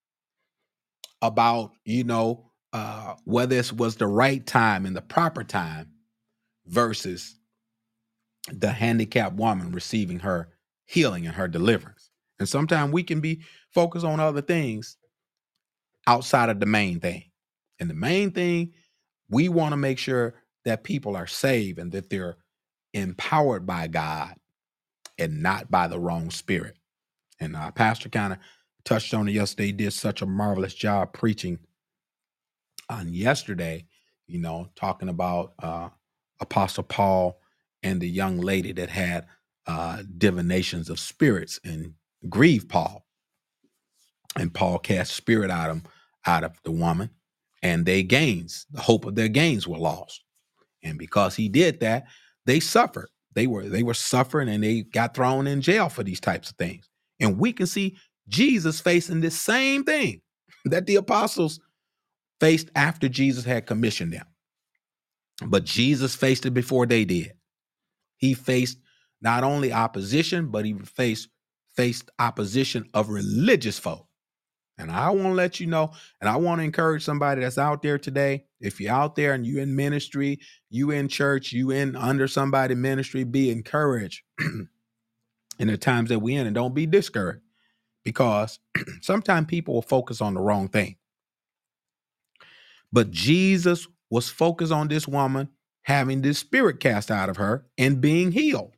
about, 1.22 1.72
you 1.86 2.04
know, 2.04 2.52
uh, 2.74 3.16
whether 3.24 3.56
this 3.56 3.74
was 3.74 3.96
the 3.96 4.08
right 4.08 4.46
time 4.46 4.86
and 4.86 4.96
the 4.96 5.02
proper 5.02 5.44
time 5.44 5.92
versus 6.66 7.37
the 8.52 8.72
handicapped 8.72 9.36
woman 9.36 9.72
receiving 9.72 10.20
her 10.20 10.50
healing 10.86 11.26
and 11.26 11.36
her 11.36 11.48
deliverance. 11.48 12.10
And 12.40 12.48
sometimes 12.48 12.94
we 12.94 13.04
can 13.04 13.20
be 13.20 13.42
focused 13.74 14.06
on 14.06 14.20
other 14.20 14.42
things 14.42 14.98
outside 16.06 16.50
of 16.50 16.60
the 16.60 16.66
main 16.66 17.00
thing. 17.00 17.24
And 17.80 17.90
the 17.90 17.96
main 17.96 18.32
thing, 18.32 18.74
we 19.30 19.50
want 19.50 19.74
to 19.74 19.78
make 19.78 20.00
sure 20.00 20.36
that 20.66 20.84
people 20.84 21.16
are 21.16 21.28
saved 21.28 21.80
and 21.80 21.92
that 21.92 22.10
they're 22.10 22.38
empowered 22.94 23.66
by 23.66 23.88
God 23.88 24.36
and 25.18 25.42
not 25.42 25.70
by 25.70 25.88
the 25.88 26.00
wrong 26.00 26.30
spirit. 26.30 26.78
And 27.40 27.56
our 27.56 27.72
pastor 27.72 28.10
kind 28.10 28.34
of 28.34 28.40
touched 28.86 29.14
on 29.14 29.28
it 29.28 29.34
yesterday, 29.34 29.68
he 29.68 29.72
did 29.74 29.94
such 29.94 30.22
a 30.22 30.26
marvelous 30.26 30.74
job 30.74 31.14
preaching 31.14 31.60
on 32.90 33.14
yesterday, 33.14 33.86
you 34.28 34.40
know, 34.40 34.70
talking 34.76 35.10
about 35.10 35.54
uh, 35.62 35.90
Apostle 36.40 36.84
Paul 36.84 37.40
and 37.84 38.02
the 38.02 38.10
young 38.10 38.40
lady 38.40 38.72
that 38.74 38.90
had 38.90 39.26
uh, 39.68 40.04
divinations 40.18 40.90
of 40.90 41.00
spirits 41.00 41.60
and 41.64 41.94
grieved 42.30 42.70
Paul. 42.70 43.06
And 44.38 44.54
Paul 44.54 44.80
cast 44.80 45.16
spirit 45.16 45.52
out 45.52 45.70
of, 45.70 45.82
out 46.26 46.44
of 46.44 46.62
the 46.64 46.72
woman, 46.72 47.10
and 47.64 47.86
their 47.86 48.04
gains, 48.04 48.66
the 48.72 48.82
hope 48.82 49.06
of 49.06 49.16
their 49.16 49.28
gains 49.30 49.68
were 49.68 49.78
lost. 49.78 50.24
And 50.84 50.98
because 50.98 51.36
he 51.36 51.50
did 51.50 51.80
that, 51.82 52.06
they 52.46 52.60
suffered. 52.60 53.10
They 53.34 53.48
were 53.48 53.64
they 53.70 53.84
were 53.84 53.94
suffering 53.94 54.50
and 54.50 54.64
they 54.64 54.82
got 54.82 55.14
thrown 55.16 55.48
in 55.48 55.62
jail 55.62 55.90
for 55.90 56.04
these 56.04 56.20
types 56.20 56.50
of 56.50 56.58
things. 56.58 56.90
And 57.20 57.38
we 57.38 57.54
can 57.54 57.68
see 57.68 57.98
Jesus 58.28 58.80
facing 58.80 59.22
this 59.22 59.40
same 59.40 59.84
thing 59.84 60.22
that 60.66 60.86
the 60.88 60.96
apostles 60.96 61.60
faced 62.40 62.70
after 62.76 63.10
Jesus 63.10 63.46
had 63.46 63.68
commissioned 63.68 64.14
them. 64.14 64.26
But 65.46 65.66
Jesus 65.66 66.16
faced 66.16 66.46
it 66.46 66.52
before 66.54 66.86
they 66.86 67.06
did. 67.06 67.34
He 68.18 68.34
faced 68.34 68.80
not 69.22 69.44
only 69.44 69.72
opposition, 69.72 70.50
but 70.50 70.66
he 70.66 70.74
faced 70.74 71.30
faced 71.76 72.10
opposition 72.18 72.90
of 72.94 73.10
religious 73.10 73.78
folk. 73.78 74.08
And 74.80 74.92
I 74.92 75.10
want 75.10 75.28
to 75.28 75.34
let 75.34 75.60
you 75.60 75.68
know, 75.68 75.92
and 76.22 76.30
I 76.30 76.36
want 76.36 76.60
to 76.60 76.64
encourage 76.64 77.04
somebody 77.04 77.42
that's 77.42 77.58
out 77.58 77.82
there 77.82 77.98
today. 77.98 78.46
If 78.60 78.80
you're 78.80 78.94
out 78.94 79.16
there 79.16 79.34
and 79.34 79.46
you 79.46 79.60
in 79.60 79.76
ministry, 79.76 80.40
you 80.70 80.92
in 80.92 81.08
church, 81.08 81.52
you 81.52 81.72
in 81.72 81.96
under 81.96 82.28
somebody 82.28 82.76
ministry, 82.76 83.24
be 83.24 83.52
encouraged 83.52 84.22
in 84.40 85.68
the 85.68 85.78
times 85.78 86.10
that 86.10 86.20
we 86.20 86.36
in, 86.36 86.46
and 86.46 86.56
don't 86.56 86.76
be 86.76 86.86
discouraged 86.86 87.42
because 88.04 88.60
sometimes 89.02 89.48
people 89.48 89.74
will 89.74 89.82
focus 89.82 90.22
on 90.22 90.34
the 90.34 90.42
wrong 90.42 90.68
thing. 90.68 90.96
But 92.92 93.12
Jesus 93.12 93.88
was 94.10 94.30
focused 94.30 94.72
on 94.72 94.88
this 94.88 95.08
woman 95.08 95.50
having 95.88 96.22
this 96.22 96.38
spirit 96.38 96.82
cast 96.82 97.10
out 97.10 97.30
of 97.30 97.38
her 97.38 97.66
and 97.78 98.02
being 98.02 98.34
healed. 98.34 98.74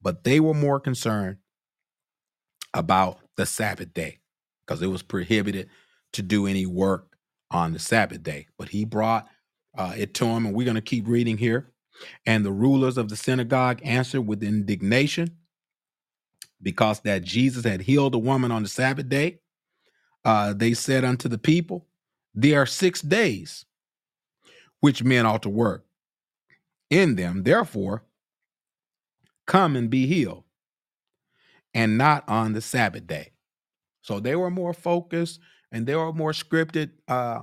But 0.00 0.22
they 0.22 0.38
were 0.38 0.54
more 0.54 0.78
concerned 0.78 1.38
about 2.72 3.18
the 3.36 3.44
Sabbath 3.44 3.92
day 3.92 4.20
because 4.64 4.80
it 4.82 4.86
was 4.86 5.02
prohibited 5.02 5.68
to 6.12 6.22
do 6.22 6.46
any 6.46 6.64
work 6.64 7.16
on 7.50 7.72
the 7.72 7.80
Sabbath 7.80 8.22
day. 8.22 8.46
But 8.56 8.68
he 8.68 8.84
brought 8.84 9.26
uh, 9.76 9.94
it 9.96 10.14
to 10.14 10.26
him, 10.26 10.46
and 10.46 10.54
we're 10.54 10.64
going 10.64 10.76
to 10.76 10.80
keep 10.80 11.08
reading 11.08 11.38
here. 11.38 11.72
And 12.24 12.44
the 12.44 12.52
rulers 12.52 12.98
of 12.98 13.08
the 13.08 13.16
synagogue 13.16 13.80
answered 13.82 14.22
with 14.22 14.44
indignation 14.44 15.38
because 16.62 17.00
that 17.00 17.24
Jesus 17.24 17.64
had 17.64 17.80
healed 17.80 18.14
a 18.14 18.18
woman 18.18 18.52
on 18.52 18.62
the 18.62 18.68
Sabbath 18.68 19.08
day. 19.08 19.40
Uh, 20.24 20.52
they 20.52 20.72
said 20.72 21.04
unto 21.04 21.28
the 21.28 21.38
people, 21.38 21.88
There 22.32 22.62
are 22.62 22.66
six 22.66 23.00
days 23.00 23.64
which 24.78 25.02
men 25.02 25.26
ought 25.26 25.42
to 25.42 25.48
work 25.48 25.84
in 26.92 27.16
them. 27.16 27.42
Therefore, 27.42 28.04
come 29.46 29.74
and 29.76 29.88
be 29.88 30.06
healed, 30.06 30.44
and 31.74 31.96
not 31.96 32.28
on 32.28 32.52
the 32.52 32.60
Sabbath 32.60 33.06
day. 33.06 33.32
So 34.02 34.20
they 34.20 34.36
were 34.36 34.50
more 34.50 34.74
focused 34.74 35.40
and 35.70 35.86
they 35.86 35.94
were 35.94 36.12
more 36.12 36.32
scripted 36.32 36.90
uh, 37.08 37.40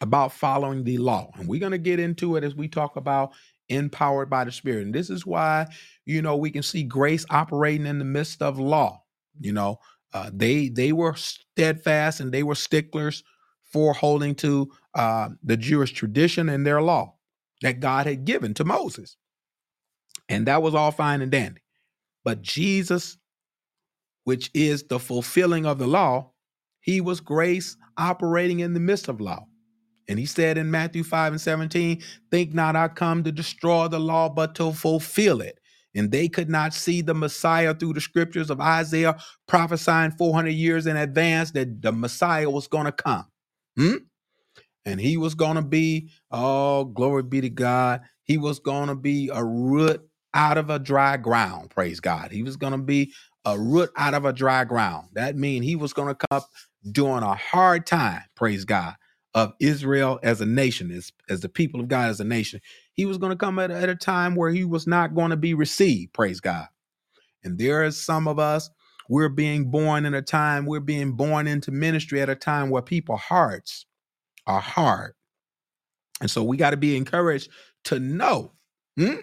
about 0.00 0.32
following 0.32 0.84
the 0.84 0.98
law. 0.98 1.30
And 1.36 1.48
we're 1.48 1.60
going 1.60 1.72
to 1.72 1.78
get 1.78 1.98
into 1.98 2.36
it 2.36 2.44
as 2.44 2.54
we 2.54 2.68
talk 2.68 2.96
about 2.96 3.32
empowered 3.68 4.28
by 4.28 4.44
the 4.44 4.52
Spirit. 4.52 4.84
And 4.84 4.94
this 4.94 5.08
is 5.08 5.24
why, 5.24 5.66
you 6.04 6.20
know, 6.20 6.36
we 6.36 6.50
can 6.50 6.62
see 6.62 6.82
grace 6.82 7.24
operating 7.30 7.86
in 7.86 7.98
the 7.98 8.04
midst 8.04 8.42
of 8.42 8.58
law. 8.58 9.02
You 9.40 9.52
know, 9.52 9.78
uh, 10.12 10.30
they 10.34 10.68
they 10.68 10.92
were 10.92 11.14
steadfast 11.14 12.20
and 12.20 12.32
they 12.32 12.42
were 12.42 12.56
sticklers 12.56 13.22
for 13.62 13.94
holding 13.94 14.34
to 14.34 14.70
uh, 14.94 15.28
the 15.44 15.56
Jewish 15.56 15.92
tradition 15.92 16.48
and 16.48 16.66
their 16.66 16.82
law 16.82 17.14
that 17.62 17.80
God 17.80 18.06
had 18.06 18.24
given 18.24 18.54
to 18.54 18.64
Moses. 18.64 19.16
And 20.28 20.46
that 20.46 20.62
was 20.62 20.74
all 20.74 20.92
fine 20.92 21.22
and 21.22 21.30
dandy. 21.30 21.62
But 22.24 22.42
Jesus, 22.42 23.18
which 24.24 24.50
is 24.54 24.84
the 24.84 24.98
fulfilling 24.98 25.66
of 25.66 25.78
the 25.78 25.86
law, 25.86 26.32
he 26.80 27.00
was 27.00 27.20
grace 27.20 27.76
operating 27.98 28.60
in 28.60 28.74
the 28.74 28.80
midst 28.80 29.08
of 29.08 29.20
law. 29.20 29.46
And 30.08 30.18
he 30.18 30.26
said 30.26 30.58
in 30.58 30.70
Matthew 30.70 31.04
5 31.04 31.34
and 31.34 31.40
17, 31.40 32.02
Think 32.30 32.54
not 32.54 32.76
I 32.76 32.88
come 32.88 33.22
to 33.24 33.32
destroy 33.32 33.88
the 33.88 34.00
law, 34.00 34.28
but 34.28 34.54
to 34.56 34.72
fulfill 34.72 35.40
it. 35.40 35.58
And 35.94 36.10
they 36.10 36.28
could 36.28 36.48
not 36.48 36.72
see 36.74 37.02
the 37.02 37.14
Messiah 37.14 37.74
through 37.74 37.94
the 37.94 38.00
scriptures 38.00 38.50
of 38.50 38.60
Isaiah 38.60 39.18
prophesying 39.48 40.12
400 40.12 40.50
years 40.50 40.86
in 40.86 40.96
advance 40.96 41.50
that 41.52 41.82
the 41.82 41.92
Messiah 41.92 42.48
was 42.48 42.68
going 42.68 42.86
to 42.86 42.92
come. 42.92 43.26
Hmm? 43.76 43.94
And 44.84 45.00
he 45.00 45.16
was 45.16 45.34
going 45.34 45.56
to 45.56 45.62
be 45.62 46.10
oh 46.30 46.84
glory 46.86 47.22
be 47.22 47.40
to 47.40 47.50
god. 47.50 48.02
He 48.24 48.38
was 48.38 48.58
going 48.58 48.88
to 48.88 48.94
be 48.94 49.30
a 49.32 49.44
root 49.44 50.02
out 50.34 50.58
of 50.58 50.70
a 50.70 50.78
dry 50.78 51.16
ground 51.16 51.70
praise 51.70 52.00
god. 52.00 52.32
He 52.32 52.42
was 52.42 52.56
going 52.56 52.72
to 52.72 52.78
be 52.78 53.12
a 53.44 53.58
root 53.58 53.90
out 53.96 54.14
of 54.14 54.24
a 54.24 54.32
dry 54.32 54.64
ground. 54.64 55.08
That 55.14 55.36
means 55.36 55.64
he 55.66 55.76
was 55.76 55.92
going 55.92 56.08
to 56.08 56.14
come 56.14 56.38
up 56.38 56.48
during 56.90 57.22
a 57.22 57.34
hard 57.34 57.86
time 57.86 58.22
praise 58.34 58.64
god 58.64 58.94
of 59.34 59.52
israel 59.60 60.18
as 60.24 60.40
a 60.42 60.46
nation 60.46 60.90
as, 60.90 61.12
as 61.30 61.40
the 61.40 61.48
people 61.48 61.80
of 61.80 61.88
god 61.88 62.10
as 62.10 62.20
a 62.20 62.24
nation. 62.24 62.60
He 62.94 63.06
was 63.06 63.18
going 63.18 63.30
to 63.32 63.36
come 63.36 63.58
at, 63.58 63.70
at 63.70 63.88
a 63.88 63.96
time 63.96 64.34
where 64.34 64.50
he 64.50 64.64
was 64.64 64.86
not 64.86 65.14
going 65.14 65.30
to 65.30 65.36
be 65.36 65.54
received 65.54 66.12
praise 66.14 66.40
god. 66.40 66.68
And 67.44 67.58
there 67.58 67.84
is 67.84 68.02
some 68.02 68.28
of 68.28 68.38
us 68.38 68.70
we're 69.10 69.28
being 69.30 69.70
born 69.70 70.06
in 70.06 70.14
a 70.14 70.22
time 70.22 70.66
we're 70.66 70.80
being 70.80 71.12
born 71.12 71.46
into 71.48 71.70
ministry 71.72 72.20
at 72.22 72.30
a 72.30 72.36
time 72.36 72.70
where 72.70 72.82
people 72.82 73.16
hearts 73.16 73.86
are 74.46 74.60
hard. 74.60 75.14
And 76.20 76.30
so 76.30 76.42
we 76.42 76.56
got 76.56 76.70
to 76.70 76.76
be 76.76 76.96
encouraged 76.96 77.50
to 77.84 77.98
know 78.00 78.52
hmm, 78.96 79.16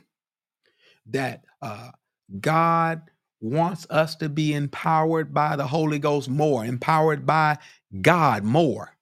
that 1.08 1.44
uh, 1.62 1.92
God 2.40 3.02
wants 3.42 3.88
us 3.90 4.16
to 4.16 4.30
be 4.30 4.54
empowered 4.54 5.34
by 5.34 5.56
the 5.56 5.68
Holy 5.68 6.00
Ghost 6.00 6.30
more, 6.30 6.66
empowered 6.66 7.26
by 7.26 7.58
God 8.02 8.44
more. 8.44 8.96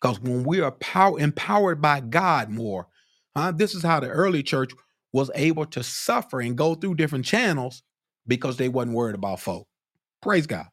Because 0.00 0.20
when 0.20 0.44
we 0.44 0.60
are 0.60 0.72
power, 0.72 1.18
empowered 1.18 1.82
by 1.82 2.00
God 2.00 2.50
more, 2.50 2.86
huh, 3.36 3.52
this 3.52 3.74
is 3.74 3.82
how 3.82 4.00
the 4.00 4.08
early 4.08 4.42
church 4.42 4.72
was 5.12 5.30
able 5.34 5.66
to 5.66 5.82
suffer 5.82 6.40
and 6.40 6.56
go 6.56 6.74
through 6.74 6.94
different 6.94 7.24
channels 7.24 7.82
because 8.26 8.56
they 8.56 8.68
wasn't 8.68 8.94
worried 8.96 9.16
about 9.16 9.40
folk. 9.40 9.66
Praise 10.22 10.46
God. 10.46 10.66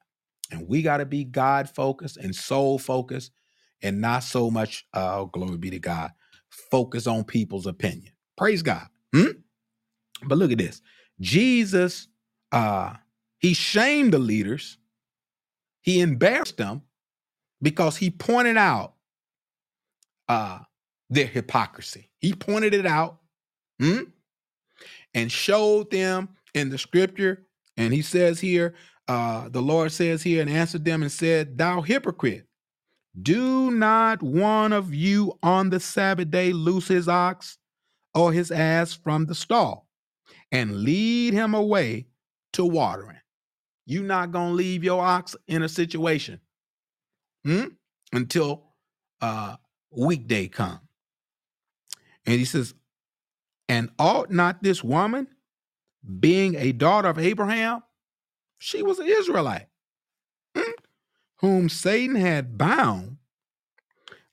And 0.52 0.68
we 0.68 0.82
got 0.82 0.98
to 0.98 1.06
be 1.06 1.24
God 1.26 1.70
focused 1.70 2.18
and 2.18 2.36
soul 2.36 2.80
focused 2.80 3.32
and 3.82 4.02
not 4.02 4.24
so 4.24 4.50
much, 4.50 4.88
uh, 4.94 5.26
glory 5.26 5.58
be 5.58 5.70
to 5.72 5.80
God, 5.80 6.12
focus 6.50 7.08
on 7.08 7.24
people's 7.24 7.68
opinion. 7.68 8.14
Praise 8.38 8.62
God. 8.62 8.88
Hmm? 9.14 9.32
But 10.24 10.38
look 10.38 10.52
at 10.52 10.58
this. 10.58 10.82
Jesus, 11.20 12.08
uh, 12.52 12.94
he 13.40 13.54
shamed 13.54 14.14
the 14.14 14.20
leaders, 14.20 14.78
he 15.82 16.02
embarrassed 16.02 16.58
them 16.58 16.82
because 17.62 17.98
he 17.98 18.10
pointed 18.10 18.58
out 18.58 18.94
uh, 20.28 20.60
their 21.10 21.28
hypocrisy. 21.28 22.10
He 22.20 22.34
pointed 22.34 22.74
it 22.74 22.86
out 22.86 23.20
hmm? 23.80 24.02
and 25.14 25.32
showed 25.32 25.92
them 25.92 26.30
in 26.54 26.70
the 26.70 26.78
scripture. 26.78 27.46
And 27.78 27.94
he 27.94 28.02
says 28.02 28.40
here, 28.40 28.76
uh, 29.08 29.48
the 29.50 29.62
Lord 29.62 29.92
says 29.92 30.22
here 30.22 30.42
and 30.42 30.50
answered 30.50 30.84
them 30.84 31.02
and 31.02 31.12
said, 31.12 31.58
Thou 31.58 31.82
hypocrite, 31.82 32.47
do 33.22 33.72
not 33.72 34.22
one 34.22 34.74
of 34.74 34.94
you 34.94 35.38
on 35.42 35.70
the 35.70 35.80
Sabbath 35.80 36.30
day 36.30 36.54
loose 36.54 36.88
his 36.88 37.08
ox 37.08 37.58
or 38.14 38.32
his 38.32 38.52
ass 38.52 38.94
from 38.94 39.26
the 39.26 39.36
stall 39.36 39.88
and 40.52 40.78
lead 40.78 41.34
him 41.34 41.54
away 41.54 42.08
to 42.54 42.66
watering. 42.66 43.18
you 43.86 44.04
not 44.04 44.32
going 44.32 44.50
to 44.50 44.56
leave 44.56 44.84
your 44.84 45.02
ox 45.02 45.36
in 45.48 45.64
a 45.64 45.70
situation 45.70 46.40
hmm, 47.46 47.68
until 48.12 48.66
uh, 49.22 49.56
weekday 49.92 50.48
come. 50.48 50.80
And 52.26 52.36
he 52.38 52.46
says, 52.46 52.74
and 53.70 53.90
ought 53.98 54.32
not 54.32 54.62
this 54.62 54.84
woman, 54.84 55.28
being 56.20 56.56
a 56.56 56.72
daughter 56.72 57.10
of 57.10 57.20
Abraham, 57.20 57.84
she 58.58 58.82
was 58.82 59.00
an 59.00 59.08
Israelite, 59.08 59.68
whom 61.40 61.70
Satan 61.70 62.16
had 62.16 62.58
bound 62.58 63.18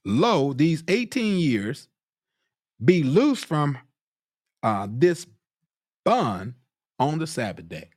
lo, 0.03 0.53
these 0.53 0.83
18 0.87 1.37
years 1.37 1.87
be 2.83 3.03
loosed 3.03 3.45
from 3.45 3.77
uh, 4.63 4.87
this 4.89 5.25
bond 6.03 6.55
on 6.99 7.19
the 7.19 7.27
Sabbath 7.27 7.67
day. 7.67 7.89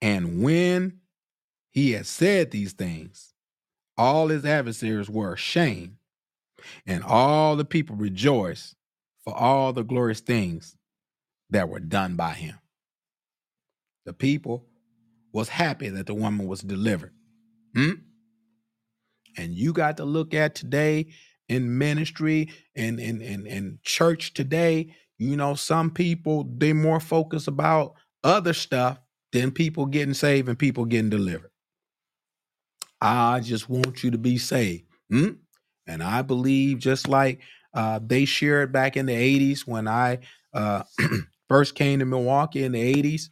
And 0.00 0.42
when 0.42 1.00
he 1.70 1.92
had 1.92 2.06
said 2.06 2.50
these 2.50 2.72
things, 2.72 3.32
all 3.96 4.28
his 4.28 4.44
adversaries 4.44 5.08
were 5.08 5.32
ashamed, 5.32 5.96
and 6.86 7.04
all 7.04 7.56
the 7.56 7.64
people 7.64 7.96
rejoiced 7.96 8.74
for 9.24 9.34
all 9.34 9.72
the 9.72 9.84
glorious 9.84 10.20
things 10.20 10.76
that 11.50 11.68
were 11.68 11.80
done 11.80 12.16
by 12.16 12.32
him. 12.32 12.58
The 14.04 14.12
people 14.12 14.66
was 15.32 15.48
happy 15.48 15.88
that 15.88 16.06
the 16.06 16.14
woman 16.14 16.46
was 16.46 16.60
delivered. 16.60 17.12
Hmm? 17.74 17.92
And 19.36 19.54
you 19.54 19.72
got 19.72 19.96
to 19.96 20.04
look 20.04 20.34
at 20.34 20.54
today 20.54 21.06
in 21.48 21.78
ministry 21.78 22.50
and 22.76 23.00
in 23.00 23.20
in, 23.20 23.46
in 23.46 23.78
church 23.82 24.34
today, 24.34 24.94
you 25.18 25.36
know, 25.36 25.54
some 25.54 25.90
people 25.90 26.48
they 26.56 26.72
more 26.72 27.00
focus 27.00 27.48
about 27.48 27.94
other 28.24 28.52
stuff 28.52 28.98
than 29.32 29.50
people 29.50 29.86
getting 29.86 30.14
saved 30.14 30.48
and 30.48 30.58
people 30.58 30.84
getting 30.84 31.10
delivered. 31.10 31.50
I 33.00 33.40
just 33.40 33.68
want 33.68 34.04
you 34.04 34.10
to 34.12 34.18
be 34.18 34.38
saved. 34.38 34.84
Hmm? 35.10 35.30
And 35.86 36.02
I 36.02 36.22
believe 36.22 36.78
just 36.78 37.08
like 37.08 37.40
uh, 37.74 37.98
they 38.04 38.24
shared 38.24 38.72
back 38.72 38.96
in 38.96 39.06
the 39.06 39.12
80s 39.14 39.66
when 39.66 39.88
I 39.88 40.20
uh, 40.54 40.84
first 41.48 41.74
came 41.74 41.98
to 41.98 42.04
Milwaukee 42.04 42.64
in 42.64 42.72
the 42.72 42.94
80s, 43.02 43.30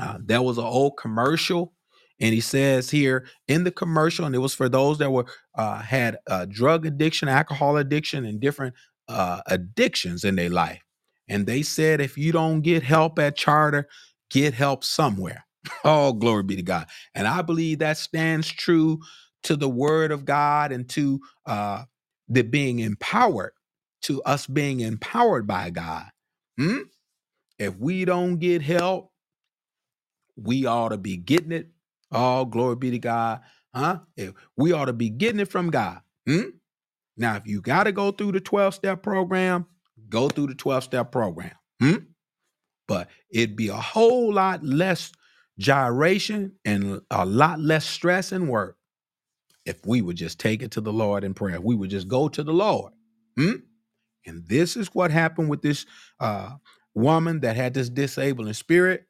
uh, 0.00 0.18
there 0.22 0.42
was 0.42 0.58
an 0.58 0.64
old 0.64 0.96
commercial 0.98 1.72
and 2.20 2.32
he 2.34 2.40
says 2.40 2.90
here 2.90 3.26
in 3.46 3.64
the 3.64 3.70
commercial, 3.70 4.24
and 4.24 4.34
it 4.34 4.38
was 4.38 4.54
for 4.54 4.68
those 4.68 4.98
that 4.98 5.10
were 5.10 5.26
uh, 5.54 5.82
had 5.82 6.18
uh, 6.28 6.46
drug 6.48 6.86
addiction, 6.86 7.28
alcohol 7.28 7.76
addiction, 7.76 8.24
and 8.24 8.40
different 8.40 8.74
uh, 9.08 9.42
addictions 9.46 10.24
in 10.24 10.36
their 10.36 10.50
life. 10.50 10.82
And 11.28 11.46
they 11.46 11.62
said, 11.62 12.00
if 12.00 12.16
you 12.16 12.32
don't 12.32 12.62
get 12.62 12.82
help 12.82 13.18
at 13.18 13.36
charter, 13.36 13.88
get 14.30 14.54
help 14.54 14.84
somewhere. 14.84 15.44
oh, 15.84 16.12
glory 16.12 16.42
be 16.44 16.56
to 16.56 16.62
God. 16.62 16.86
And 17.14 17.26
I 17.26 17.42
believe 17.42 17.80
that 17.80 17.98
stands 17.98 18.48
true 18.48 19.00
to 19.42 19.56
the 19.56 19.68
word 19.68 20.10
of 20.10 20.24
God 20.24 20.72
and 20.72 20.88
to 20.90 21.20
uh, 21.44 21.84
the 22.28 22.42
being 22.42 22.78
empowered, 22.78 23.52
to 24.02 24.22
us 24.22 24.46
being 24.46 24.80
empowered 24.80 25.46
by 25.46 25.70
God. 25.70 26.06
Hmm? 26.58 26.78
If 27.58 27.76
we 27.76 28.04
don't 28.04 28.38
get 28.38 28.62
help, 28.62 29.10
we 30.36 30.66
ought 30.66 30.90
to 30.90 30.98
be 30.98 31.16
getting 31.16 31.52
it 31.52 31.70
all 32.12 32.44
glory 32.44 32.76
be 32.76 32.90
to 32.92 32.98
God. 32.98 33.40
Huh? 33.74 34.00
If 34.16 34.32
we 34.56 34.72
ought 34.72 34.86
to 34.86 34.92
be 34.92 35.10
getting 35.10 35.40
it 35.40 35.48
from 35.48 35.70
God. 35.70 36.00
Hmm? 36.26 36.50
Now, 37.16 37.36
if 37.36 37.46
you 37.46 37.60
got 37.60 37.84
to 37.84 37.92
go 37.92 38.10
through 38.10 38.32
the 38.32 38.40
12 38.40 38.74
step 38.74 39.02
program, 39.02 39.66
go 40.08 40.28
through 40.28 40.48
the 40.48 40.54
12 40.54 40.84
step 40.84 41.12
program. 41.12 41.52
Hmm? 41.80 41.96
But 42.88 43.08
it'd 43.30 43.56
be 43.56 43.68
a 43.68 43.74
whole 43.74 44.32
lot 44.32 44.64
less 44.64 45.12
gyration 45.58 46.52
and 46.64 47.00
a 47.10 47.26
lot 47.26 47.58
less 47.58 47.84
stress 47.84 48.32
and 48.32 48.48
work 48.48 48.76
if 49.64 49.84
we 49.84 50.00
would 50.00 50.16
just 50.16 50.38
take 50.38 50.62
it 50.62 50.70
to 50.72 50.80
the 50.80 50.92
Lord 50.92 51.24
in 51.24 51.34
prayer. 51.34 51.60
We 51.60 51.74
would 51.74 51.90
just 51.90 52.08
go 52.08 52.28
to 52.28 52.42
the 52.42 52.52
Lord. 52.52 52.92
Hmm? 53.36 53.56
And 54.26 54.46
this 54.48 54.76
is 54.76 54.88
what 54.88 55.10
happened 55.10 55.50
with 55.50 55.62
this 55.62 55.86
uh, 56.20 56.50
woman 56.94 57.40
that 57.40 57.56
had 57.56 57.74
this 57.74 57.88
disabling 57.88 58.52
spirit. 58.54 59.06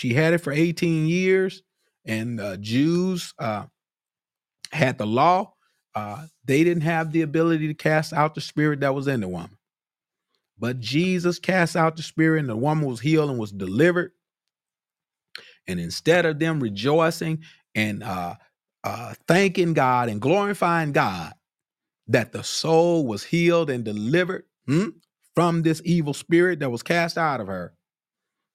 She 0.00 0.14
had 0.14 0.32
it 0.32 0.38
for 0.38 0.50
18 0.50 1.08
years 1.08 1.62
and 2.06 2.40
uh, 2.40 2.56
Jews 2.56 3.34
uh, 3.38 3.66
had 4.72 4.96
the 4.96 5.06
law, 5.06 5.52
uh, 5.94 6.24
they 6.46 6.64
didn't 6.64 6.84
have 6.84 7.12
the 7.12 7.20
ability 7.20 7.68
to 7.68 7.74
cast 7.74 8.14
out 8.14 8.34
the 8.34 8.40
spirit 8.40 8.80
that 8.80 8.94
was 8.94 9.08
in 9.08 9.20
the 9.20 9.28
woman. 9.28 9.58
But 10.58 10.80
Jesus 10.80 11.38
cast 11.38 11.76
out 11.76 11.96
the 11.96 12.02
spirit, 12.02 12.40
and 12.40 12.48
the 12.48 12.56
woman 12.56 12.86
was 12.86 13.00
healed 13.00 13.28
and 13.28 13.38
was 13.38 13.52
delivered. 13.52 14.12
And 15.68 15.78
instead 15.78 16.24
of 16.24 16.38
them 16.38 16.60
rejoicing 16.60 17.44
and 17.74 18.02
uh, 18.02 18.36
uh, 18.82 19.12
thanking 19.28 19.74
God 19.74 20.08
and 20.08 20.18
glorifying 20.18 20.92
God 20.92 21.34
that 22.08 22.32
the 22.32 22.42
soul 22.42 23.06
was 23.06 23.22
healed 23.22 23.68
and 23.68 23.84
delivered 23.84 24.44
hmm, 24.66 24.88
from 25.34 25.60
this 25.60 25.82
evil 25.84 26.14
spirit 26.14 26.60
that 26.60 26.70
was 26.70 26.82
cast 26.82 27.18
out 27.18 27.42
of 27.42 27.48
her, 27.48 27.74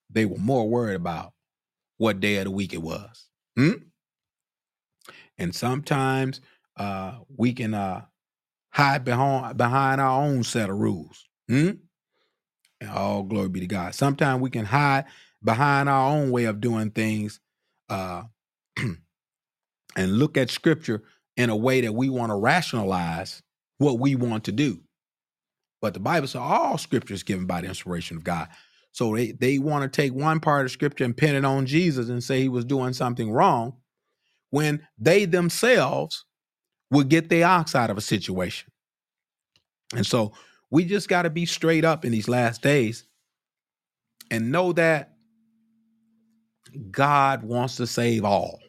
they 0.09 0.25
were 0.25 0.39
more 0.39 0.67
worried 0.67 0.95
about 0.95 1.33
what 1.97 2.19
day 2.19 2.37
of 2.37 2.45
the 2.45 2.51
week 2.51 2.73
it 2.73 2.81
was. 2.81 3.27
Hmm? 3.55 3.71
And 5.37 5.53
sometimes 5.53 6.41
uh, 6.77 7.19
we 7.35 7.53
can 7.53 7.73
uh, 7.73 8.05
hide 8.69 9.03
behind 9.05 9.57
behind 9.57 10.01
our 10.01 10.23
own 10.23 10.43
set 10.43 10.69
of 10.69 10.77
rules. 10.77 11.27
Hmm? 11.49 11.71
And 12.81 12.89
all 12.89 13.23
glory 13.23 13.49
be 13.49 13.61
to 13.61 13.67
God. 13.67 13.95
Sometimes 13.95 14.41
we 14.41 14.49
can 14.49 14.65
hide 14.65 15.05
behind 15.43 15.89
our 15.89 16.11
own 16.11 16.31
way 16.31 16.45
of 16.45 16.59
doing 16.59 16.91
things 16.91 17.39
uh, 17.89 18.23
and 18.77 20.19
look 20.19 20.37
at 20.37 20.49
scripture 20.49 21.03
in 21.37 21.49
a 21.49 21.55
way 21.55 21.81
that 21.81 21.93
we 21.93 22.09
want 22.09 22.31
to 22.31 22.35
rationalize 22.35 23.41
what 23.77 23.99
we 23.99 24.15
want 24.15 24.45
to 24.45 24.51
do. 24.51 24.81
But 25.81 25.93
the 25.93 25.99
Bible 25.99 26.27
says 26.27 26.41
all 26.41 26.77
scripture 26.77 27.13
is 27.13 27.23
given 27.23 27.45
by 27.45 27.61
the 27.61 27.67
inspiration 27.67 28.17
of 28.17 28.23
God. 28.23 28.47
So 28.95 29.13
they, 29.13 29.33
they 29.33 29.59
want 29.59 29.83
to 29.83 29.89
take 29.89 30.13
one 30.13 30.39
part 30.39 30.65
of 30.65 30.71
scripture 30.71 31.03
and 31.03 31.17
pin 31.17 31.35
it 31.35 31.43
on 31.43 31.65
Jesus 31.65 32.07
and 32.07 32.23
say 32.23 32.39
he 32.39 32.47
was 32.47 32.63
doing 32.63 32.93
something 32.93 33.29
wrong 33.29 33.73
when 34.51 34.87
they 34.97 35.25
themselves 35.25 36.23
would 36.91 37.09
get 37.09 37.27
the 37.27 37.43
ox 37.43 37.75
out 37.75 37.89
of 37.89 37.97
a 37.97 38.01
situation. 38.01 38.71
And 39.93 40.07
so 40.07 40.31
we 40.71 40.85
just 40.85 41.09
got 41.09 41.23
to 41.23 41.29
be 41.29 41.45
straight 41.45 41.83
up 41.83 42.05
in 42.05 42.13
these 42.13 42.29
last 42.29 42.61
days 42.61 43.03
and 44.31 44.49
know 44.49 44.71
that 44.71 45.15
God 46.89 47.43
wants 47.43 47.75
to 47.75 47.87
save 47.87 48.23
all. 48.23 48.61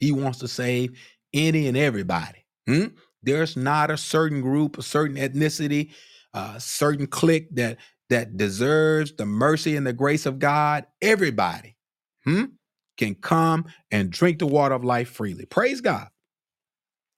He 0.00 0.10
wants 0.10 0.40
to 0.40 0.48
save 0.48 0.98
any 1.32 1.68
and 1.68 1.76
everybody. 1.76 2.44
Hmm? 2.66 2.86
There's 3.22 3.56
not 3.56 3.92
a 3.92 3.96
certain 3.96 4.40
group, 4.40 4.78
a 4.78 4.82
certain 4.82 5.16
ethnicity, 5.16 5.92
a 6.34 6.58
certain 6.58 7.06
clique 7.06 7.54
that 7.54 7.76
that 8.10 8.36
deserves 8.36 9.12
the 9.12 9.24
mercy 9.24 9.76
and 9.76 9.86
the 9.86 9.92
grace 9.92 10.26
of 10.26 10.38
God. 10.38 10.84
Everybody 11.00 11.76
hmm, 12.24 12.44
can 12.96 13.14
come 13.14 13.64
and 13.90 14.10
drink 14.10 14.40
the 14.40 14.46
water 14.46 14.74
of 14.74 14.84
life 14.84 15.08
freely. 15.08 15.46
Praise 15.46 15.80
God. 15.80 16.08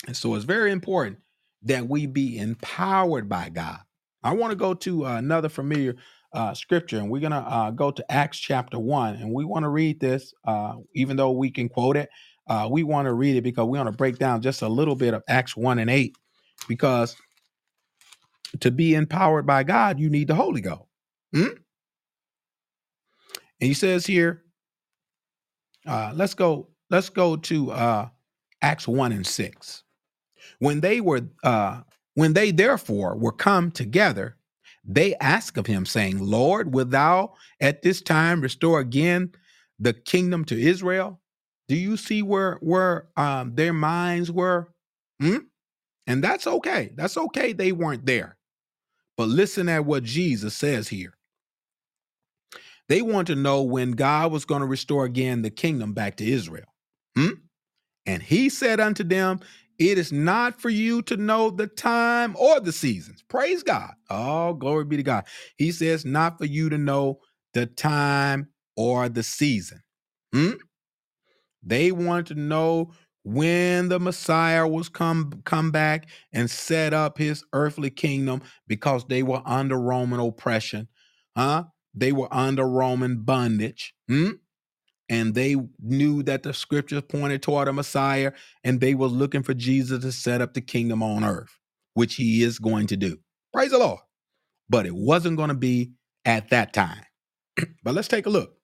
And 0.07 0.16
so 0.16 0.34
it's 0.34 0.45
very 0.45 0.70
important 0.70 1.18
that 1.62 1.88
we 1.88 2.07
be 2.07 2.38
empowered 2.38 3.28
by 3.28 3.49
God. 3.49 3.80
I 4.22 4.34
want 4.34 4.53
to 4.53 4.57
go 4.57 4.74
to 4.74 5.07
uh, 5.07 5.16
another 5.16 5.49
familiar 5.49 5.97
uh, 6.32 6.55
scripture, 6.55 6.99
and 6.99 7.11
we're 7.11 7.20
going 7.20 7.32
to 7.32 7.38
uh, 7.38 7.70
go 7.70 7.90
to 7.90 8.12
Acts 8.12 8.38
chapter 8.38 8.78
1. 8.78 9.16
And 9.16 9.32
we 9.32 9.45
want 9.45 9.64
to 9.64 9.68
read 9.68 10.01
this, 10.01 10.32
uh, 10.45 10.74
even 10.95 11.16
though 11.16 11.32
we 11.32 11.51
can 11.51 11.68
quote 11.68 11.97
it. 11.97 12.09
Uh, 12.49 12.68
we 12.70 12.82
want 12.82 13.07
to 13.07 13.12
read 13.12 13.36
it 13.36 13.43
because 13.43 13.66
we 13.66 13.78
want 13.78 13.88
to 13.88 13.97
break 13.97 14.18
down 14.18 14.43
just 14.43 14.62
a 14.62 14.68
little 14.68 14.97
bit 14.97 15.14
of 15.14 15.22
Acts 15.28 15.57
1 15.57 15.78
and 15.78 15.90
8. 15.90 16.14
Because 16.68 17.16
to 18.61 18.70
be 18.70 18.94
empowered 18.94 19.46
by 19.46 19.62
God, 19.62 19.98
you 19.98 20.11
need 20.11 20.28
the 20.28 20.34
Holy 20.34 20.61
Ghost. 20.61 20.82
Hmm? 21.34 21.46
And 23.61 23.68
he 23.68 23.74
says 23.74 24.07
here, 24.07 24.42
uh, 25.86 26.12
let's 26.14 26.34
go, 26.34 26.68
let's 26.90 27.09
go 27.09 27.36
to 27.36 27.70
uh, 27.72 28.09
Acts 28.61 28.86
1 28.86 29.12
and 29.12 29.26
6. 29.26 29.82
When 30.59 30.80
they 30.80 31.00
were 31.00 31.22
uh, 31.42 31.82
when 32.14 32.34
they 32.34 32.50
therefore 32.50 33.16
were 33.16 33.32
come 33.32 33.70
together, 33.70 34.36
they 34.84 35.14
asked 35.16 35.57
of 35.57 35.66
him, 35.66 35.86
saying, 35.86 36.18
Lord, 36.18 36.74
wilt 36.74 36.90
thou 36.90 37.34
at 37.61 37.82
this 37.82 38.03
time 38.03 38.40
restore 38.40 38.80
again 38.80 39.32
the 39.78 39.92
kingdom 39.92 40.44
to 40.46 40.61
Israel? 40.61 41.20
Do 41.68 41.76
you 41.76 41.96
see 41.96 42.22
where 42.22 42.59
where 42.61 43.09
um, 43.16 43.55
their 43.55 43.72
minds 43.72 44.30
were? 44.30 44.72
Hmm? 45.20 45.38
And 46.07 46.22
that's 46.22 46.46
okay. 46.46 46.92
That's 46.96 47.16
okay. 47.16 47.53
They 47.53 47.72
weren't 47.72 48.07
there. 48.07 48.36
But 49.16 49.28
listen 49.28 49.68
at 49.68 49.84
what 49.84 50.04
Jesus 50.04 50.54
says 50.54 50.88
here. 50.88 51.14
They 52.88 53.02
want 53.02 53.28
to 53.28 53.34
know 53.34 53.62
when 53.62 53.92
God 53.92 54.32
was 54.32 54.44
going 54.44 54.60
to 54.60 54.66
restore 54.66 55.04
again 55.04 55.42
the 55.42 55.50
kingdom 55.50 55.92
back 55.94 56.16
to 56.16 56.28
Israel. 56.28 56.66
Hmm? 57.16 57.30
And 58.06 58.22
he 58.22 58.48
said 58.48 58.80
unto 58.80 59.04
them, 59.04 59.40
It 59.78 59.98
is 59.98 60.12
not 60.12 60.60
for 60.60 60.70
you 60.70 61.02
to 61.02 61.16
know 61.16 61.50
the 61.50 61.68
time 61.68 62.36
or 62.38 62.60
the 62.60 62.72
seasons. 62.72 63.22
Praise 63.28 63.62
God. 63.62 63.92
Oh, 64.10 64.54
glory 64.54 64.84
be 64.84 64.96
to 64.96 65.02
God. 65.02 65.24
He 65.56 65.72
says, 65.72 66.04
Not 66.04 66.38
for 66.38 66.44
you 66.44 66.68
to 66.70 66.78
know 66.78 67.20
the 67.54 67.66
time 67.66 68.48
or 68.76 69.08
the 69.08 69.22
season. 69.22 69.80
Hmm? 70.32 70.52
They 71.62 71.92
want 71.92 72.26
to 72.28 72.34
know 72.34 72.92
when 73.25 73.89
the 73.89 74.01
Messiah 74.01 74.66
was 74.66 74.89
come 74.89 75.43
come 75.45 75.70
back 75.70 76.09
and 76.33 76.51
set 76.51 76.93
up 76.93 77.18
his 77.18 77.45
earthly 77.53 77.91
kingdom 77.91 78.43
because 78.66 79.05
they 79.07 79.23
were 79.23 79.43
under 79.45 79.79
Roman 79.79 80.20
oppression. 80.20 80.89
Huh? 81.37 81.64
They 81.95 82.12
were 82.12 82.33
under 82.33 82.66
Roman 82.66 83.23
bondage. 83.23 83.95
Hmm? 84.09 84.31
And 85.09 85.35
they 85.35 85.57
knew 85.81 86.23
that 86.23 86.43
the 86.43 86.55
scriptures 86.55 87.03
pointed 87.03 87.43
toward 87.43 87.68
a 87.68 87.73
Messiah, 87.73 88.33
and 88.64 88.81
they 88.81 88.95
were 88.95 89.09
looking 89.09 89.43
for 89.43 89.53
Jesus 89.53 90.03
to 90.03 90.12
set 90.12 90.41
up 90.41 90.55
the 90.55 90.62
kingdom 90.62 91.03
on 91.03 91.23
earth, 91.23 91.59
which 91.95 92.14
he 92.14 92.43
is 92.43 92.59
going 92.59 92.87
to 92.87 92.97
do. 92.97 93.18
Praise 93.53 93.73
the 93.73 93.79
Lord. 93.79 94.01
But 94.70 94.87
it 94.87 94.95
wasn't 94.95 95.37
going 95.37 95.51
to 95.51 95.55
be 95.55 95.93
at 96.25 96.51
that 96.51 96.73
time. 96.73 97.03
but 97.85 97.95
let's 97.95 98.09
take 98.09 98.27
a 98.27 98.31
look. 98.31 98.55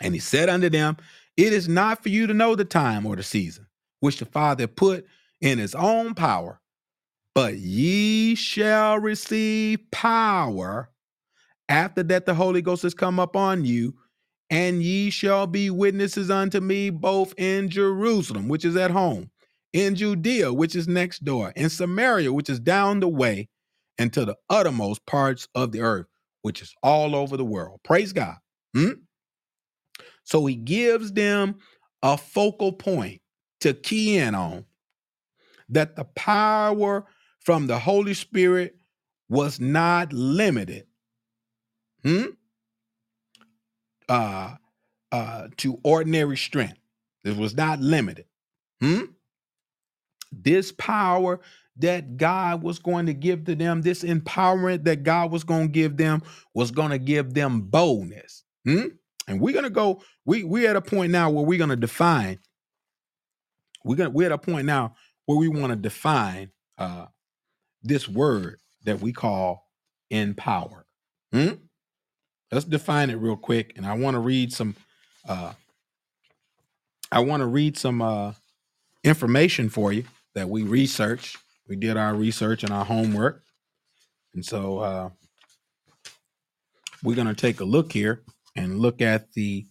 And 0.00 0.14
he 0.14 0.20
said 0.20 0.48
unto 0.48 0.68
them, 0.68 0.96
It 1.36 1.52
is 1.52 1.68
not 1.68 2.02
for 2.02 2.10
you 2.10 2.26
to 2.26 2.34
know 2.34 2.54
the 2.54 2.64
time 2.64 3.06
or 3.06 3.16
the 3.16 3.22
season, 3.22 3.66
which 4.00 4.18
the 4.18 4.26
Father 4.26 4.66
put 4.66 5.06
in 5.40 5.58
his 5.58 5.74
own 5.74 6.14
power, 6.14 6.60
but 7.34 7.56
ye 7.56 8.34
shall 8.34 8.98
receive 8.98 9.78
power 9.90 10.90
after 11.68 12.02
that 12.02 12.26
the 12.26 12.34
Holy 12.34 12.60
Ghost 12.60 12.82
has 12.82 12.94
come 12.94 13.18
upon 13.18 13.64
you, 13.64 13.94
and 14.50 14.82
ye 14.82 15.08
shall 15.10 15.46
be 15.46 15.70
witnesses 15.70 16.30
unto 16.30 16.60
me 16.60 16.90
both 16.90 17.32
in 17.38 17.70
Jerusalem, 17.70 18.48
which 18.48 18.64
is 18.64 18.76
at 18.76 18.90
home, 18.90 19.30
in 19.72 19.94
Judea, 19.94 20.52
which 20.52 20.76
is 20.76 20.86
next 20.86 21.24
door, 21.24 21.52
in 21.56 21.70
Samaria, 21.70 22.30
which 22.32 22.50
is 22.50 22.60
down 22.60 23.00
the 23.00 23.08
way, 23.08 23.48
and 23.96 24.12
to 24.12 24.26
the 24.26 24.36
uttermost 24.50 25.06
parts 25.06 25.48
of 25.54 25.72
the 25.72 25.80
earth, 25.80 26.06
which 26.42 26.60
is 26.60 26.74
all 26.82 27.16
over 27.16 27.38
the 27.38 27.44
world. 27.44 27.80
Praise 27.82 28.12
God. 28.12 28.36
Hmm? 28.74 28.92
So 30.24 30.46
he 30.46 30.54
gives 30.54 31.12
them 31.12 31.56
a 32.02 32.16
focal 32.16 32.72
point 32.72 33.20
to 33.60 33.74
key 33.74 34.18
in 34.18 34.34
on 34.34 34.64
that 35.68 35.96
the 35.96 36.04
power 36.04 37.06
from 37.40 37.66
the 37.66 37.78
Holy 37.78 38.14
Spirit 38.14 38.76
was 39.28 39.58
not 39.58 40.12
limited 40.12 40.86
hmm? 42.04 42.24
uh, 44.08 44.54
uh, 45.10 45.48
to 45.56 45.78
ordinary 45.82 46.36
strength. 46.36 46.78
It 47.24 47.36
was 47.36 47.54
not 47.54 47.80
limited. 47.80 48.26
Hmm? 48.80 49.04
This 50.32 50.72
power 50.72 51.40
that 51.76 52.16
God 52.16 52.62
was 52.62 52.78
going 52.78 53.06
to 53.06 53.14
give 53.14 53.44
to 53.44 53.54
them, 53.54 53.82
this 53.82 54.02
empowerment 54.02 54.84
that 54.84 55.02
God 55.02 55.30
was 55.30 55.44
going 55.44 55.68
to 55.68 55.72
give 55.72 55.96
them, 55.96 56.22
was 56.54 56.70
going 56.70 56.90
to 56.90 56.98
give 56.98 57.32
them 57.34 57.62
boldness. 57.62 58.44
Hmm? 58.64 58.88
And 59.28 59.40
we're 59.40 59.54
gonna 59.54 59.70
go. 59.70 60.02
We 60.24 60.44
we're 60.44 60.68
at 60.68 60.76
a 60.76 60.80
point 60.80 61.12
now 61.12 61.30
where 61.30 61.44
we're 61.44 61.58
gonna 61.58 61.76
define. 61.76 62.38
We're 63.84 63.96
gonna 63.96 64.10
we're 64.10 64.26
at 64.26 64.32
a 64.32 64.38
point 64.38 64.66
now 64.66 64.94
where 65.26 65.38
we 65.38 65.48
want 65.48 65.70
to 65.70 65.76
define 65.76 66.50
uh, 66.78 67.06
this 67.82 68.08
word 68.08 68.58
that 68.84 69.00
we 69.00 69.12
call 69.12 69.68
empower. 70.10 70.86
Hmm? 71.32 71.54
Let's 72.50 72.64
define 72.64 73.10
it 73.10 73.16
real 73.16 73.36
quick, 73.36 73.72
and 73.76 73.86
I 73.86 73.94
want 73.94 74.14
to 74.14 74.20
read 74.20 74.52
some. 74.52 74.76
Uh, 75.26 75.52
I 77.10 77.20
want 77.20 77.42
to 77.42 77.46
read 77.46 77.78
some 77.78 78.02
uh, 78.02 78.32
information 79.04 79.68
for 79.68 79.92
you 79.92 80.04
that 80.34 80.48
we 80.48 80.62
researched. 80.62 81.36
We 81.68 81.76
did 81.76 81.96
our 81.96 82.14
research 82.14 82.64
and 82.64 82.72
our 82.72 82.84
homework, 82.84 83.42
and 84.34 84.44
so 84.44 84.78
uh, 84.78 85.10
we're 87.02 87.16
to 87.16 87.34
take 87.34 87.60
a 87.60 87.64
look 87.64 87.92
here 87.92 88.22
and 88.56 88.78
look 88.78 89.00
at 89.00 89.32
the 89.32 89.66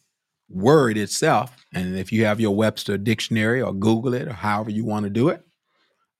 word 0.49 0.97
itself. 0.97 1.55
And 1.73 1.97
if 1.97 2.11
you 2.11 2.25
have 2.25 2.39
your 2.39 2.55
Webster 2.55 2.97
dictionary 2.97 3.61
or 3.61 3.73
Google 3.73 4.13
it 4.13 4.27
or 4.27 4.34
however 4.34 4.69
you 4.69 4.86
want 4.86 5.05
to 5.05 5.09
do 5.09 5.29
it, 5.29 5.43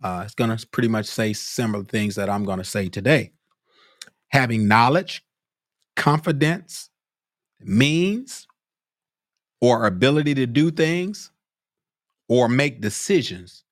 uh, 0.04 0.24
it's 0.26 0.36
going 0.36 0.56
to 0.56 0.68
pretty 0.68 0.88
much 0.88 1.06
say 1.06 1.34
similar 1.34 1.84
things 1.84 2.16
that 2.16 2.30
I'm 2.30 2.46
going 2.46 2.58
to 2.58 2.64
say 2.64 2.90
today. 2.90 3.32
Having 4.30 4.68
knowledge, 4.68 5.24
confidence, 5.96 6.90
means, 7.60 8.48
or 9.60 9.86
ability 9.86 10.34
to 10.36 10.48
do 10.48 10.72
things 10.72 11.32
or 12.28 12.48
make 12.50 12.82
decisions 12.82 13.64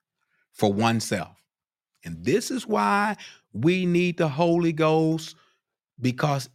for 0.54 0.72
oneself. 0.72 1.36
And 2.06 2.24
this 2.24 2.52
is 2.52 2.68
why 2.68 3.16
we 3.54 3.86
need 3.86 4.18
the 4.18 4.28
Holy 4.28 4.74
Ghost 4.74 5.36
because 6.00 6.50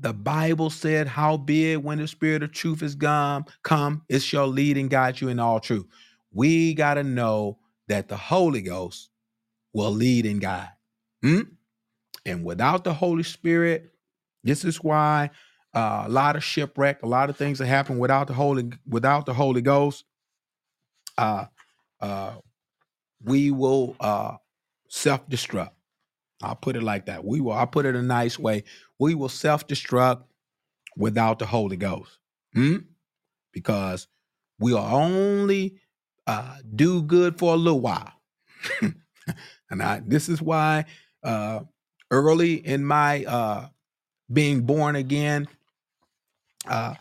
the 0.00 0.12
Bible 0.12 0.70
said, 0.70 1.06
How 1.06 1.36
big 1.36 1.78
when 1.78 1.98
the 1.98 2.08
Spirit 2.08 2.42
of 2.42 2.52
truth 2.52 2.82
is 2.82 2.94
gone, 2.94 3.44
come, 3.62 4.02
it 4.08 4.20
shall 4.20 4.46
lead 4.46 4.76
and 4.76 4.90
guide 4.90 5.20
you 5.20 5.28
in 5.28 5.38
all 5.38 5.60
truth. 5.60 5.86
We 6.32 6.74
got 6.74 6.94
to 6.94 7.04
know 7.04 7.58
that 7.88 8.08
the 8.08 8.16
Holy 8.16 8.62
Ghost 8.62 9.10
will 9.72 9.90
lead 9.90 10.26
and 10.26 10.40
guide. 10.40 10.70
Hmm? 11.22 11.40
And 12.24 12.44
without 12.44 12.84
the 12.84 12.94
Holy 12.94 13.22
Spirit, 13.22 13.92
this 14.44 14.64
is 14.64 14.82
why 14.82 15.30
uh, 15.74 16.04
a 16.06 16.08
lot 16.08 16.36
of 16.36 16.44
shipwreck, 16.44 17.02
a 17.02 17.06
lot 17.06 17.30
of 17.30 17.36
things 17.36 17.58
that 17.58 17.66
happen 17.66 17.98
without 17.98 18.26
the 18.26 18.34
Holy 18.34 18.70
without 18.88 19.26
the 19.26 19.34
Holy 19.34 19.62
Ghost. 19.62 20.04
Uh, 21.18 21.46
uh, 22.00 22.34
we 23.22 23.50
will 23.50 23.96
uh, 24.00 24.36
self 24.88 25.28
destruct. 25.28 25.72
I'll 26.42 26.56
put 26.56 26.76
it 26.76 26.82
like 26.82 27.06
that. 27.06 27.24
We 27.24 27.40
will. 27.40 27.52
I'll 27.52 27.66
put 27.66 27.86
it 27.86 27.94
a 27.94 28.02
nice 28.02 28.38
way. 28.38 28.64
We 29.00 29.14
will 29.16 29.28
self 29.30 29.66
destruct 29.66 30.22
without 30.96 31.38
the 31.40 31.46
Holy 31.46 31.76
Ghost, 31.76 32.18
Hmm? 32.54 32.76
because 33.52 34.06
we'll 34.60 34.78
only 34.78 35.80
uh, 36.26 36.56
do 36.76 37.02
good 37.02 37.38
for 37.38 37.54
a 37.54 37.56
little 37.56 37.80
while. 37.80 38.12
and 39.70 39.82
I, 39.82 40.02
this 40.06 40.28
is 40.28 40.42
why 40.42 40.84
uh, 41.24 41.60
early 42.10 42.54
in 42.54 42.84
my 42.84 43.24
uh, 43.24 43.68
being 44.32 44.62
born 44.62 44.96
again, 44.96 45.48
uh, 46.68 46.94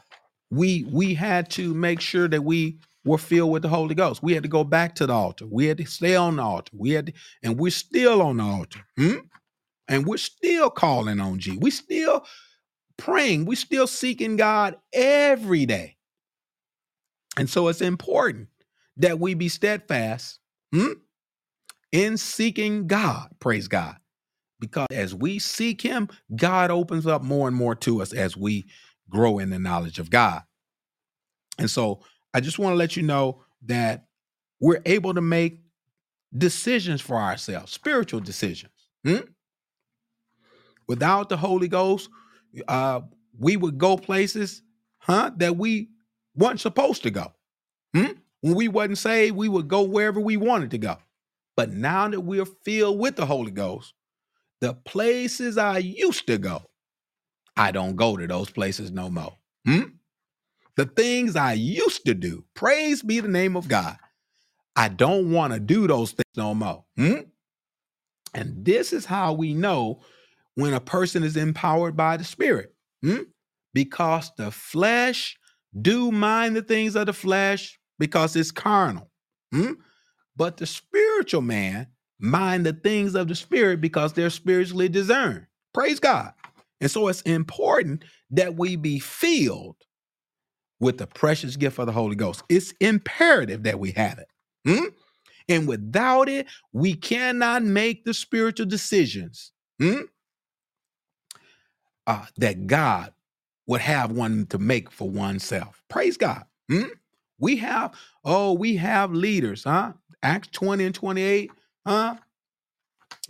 we 0.49 0.85
we 0.91 1.13
had 1.13 1.49
to 1.51 1.73
make 1.73 1.99
sure 1.99 2.27
that 2.27 2.43
we 2.43 2.79
were 3.03 3.17
filled 3.17 3.51
with 3.51 3.63
the 3.63 3.69
Holy 3.69 3.95
Ghost. 3.95 4.23
We 4.23 4.33
had 4.33 4.43
to 4.43 4.49
go 4.49 4.63
back 4.63 4.95
to 4.95 5.07
the 5.07 5.13
altar. 5.13 5.45
We 5.47 5.65
had 5.65 5.77
to 5.79 5.85
stay 5.85 6.15
on 6.15 6.37
the 6.37 6.43
altar. 6.43 6.71
We 6.75 6.91
had 6.91 7.07
to, 7.07 7.13
and 7.43 7.59
we're 7.59 7.71
still 7.71 8.21
on 8.21 8.37
the 8.37 8.43
altar. 8.43 8.79
Hmm? 8.97 9.17
And 9.89 10.05
we're 10.05 10.17
still 10.17 10.69
calling 10.69 11.19
on 11.19 11.39
G. 11.39 11.57
We 11.57 11.71
still 11.71 12.23
praying. 12.97 13.45
We 13.45 13.55
still 13.55 13.87
seeking 13.87 14.37
God 14.37 14.77
every 14.93 15.65
day. 15.65 15.97
And 17.37 17.49
so 17.49 17.67
it's 17.67 17.81
important 17.81 18.49
that 18.97 19.19
we 19.19 19.33
be 19.33 19.49
steadfast 19.49 20.39
hmm, 20.71 20.93
in 21.91 22.17
seeking 22.17 22.87
God. 22.87 23.29
Praise 23.39 23.67
God. 23.67 23.97
Because 24.59 24.87
as 24.91 25.15
we 25.15 25.39
seek 25.39 25.81
Him, 25.81 26.09
God 26.35 26.69
opens 26.69 27.07
up 27.07 27.23
more 27.23 27.47
and 27.47 27.57
more 27.57 27.75
to 27.75 28.01
us 28.01 28.13
as 28.13 28.37
we 28.37 28.65
grow 29.09 29.39
in 29.39 29.49
the 29.49 29.59
knowledge 29.59 29.99
of 29.99 30.09
God. 30.09 30.43
And 31.57 31.71
so 31.71 32.01
I 32.33 32.41
just 32.41 32.59
want 32.59 32.73
to 32.73 32.77
let 32.77 32.95
you 32.95 33.03
know 33.03 33.43
that 33.65 34.05
we're 34.59 34.81
able 34.85 35.13
to 35.13 35.21
make 35.21 35.61
decisions 36.37 37.01
for 37.01 37.15
ourselves, 37.15 37.71
spiritual 37.71 38.19
decisions. 38.19 38.73
Hmm? 39.05 39.19
Without 40.89 41.29
the 41.29 41.37
Holy 41.37 41.67
Ghost, 41.67 42.09
uh, 42.67 43.01
we 43.37 43.55
would 43.55 43.77
go 43.77 43.95
places, 43.95 44.63
huh, 44.97 45.31
that 45.37 45.55
we 45.55 45.89
weren't 46.35 46.59
supposed 46.59 47.03
to 47.03 47.11
go. 47.11 47.31
Hmm? 47.95 48.13
When 48.41 48.55
we 48.55 48.67
wasn't 48.67 48.97
saved, 48.97 49.35
we 49.35 49.47
would 49.47 49.67
go 49.67 49.83
wherever 49.83 50.19
we 50.19 50.35
wanted 50.35 50.71
to 50.71 50.79
go. 50.79 50.97
But 51.55 51.71
now 51.71 52.07
that 52.07 52.21
we're 52.21 52.45
filled 52.45 52.97
with 52.97 53.17
the 53.17 53.27
Holy 53.27 53.51
Ghost, 53.51 53.93
the 54.61 54.73
places 54.73 55.59
I 55.59 55.77
used 55.77 56.25
to 56.25 56.39
go, 56.39 56.63
I 57.55 57.71
don't 57.71 57.95
go 57.95 58.17
to 58.17 58.25
those 58.25 58.49
places 58.49 58.89
no 58.89 59.11
more. 59.11 59.37
Hmm? 59.65 59.83
The 60.75 60.85
things 60.85 61.35
I 61.35 61.53
used 61.53 62.05
to 62.05 62.15
do, 62.15 62.45
praise 62.55 63.03
be 63.03 63.19
the 63.19 63.27
name 63.27 63.55
of 63.55 63.67
God. 63.67 63.97
I 64.75 64.87
don't 64.87 65.31
want 65.31 65.53
to 65.53 65.59
do 65.59 65.85
those 65.85 66.13
things 66.13 66.35
no 66.35 66.55
more. 66.55 66.85
Hmm? 66.97 67.19
And 68.33 68.65
this 68.65 68.91
is 68.91 69.05
how 69.05 69.33
we 69.33 69.53
know 69.53 70.01
when 70.59 70.73
a 70.73 70.79
person 70.79 71.23
is 71.23 71.37
empowered 71.37 71.95
by 71.95 72.17
the 72.17 72.23
Spirit. 72.23 72.73
Hmm? 73.01 73.23
Because 73.73 74.31
the 74.37 74.51
flesh 74.51 75.37
do 75.79 76.11
mind 76.11 76.55
the 76.55 76.61
things 76.61 76.95
of 76.95 77.05
the 77.05 77.13
flesh 77.13 77.79
because 77.97 78.35
it's 78.35 78.51
carnal. 78.51 79.09
Hmm? 79.53 79.73
But 80.35 80.57
the 80.57 80.65
spiritual 80.65 81.41
man 81.41 81.87
mind 82.19 82.65
the 82.65 82.73
things 82.73 83.15
of 83.15 83.27
the 83.27 83.35
spirit 83.35 83.79
because 83.79 84.13
they're 84.13 84.29
spiritually 84.29 84.89
discerned. 84.89 85.45
Praise 85.73 85.99
God. 85.99 86.33
And 86.81 86.91
so 86.91 87.07
it's 87.07 87.21
important 87.21 88.03
that 88.31 88.55
we 88.55 88.75
be 88.75 88.99
filled 88.99 89.75
with 90.79 90.97
the 90.97 91.07
precious 91.07 91.55
gift 91.55 91.79
of 91.79 91.85
the 91.85 91.91
Holy 91.91 92.15
Ghost. 92.15 92.43
It's 92.49 92.73
imperative 92.79 93.63
that 93.63 93.79
we 93.79 93.91
have 93.91 94.19
it. 94.19 94.27
Hmm? 94.65 94.87
And 95.47 95.67
without 95.67 96.29
it, 96.29 96.47
we 96.73 96.93
cannot 96.93 97.63
make 97.63 98.05
the 98.05 98.13
spiritual 98.13 98.67
decisions 98.67 99.51
hmm, 99.79 100.01
uh, 102.07 102.25
that 102.37 102.67
God 102.67 103.13
would 103.67 103.81
have 103.81 104.11
one 104.11 104.45
to 104.47 104.57
make 104.57 104.91
for 104.91 105.09
oneself. 105.09 105.81
Praise 105.89 106.17
God. 106.17 106.43
Hmm? 106.69 106.85
We 107.39 107.57
have, 107.57 107.93
oh, 108.25 108.53
we 108.53 108.75
have 108.77 109.11
leaders, 109.13 109.63
huh? 109.63 109.93
Acts 110.21 110.49
20 110.49 110.85
and 110.85 110.95
28, 110.95 111.51
huh? 111.85 112.15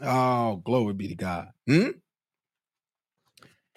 Oh, 0.02 0.62
glory 0.66 0.94
be 0.94 1.10
to 1.10 1.16
God. 1.16 1.50
Hmm? 1.68 1.90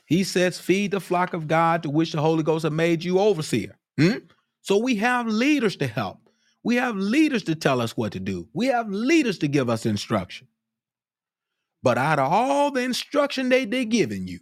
He 0.06 0.24
says, 0.24 0.60
feed 0.60 0.90
the 0.90 1.00
flock 1.00 1.32
of 1.34 1.48
God 1.48 1.82
to 1.82 1.90
which 1.90 2.12
the 2.12 2.20
Holy 2.20 2.42
Ghost 2.42 2.64
have 2.64 2.72
made 2.72 3.04
you 3.04 3.18
overseer. 3.18 3.78
Hmm? 3.98 4.18
So 4.60 4.78
we 4.78 4.96
have 4.96 5.26
leaders 5.26 5.76
to 5.76 5.86
help. 5.86 6.18
We 6.62 6.76
have 6.76 6.96
leaders 6.96 7.42
to 7.44 7.54
tell 7.54 7.80
us 7.80 7.96
what 7.96 8.12
to 8.12 8.20
do. 8.20 8.48
We 8.52 8.66
have 8.66 8.88
leaders 8.88 9.38
to 9.38 9.48
give 9.48 9.68
us 9.68 9.84
instruction. 9.84 10.48
But 11.82 11.98
out 11.98 12.20
of 12.20 12.32
all 12.32 12.70
the 12.70 12.82
instruction 12.82 13.48
they 13.48 13.64
they 13.64 13.84
giving 13.84 14.28
you, 14.28 14.40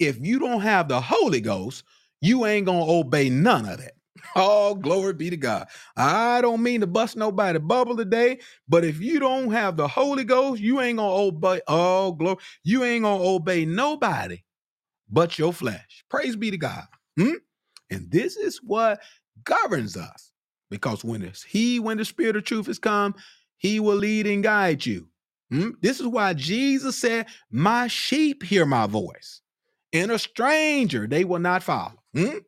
if 0.00 0.18
you 0.20 0.38
don't 0.38 0.60
have 0.60 0.88
the 0.88 1.00
Holy 1.00 1.40
Ghost, 1.40 1.84
you 2.20 2.46
ain't 2.46 2.66
gonna 2.66 2.84
obey 2.86 3.30
none 3.30 3.66
of 3.66 3.78
that. 3.78 3.92
Oh, 4.36 4.74
glory 4.74 5.12
be 5.14 5.30
to 5.30 5.36
God. 5.36 5.68
I 5.96 6.40
don't 6.40 6.62
mean 6.62 6.80
to 6.80 6.86
bust 6.88 7.16
nobody 7.16 7.58
bubble 7.58 7.96
today, 7.96 8.40
but 8.68 8.84
if 8.84 9.00
you 9.00 9.20
don't 9.20 9.50
have 9.52 9.76
the 9.76 9.88
Holy 9.88 10.24
Ghost, 10.24 10.60
you 10.60 10.80
ain't 10.80 10.98
gonna 10.98 11.14
obey. 11.14 11.60
Oh, 11.68 12.12
glory. 12.12 12.38
You 12.64 12.84
ain't 12.84 13.04
gonna 13.04 13.22
obey 13.22 13.64
nobody 13.66 14.38
but 15.10 15.38
your 15.38 15.52
flesh. 15.52 16.04
Praise 16.10 16.36
be 16.36 16.50
to 16.50 16.58
God. 16.58 16.84
Hmm? 17.18 17.34
And 17.90 18.10
this 18.10 18.36
is 18.36 18.60
what 18.62 19.00
governs 19.44 19.96
us. 19.96 20.32
Because 20.70 21.04
when 21.04 21.22
it's 21.22 21.42
He, 21.44 21.80
when 21.80 21.98
the 21.98 22.04
Spirit 22.04 22.36
of 22.36 22.44
truth 22.44 22.66
has 22.66 22.78
come, 22.80 23.14
He 23.58 23.80
will 23.80 23.96
lead 23.96 24.26
and 24.26 24.42
guide 24.42 24.84
you. 24.86 25.08
Hmm? 25.50 25.70
This 25.80 26.00
is 26.00 26.08
why 26.08 26.34
Jesus 26.34 26.96
said, 26.96 27.26
My 27.50 27.86
sheep 27.88 28.42
hear 28.42 28.66
my 28.66 28.86
voice, 28.88 29.42
and 29.94 30.10
a 30.10 30.18
stranger 30.18 31.06
they 31.06 31.24
will 31.24 31.38
not 31.38 31.62
follow. 31.62 31.94
Hmm? 32.14 32.38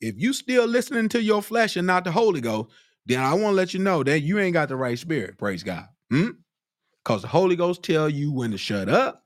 If 0.00 0.14
you 0.18 0.32
still 0.32 0.66
listening 0.66 1.08
to 1.10 1.22
your 1.22 1.42
flesh 1.42 1.76
and 1.76 1.86
not 1.86 2.04
the 2.04 2.12
Holy 2.12 2.40
Ghost, 2.40 2.70
then 3.06 3.20
I 3.20 3.32
want 3.34 3.52
to 3.52 3.56
let 3.56 3.74
you 3.74 3.80
know 3.80 4.04
that 4.04 4.20
you 4.20 4.38
ain't 4.38 4.52
got 4.52 4.68
the 4.68 4.76
right 4.76 4.98
spirit. 4.98 5.38
Praise 5.38 5.62
God. 5.62 5.86
Hmm? 6.10 6.30
Because 7.02 7.22
the 7.22 7.28
Holy 7.28 7.56
Ghost 7.56 7.82
tell 7.82 8.08
you 8.08 8.30
when 8.32 8.50
to 8.50 8.58
shut 8.58 8.88
up. 8.88 9.24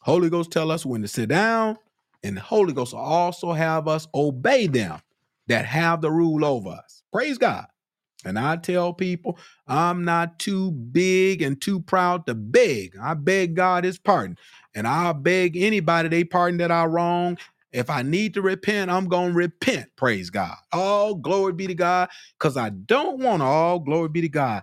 Holy 0.00 0.28
Ghost 0.28 0.50
tell 0.50 0.70
us 0.70 0.84
when 0.84 1.02
to 1.02 1.08
sit 1.08 1.28
down. 1.28 1.78
And 2.24 2.36
the 2.36 2.40
Holy 2.40 2.72
Ghost 2.72 2.94
also 2.94 3.52
have 3.52 3.86
us 3.86 4.08
obey 4.14 4.66
them 4.66 5.00
that 5.46 5.64
have 5.66 6.00
the 6.00 6.10
rule 6.10 6.44
over 6.44 6.70
us. 6.70 7.02
Praise 7.12 7.38
God. 7.38 7.66
And 8.24 8.38
I 8.38 8.56
tell 8.56 8.92
people, 8.92 9.38
I'm 9.68 10.04
not 10.04 10.38
too 10.40 10.72
big 10.72 11.42
and 11.42 11.60
too 11.60 11.80
proud 11.80 12.26
to 12.26 12.34
beg. 12.34 12.96
I 13.00 13.14
beg 13.14 13.54
God 13.54 13.84
his 13.84 13.98
pardon. 13.98 14.36
And 14.74 14.86
I'll 14.86 15.14
beg 15.14 15.56
anybody 15.56 16.08
they 16.08 16.24
pardon 16.24 16.58
that 16.58 16.70
I 16.70 16.84
wrong. 16.86 17.38
If 17.72 17.90
I 17.90 18.02
need 18.02 18.34
to 18.34 18.42
repent, 18.42 18.90
I'm 18.90 19.08
going 19.08 19.32
to 19.32 19.36
repent. 19.36 19.88
Praise 19.96 20.30
God. 20.30 20.56
All 20.72 21.14
glory 21.14 21.52
be 21.52 21.66
to 21.66 21.74
God. 21.74 22.08
Because 22.38 22.56
I 22.56 22.70
don't 22.70 23.20
want 23.20 23.42
all 23.42 23.78
glory 23.78 24.08
be 24.08 24.22
to 24.22 24.28
God. 24.28 24.62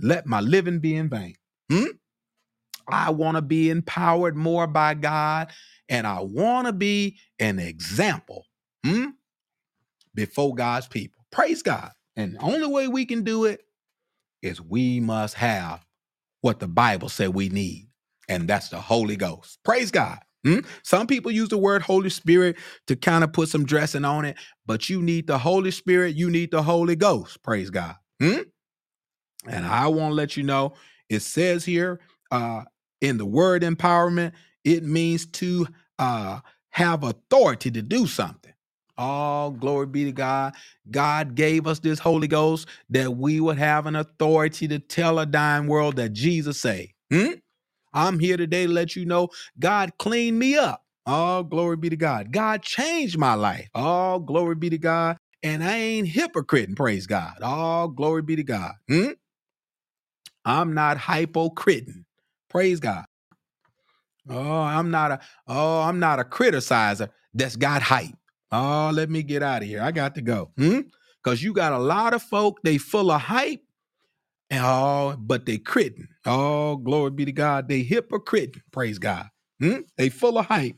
Let 0.00 0.26
my 0.26 0.40
living 0.40 0.80
be 0.80 0.96
in 0.96 1.08
vain. 1.08 1.34
Hmm? 1.70 1.86
I 2.88 3.10
want 3.10 3.36
to 3.36 3.42
be 3.42 3.70
empowered 3.70 4.36
more 4.36 4.66
by 4.66 4.94
God. 4.94 5.50
And 5.88 6.06
I 6.06 6.20
want 6.20 6.66
to 6.66 6.72
be 6.72 7.18
an 7.38 7.58
example 7.58 8.44
hmm, 8.84 9.06
before 10.14 10.54
God's 10.54 10.88
people. 10.88 11.24
Praise 11.30 11.62
God. 11.62 11.90
And 12.16 12.34
the 12.34 12.40
only 12.40 12.66
way 12.66 12.88
we 12.88 13.04
can 13.06 13.22
do 13.22 13.44
it 13.44 13.60
is 14.42 14.60
we 14.60 15.00
must 15.00 15.34
have 15.34 15.84
what 16.40 16.60
the 16.60 16.68
Bible 16.68 17.08
said 17.08 17.34
we 17.34 17.48
need, 17.48 17.88
and 18.28 18.48
that's 18.48 18.68
the 18.68 18.80
Holy 18.80 19.16
Ghost. 19.16 19.58
Praise 19.64 19.90
God. 19.90 20.18
Hmm? 20.44 20.60
Some 20.82 21.06
people 21.06 21.32
use 21.32 21.48
the 21.48 21.58
word 21.58 21.82
Holy 21.82 22.10
Spirit 22.10 22.56
to 22.86 22.96
kind 22.96 23.24
of 23.24 23.32
put 23.32 23.48
some 23.48 23.64
dressing 23.64 24.04
on 24.04 24.24
it, 24.24 24.36
but 24.64 24.88
you 24.88 25.02
need 25.02 25.26
the 25.26 25.38
Holy 25.38 25.70
Spirit, 25.72 26.14
you 26.14 26.30
need 26.30 26.50
the 26.52 26.62
Holy 26.62 26.96
Ghost. 26.96 27.42
Praise 27.42 27.70
God. 27.70 27.96
Hmm? 28.20 28.42
And 29.46 29.66
I 29.66 29.88
want 29.88 30.12
to 30.12 30.14
let 30.14 30.36
you 30.36 30.42
know 30.42 30.74
it 31.08 31.20
says 31.20 31.64
here 31.64 32.00
uh, 32.30 32.62
in 33.00 33.18
the 33.18 33.26
word 33.26 33.62
empowerment, 33.62 34.32
it 34.64 34.82
means 34.84 35.26
to 35.26 35.66
uh, 35.98 36.40
have 36.70 37.04
authority 37.04 37.70
to 37.70 37.82
do 37.82 38.06
something. 38.06 38.52
All 38.98 39.50
glory 39.50 39.86
be 39.86 40.04
to 40.04 40.12
God. 40.12 40.54
God 40.90 41.34
gave 41.34 41.66
us 41.66 41.80
this 41.80 41.98
Holy 41.98 42.28
Ghost 42.28 42.66
that 42.90 43.10
we 43.16 43.40
would 43.40 43.58
have 43.58 43.86
an 43.86 43.96
authority 43.96 44.66
to 44.68 44.78
tell 44.78 45.18
a 45.18 45.26
dying 45.26 45.66
world 45.66 45.96
that 45.96 46.12
Jesus 46.12 46.60
saved. 46.60 46.92
Hmm? 47.12 47.32
I'm 47.96 48.20
here 48.20 48.38
today 48.38 48.66
to 48.68 48.72
let 48.72 48.96
you 48.96 49.06
know 49.06 49.30
God 49.60 49.92
cleaned 49.98 50.38
me 50.38 50.56
up. 50.58 50.84
All 51.06 51.44
glory 51.44 51.78
be 51.78 51.90
to 51.90 51.96
God. 51.96 52.32
God 52.32 52.62
changed 52.62 53.18
my 53.18 53.34
life. 53.34 53.70
All 53.74 54.20
glory 54.20 54.56
be 54.56 54.70
to 54.70 54.78
God. 54.78 55.18
And 55.42 55.64
I 55.64 55.76
ain't 55.78 56.08
hypocrite 56.08 56.68
and 56.68 56.78
praise 56.78 57.08
God. 57.08 57.34
All 57.42 57.88
glory 57.88 58.22
be 58.22 58.36
to 58.36 58.44
God. 58.44 58.74
Hmm? 58.88 59.12
I'm 60.44 60.74
not 60.74 60.98
hypocritin. 60.98 62.06
Praise 62.50 62.80
God. 62.80 63.06
Oh, 64.30 64.62
I'm 64.62 64.90
not 64.90 65.12
a 65.12 65.20
oh, 65.48 65.82
I'm 65.82 66.00
not 66.00 66.20
a 66.20 66.24
criticizer 66.24 67.10
that's 67.34 67.56
got 67.56 67.82
hype. 67.82 68.16
Oh, 68.52 68.90
let 68.94 69.10
me 69.10 69.22
get 69.22 69.42
out 69.42 69.62
of 69.62 69.68
here. 69.68 69.82
I 69.82 69.92
got 69.92 70.16
to 70.16 70.22
go. 70.22 70.52
Hmm? 70.58 70.82
Because 71.22 71.42
you 71.42 71.54
got 71.54 71.72
a 71.72 71.78
lot 71.78 72.14
of 72.14 72.22
folk, 72.22 72.60
they 72.64 72.78
full 72.78 73.10
of 73.12 73.22
hype. 73.22 73.60
And 74.50 74.64
oh, 74.64 75.16
but 75.18 75.46
they 75.46 75.58
critting. 75.58 76.08
Oh, 76.24 76.76
glory 76.76 77.10
be 77.10 77.24
to 77.24 77.32
God. 77.32 77.68
They 77.68 77.82
hypocrite. 77.82 78.56
Praise 78.70 78.98
God. 78.98 79.26
Hmm? 79.60 79.80
They 79.96 80.08
full 80.08 80.38
of 80.38 80.46
hype, 80.46 80.76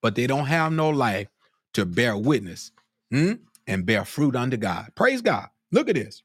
but 0.00 0.14
they 0.14 0.26
don't 0.26 0.46
have 0.46 0.72
no 0.72 0.88
life 0.90 1.28
to 1.74 1.84
bear 1.84 2.16
witness 2.16 2.70
hmm? 3.10 3.32
and 3.66 3.84
bear 3.84 4.04
fruit 4.04 4.36
unto 4.36 4.56
God. 4.56 4.92
Praise 4.94 5.20
God. 5.20 5.48
Look 5.72 5.88
at 5.88 5.96
this. 5.96 6.22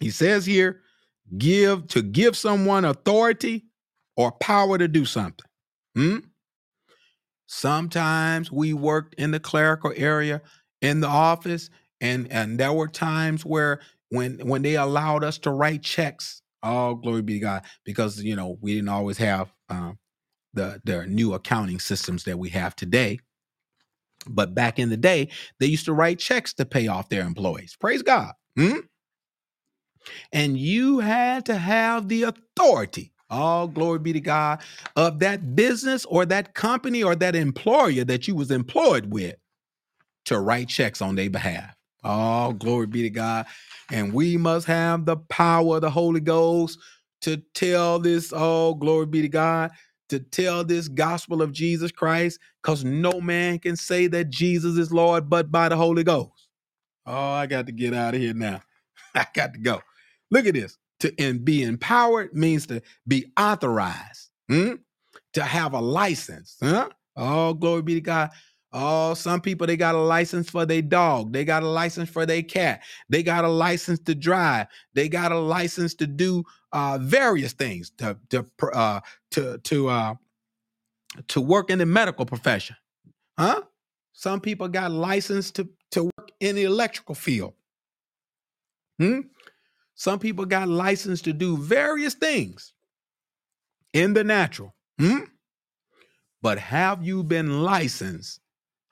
He 0.00 0.10
says 0.10 0.44
here, 0.44 0.82
give 1.38 1.86
to 1.88 2.02
give 2.02 2.36
someone 2.36 2.84
authority 2.84 3.64
or 4.16 4.32
power 4.32 4.78
to 4.78 4.88
do 4.88 5.04
something. 5.04 5.46
Hmm? 5.94 6.18
Sometimes 7.46 8.50
we 8.50 8.72
worked 8.74 9.14
in 9.14 9.30
the 9.30 9.40
clerical 9.40 9.92
area 9.96 10.42
in 10.82 11.00
the 11.00 11.08
office, 11.08 11.70
and 12.00 12.30
and 12.30 12.58
there 12.58 12.72
were 12.72 12.88
times 12.88 13.44
where 13.44 13.80
when 14.10 14.38
when 14.46 14.62
they 14.62 14.76
allowed 14.76 15.24
us 15.24 15.38
to 15.38 15.50
write 15.50 15.82
checks, 15.82 16.42
all 16.62 16.94
glory 16.94 17.22
be 17.22 17.34
to 17.34 17.40
God, 17.40 17.62
because 17.84 18.22
you 18.22 18.36
know 18.36 18.58
we 18.60 18.74
didn't 18.74 18.88
always 18.88 19.18
have 19.18 19.52
um, 19.68 19.98
the 20.54 20.80
the 20.84 21.06
new 21.06 21.34
accounting 21.34 21.80
systems 21.80 22.24
that 22.24 22.38
we 22.38 22.50
have 22.50 22.76
today. 22.76 23.18
But 24.28 24.54
back 24.54 24.78
in 24.78 24.88
the 24.90 24.96
day, 24.96 25.28
they 25.60 25.66
used 25.66 25.84
to 25.84 25.92
write 25.92 26.18
checks 26.18 26.52
to 26.54 26.64
pay 26.64 26.88
off 26.88 27.08
their 27.08 27.22
employees. 27.22 27.76
Praise 27.78 28.02
God. 28.02 28.32
Hmm? 28.56 28.80
And 30.32 30.58
you 30.58 31.00
had 31.00 31.46
to 31.46 31.56
have 31.56 32.08
the 32.08 32.24
authority, 32.24 33.12
all 33.30 33.68
glory 33.68 33.98
be 34.00 34.12
to 34.14 34.20
God, 34.20 34.60
of 34.96 35.20
that 35.20 35.54
business 35.54 36.04
or 36.06 36.26
that 36.26 36.54
company 36.54 37.02
or 37.02 37.14
that 37.16 37.36
employer 37.36 38.04
that 38.04 38.26
you 38.26 38.34
was 38.34 38.50
employed 38.50 39.12
with 39.12 39.36
to 40.26 40.40
write 40.40 40.68
checks 40.68 41.00
on 41.00 41.14
their 41.14 41.30
behalf. 41.30 41.75
All 42.06 42.54
glory 42.54 42.88
be 42.88 43.02
to 43.04 43.10
God. 43.10 43.46
And 43.92 44.14
we 44.14 44.38
must 44.38 44.66
have 44.68 45.06
the 45.06 45.18
power 45.18 45.76
of 45.76 45.82
the 45.82 45.90
Holy 45.90 46.20
Ghost 46.20 46.80
to 47.22 47.38
tell 47.54 48.00
this, 48.00 48.32
all 48.32 48.74
glory 48.74 49.06
be 49.06 49.22
to 49.22 49.30
God, 49.30 49.72
to 50.10 50.20
tell 50.20 50.64
this 50.64 50.88
gospel 50.88 51.42
of 51.42 51.52
Jesus 51.52 51.92
Christ, 51.92 52.40
because 52.62 52.84
no 52.84 53.20
man 53.20 53.60
can 53.60 53.76
say 53.76 54.08
that 54.08 54.30
Jesus 54.30 54.78
is 54.78 54.92
Lord 54.92 55.30
but 55.30 55.52
by 55.52 55.70
the 55.70 55.76
Holy 55.76 56.04
Ghost. 56.04 56.48
Oh, 57.06 57.14
I 57.32 57.46
got 57.46 57.66
to 57.66 57.72
get 57.72 57.94
out 57.94 58.14
of 58.14 58.22
here 58.22 58.34
now. 58.34 58.62
I 59.16 59.26
got 59.34 59.54
to 59.54 59.60
go. 59.60 59.82
Look 60.30 60.46
at 60.46 60.54
this. 60.54 60.78
To 61.00 61.12
and 61.20 61.44
be 61.44 61.64
empowered 61.64 62.34
means 62.34 62.66
to 62.68 62.82
be 63.08 63.26
authorized, 63.38 64.30
hmm? 64.48 64.74
to 65.34 65.44
have 65.44 65.74
a 65.74 65.80
license. 65.80 66.56
Huh? 66.62 66.90
Oh, 67.16 67.54
glory 67.54 67.82
be 67.82 67.94
to 67.96 68.02
God. 68.02 68.30
Oh, 68.78 69.14
some 69.14 69.40
people 69.40 69.66
they 69.66 69.78
got 69.78 69.94
a 69.94 70.00
license 70.00 70.50
for 70.50 70.66
their 70.66 70.82
dog. 70.82 71.32
They 71.32 71.46
got 71.46 71.62
a 71.62 71.66
license 71.66 72.10
for 72.10 72.26
their 72.26 72.42
cat. 72.42 72.82
They 73.08 73.22
got 73.22 73.46
a 73.46 73.48
license 73.48 74.00
to 74.00 74.14
drive. 74.14 74.66
They 74.92 75.08
got 75.08 75.32
a 75.32 75.38
license 75.38 75.94
to 75.94 76.06
do 76.06 76.44
uh, 76.72 76.98
various 77.00 77.54
things 77.54 77.88
to 77.96 78.18
to 78.28 78.44
uh, 78.74 79.00
to 79.30 79.56
to 79.56 79.88
uh, 79.88 80.14
to 81.28 81.40
work 81.40 81.70
in 81.70 81.78
the 81.78 81.86
medical 81.86 82.26
profession. 82.26 82.76
Huh? 83.38 83.62
Some 84.12 84.42
people 84.42 84.68
got 84.68 84.90
license 84.90 85.50
to 85.52 85.66
to 85.92 86.04
work 86.04 86.30
in 86.40 86.56
the 86.56 86.64
electrical 86.64 87.14
field. 87.14 87.54
Hmm? 88.98 89.20
Some 89.94 90.18
people 90.18 90.44
got 90.44 90.68
license 90.68 91.22
to 91.22 91.32
do 91.32 91.56
various 91.56 92.12
things 92.12 92.74
in 93.94 94.12
the 94.12 94.22
natural. 94.22 94.74
Hmm? 95.00 95.20
But 96.42 96.58
have 96.58 97.02
you 97.02 97.22
been 97.22 97.62
licensed, 97.62 98.40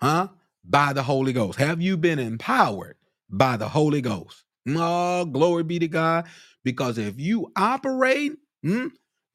huh, 0.05 0.29
by 0.65 0.95
the 0.95 1.05
Holy 1.05 1.35
Ghost? 1.35 1.59
Have 1.61 1.83
you 1.83 1.99
been 1.99 2.21
empowered 2.21 2.97
by 3.31 3.59
the 3.59 3.69
Holy 3.71 4.03
Ghost? 4.03 4.45
Oh, 4.69 5.27
glory 5.27 5.65
be 5.65 5.81
to 5.81 5.89
God. 5.89 6.27
Because 6.65 6.99
if 6.99 7.21
you 7.21 7.53
operate, 7.57 8.35
hmm, 8.65 8.89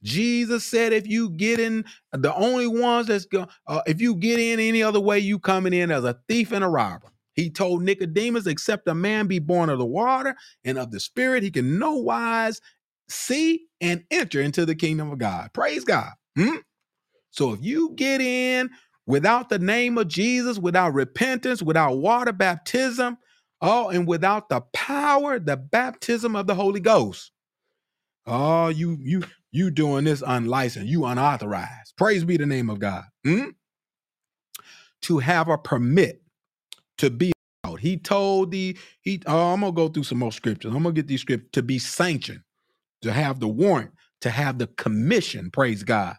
Jesus 0.04 0.66
said, 0.66 0.94
if 0.94 1.08
you 1.08 1.32
get 1.32 1.60
in, 1.60 1.86
the 2.14 2.36
only 2.36 2.68
ones 2.68 3.08
that's 3.08 3.26
going, 3.26 3.50
uh, 3.68 3.82
if 3.88 4.02
you 4.02 4.16
get 4.16 4.40
in 4.40 4.62
any 4.62 4.84
other 4.84 5.02
way, 5.02 5.20
you 5.20 5.40
coming 5.40 5.74
in 5.74 5.92
as 5.92 6.06
a 6.06 6.20
thief 6.30 6.54
and 6.54 6.64
a 6.66 6.70
robber. 6.70 7.10
He 7.36 7.52
told 7.52 7.84
Nicodemus, 7.84 8.48
except 8.48 8.88
a 8.90 8.96
man 8.96 9.28
be 9.28 9.40
born 9.40 9.70
of 9.70 9.80
the 9.80 9.88
water 9.88 10.36
and 10.66 10.78
of 10.80 10.92
the 10.92 11.02
spirit, 11.02 11.44
he 11.44 11.52
can 11.52 11.80
no 11.80 11.94
wise 11.96 12.62
see 13.10 13.68
and 13.82 14.06
enter 14.12 14.42
into 14.42 14.66
the 14.68 14.76
kingdom 14.76 15.12
of 15.12 15.20
God. 15.20 15.52
Praise 15.54 15.86
God. 15.86 16.12
Hmm? 16.38 16.58
So 17.32 17.54
if 17.54 17.64
you 17.64 17.94
get 17.96 18.22
in 18.22 18.70
without 19.10 19.50
the 19.50 19.60
name 19.60 19.98
of 19.98 20.08
Jesus, 20.08 20.60
without 20.60 20.94
repentance, 20.94 21.64
without 21.64 21.98
water 21.98 22.32
baptism, 22.32 23.18
oh, 23.60 23.90
and 23.90 24.08
without 24.08 24.50
the 24.50 24.62
power, 24.72 25.40
the 25.40 25.58
baptism 25.58 26.36
of 26.36 26.48
the 26.48 26.54
Holy 26.56 26.80
Ghost, 26.80 27.32
oh, 28.28 28.70
you 28.70 28.98
you 29.02 29.24
you 29.52 29.72
doing 29.72 30.06
this 30.06 30.24
unlicensed, 30.26 30.88
you 30.88 31.06
unauthorized. 31.06 31.96
Praise 31.98 32.24
be 32.24 32.38
the 32.38 32.46
name 32.46 32.70
of 32.70 32.80
God. 32.80 33.04
Hmm? 33.26 33.50
To 35.04 35.20
have 35.20 35.50
a 35.50 35.58
permit 35.58 36.22
to 37.00 37.10
be 37.10 37.34
out. 37.66 37.80
He 37.80 37.98
told 37.98 38.52
the 38.52 38.78
he. 39.02 39.22
Oh, 39.26 39.54
I'm 39.54 39.62
gonna 39.62 39.74
go 39.74 39.90
through 39.90 40.04
some 40.04 40.20
more 40.20 40.32
scriptures. 40.32 40.74
I'm 40.76 40.84
gonna 40.84 40.94
get 40.94 41.08
these 41.08 41.22
scriptures 41.22 41.50
to 41.54 41.64
be 41.64 41.80
sanctioned, 41.80 42.42
to 43.02 43.12
have 43.12 43.40
the 43.40 43.50
warrant, 43.50 43.92
to 44.22 44.30
have 44.30 44.60
the 44.60 44.68
commission. 44.68 45.52
Praise 45.52 45.84
God 45.84 46.16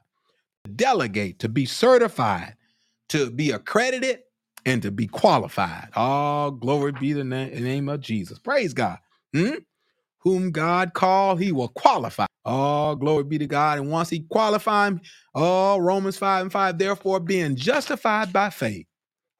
delegate, 0.76 1.38
to 1.40 1.48
be 1.48 1.66
certified, 1.66 2.56
to 3.10 3.30
be 3.30 3.52
accredited, 3.52 4.20
and 4.66 4.82
to 4.82 4.90
be 4.90 5.06
qualified. 5.06 5.88
All 5.96 6.50
glory 6.50 6.92
be 6.92 7.12
the 7.14 7.24
na- 7.24 7.46
name 7.46 7.88
of 7.88 8.00
Jesus. 8.00 8.38
Praise 8.38 8.74
God. 8.74 8.98
Hmm? 9.34 9.56
Whom 10.20 10.50
God 10.52 10.94
called, 10.94 11.40
he 11.40 11.52
will 11.52 11.68
qualify. 11.68 12.26
All 12.44 12.96
glory 12.96 13.24
be 13.24 13.38
to 13.38 13.46
God. 13.46 13.78
And 13.78 13.90
once 13.90 14.10
he 14.10 14.20
qualified, 14.20 15.00
all 15.34 15.80
Romans 15.80 16.18
5 16.18 16.42
and 16.42 16.52
5, 16.52 16.78
therefore 16.78 17.20
being 17.20 17.56
justified 17.56 18.32
by 18.32 18.50
faith, 18.50 18.86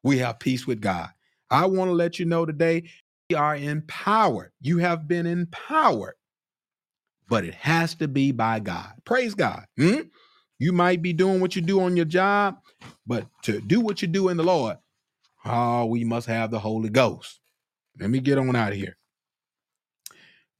we 0.05 0.18
have 0.18 0.41
peace 0.41 0.66
with 0.66 0.81
God. 0.81 1.11
I 1.51 1.66
want 1.66 1.91
to 1.91 1.95
let 1.95 2.18
you 2.18 2.27
know 2.27 2.47
today, 2.47 2.85
we 3.31 3.37
are 3.37 3.57
empowered. 3.57 4.53
You 4.61 4.79
have 4.79 5.09
been 5.09 5.27
empowered, 5.27 6.14
but 7.29 7.45
it 7.45 7.55
has 7.55 7.95
to 7.97 8.09
be 8.09 8.33
by 8.33 8.61
God. 8.61 8.93
Praise 9.05 9.35
God. 9.35 9.64
Hmm? 9.79 10.01
You 10.61 10.73
might 10.73 11.01
be 11.01 11.15
doing 11.15 11.41
what 11.41 11.57
you 11.57 11.63
do 11.63 11.81
on 11.81 11.97
your 11.97 12.05
job, 12.05 12.59
but 13.07 13.27
to 13.45 13.63
do 13.63 13.81
what 13.81 14.03
you 14.03 14.09
do 14.09 14.29
in 14.29 14.37
the 14.37 14.45
Lord, 14.45 14.77
oh, 15.47 15.87
we 15.87 16.05
must 16.05 16.27
have 16.27 16.51
the 16.51 16.59
Holy 16.59 16.91
Ghost. 16.91 17.41
Let 17.99 18.11
me 18.11 18.21
get 18.21 18.37
on 18.37 18.55
out 18.55 18.73
of 18.73 18.79
here. 18.79 18.99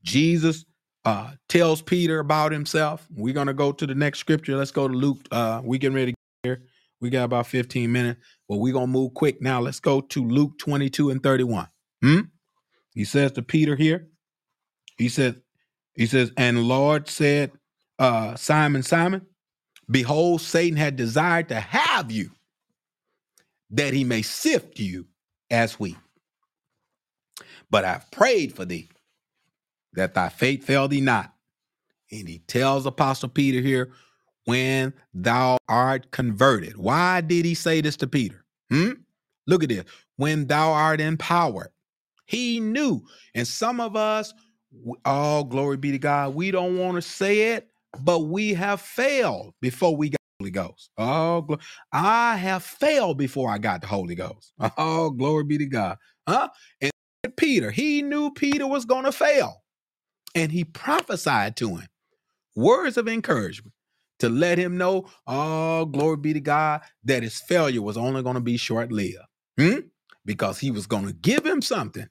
Jesus 0.03 0.65
uh, 1.05 1.33
tells 1.51 1.83
Peter 1.83 2.19
about 2.19 2.51
himself. 2.51 3.07
We're 3.15 3.35
gonna 3.35 3.53
go 3.53 3.73
to 3.73 3.87
the 3.87 3.95
next 3.95 4.21
scripture. 4.21 4.57
Let's 4.57 4.71
go 4.71 4.89
to 4.89 4.95
Luke. 4.95 5.19
Uh, 5.31 5.61
we 5.63 5.77
getting 5.77 5.95
ready 5.95 6.13
to 6.13 6.17
get 6.43 6.49
here. 6.49 6.63
We 7.03 7.11
got 7.11 7.25
about 7.25 7.47
15 7.47 7.93
minutes, 7.93 8.21
but 8.49 8.57
we're 8.57 8.73
gonna 8.73 8.87
move 8.87 9.13
quick 9.13 9.43
now. 9.43 9.61
Let's 9.61 9.81
go 9.81 10.01
to 10.01 10.25
Luke 10.25 10.59
22 10.59 11.11
and 11.11 11.23
31. 11.23 11.69
Hmm? 12.03 12.21
He 12.95 13.05
says 13.05 13.33
to 13.33 13.43
Peter 13.43 13.77
here, 13.77 14.09
he 14.97 15.11
says, 15.11 15.35
he 15.95 16.07
says, 16.07 16.33
and 16.39 16.65
Lord 16.65 17.07
said, 17.07 17.53
uh, 17.99 18.35
Simon, 18.37 18.83
Simon, 18.83 19.27
behold, 19.91 20.41
Satan 20.41 20.77
had 20.77 20.97
desired 20.97 21.49
to 21.49 21.61
have 21.61 22.11
you 22.11 22.31
that 23.71 23.93
he 23.93 24.05
may 24.05 24.23
sift 24.23 24.79
you 24.79 25.07
as 25.51 25.79
wheat. 25.79 25.97
But 27.71 27.85
I've 27.85 28.11
prayed 28.11 28.55
for 28.55 28.65
thee 28.65 28.89
that 29.95 30.15
thy 30.15 30.29
faith 30.29 30.65
fail 30.65 30.89
thee 30.89 31.01
not. 31.01 31.33
And 32.11 32.29
he 32.29 32.39
tells 32.41 32.87
Apostle 32.87 33.29
Peter 33.29 33.61
here, 33.61 33.93
when 34.45 34.93
thou 35.15 35.59
art 35.69 36.11
converted. 36.11 36.77
Why 36.77 37.21
did 37.21 37.45
he 37.45 37.55
say 37.55 37.81
this 37.81 37.97
to 37.99 38.07
Peter? 38.07 38.45
Hmm? 38.71 38.93
Look 39.47 39.63
at 39.63 39.69
this. 39.69 39.85
When 40.17 40.47
thou 40.47 40.73
art 40.73 41.01
empowered. 41.01 41.71
He 42.27 42.61
knew. 42.61 43.03
And 43.35 43.47
some 43.47 43.81
of 43.81 43.97
us, 43.97 44.33
all 45.05 45.41
oh, 45.41 45.45
glory 45.45 45.77
be 45.77 45.93
to 45.93 45.99
God, 45.99 46.35
we 46.35 46.51
don't 46.51 46.79
want 46.79 46.97
to 46.97 47.03
say 47.03 47.53
it, 47.55 47.69
but 47.99 48.21
we 48.21 48.55
have 48.55 48.81
failed 48.81 49.55
before 49.61 49.97
we 49.97 50.11
got 50.11 50.19
the 50.39 50.45
Holy 50.45 50.51
Ghost. 50.51 50.91
Oh, 50.99 51.43
glo- 51.43 51.59
I 51.93 52.37
have 52.37 52.63
failed 52.65 53.19
before 53.19 53.51
I 53.51 53.59
got 53.59 53.81
the 53.83 53.87
Holy 53.89 54.15
Ghost. 54.15 54.53
Oh, 54.79 55.11
glory 55.11 55.45
be 55.45 55.59
to 55.59 55.67
God. 55.67 55.99
Huh? 56.29 56.49
And 56.81 56.93
Peter, 57.37 57.71
he 57.71 58.03
knew 58.03 58.31
Peter 58.33 58.67
was 58.67 58.85
going 58.85 59.05
to 59.05 59.13
fail. 59.13 59.63
And 60.35 60.53
he 60.53 60.65
prophesied 60.65 61.57
to 61.59 61.77
him 61.77 61.89
words 62.57 62.97
of 62.99 63.09
encouragement. 63.09 63.75
to 64.21 64.29
let 64.31 64.59
him 64.59 64.79
know, 64.79 65.07
oh, 65.27 65.87
glory 65.87 66.17
be 66.19 66.33
to 66.35 66.41
God, 66.41 66.83
that 67.05 67.23
his 67.23 67.41
failure 67.41 67.83
was 67.83 67.97
only 67.99 68.23
going 68.23 68.37
to 68.37 68.41
be 68.41 68.57
short 68.59 68.93
lived. 68.93 69.19
Hmm? 69.59 69.81
Because 70.25 70.59
he 70.61 70.71
was 70.71 70.87
going 70.87 71.07
to 71.07 71.13
give 71.15 71.45
him 71.47 71.63
something 71.63 72.09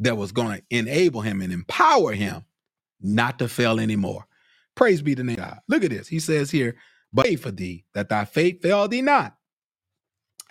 that 0.00 0.16
was 0.16 0.32
going 0.32 0.58
to 0.58 0.64
enable 0.70 1.22
him 1.22 1.40
and 1.42 1.52
empower 1.52 2.12
him 2.14 2.44
not 3.00 3.38
to 3.40 3.48
fail 3.48 3.80
anymore. 3.80 4.26
Praise 4.76 5.02
be 5.02 5.14
the 5.14 5.24
God. 5.36 5.60
Look 5.68 5.84
at 5.84 5.90
this. 5.90 6.08
He 6.08 6.20
says 6.20 6.50
here, 6.50 6.76
but 7.12 7.24
pray 7.26 7.36
for 7.36 7.50
thee 7.52 7.84
that 7.94 8.08
thy 8.10 8.24
faith 8.26 8.62
fail 8.62 8.88
thee 8.88 9.02
not. 9.02 9.36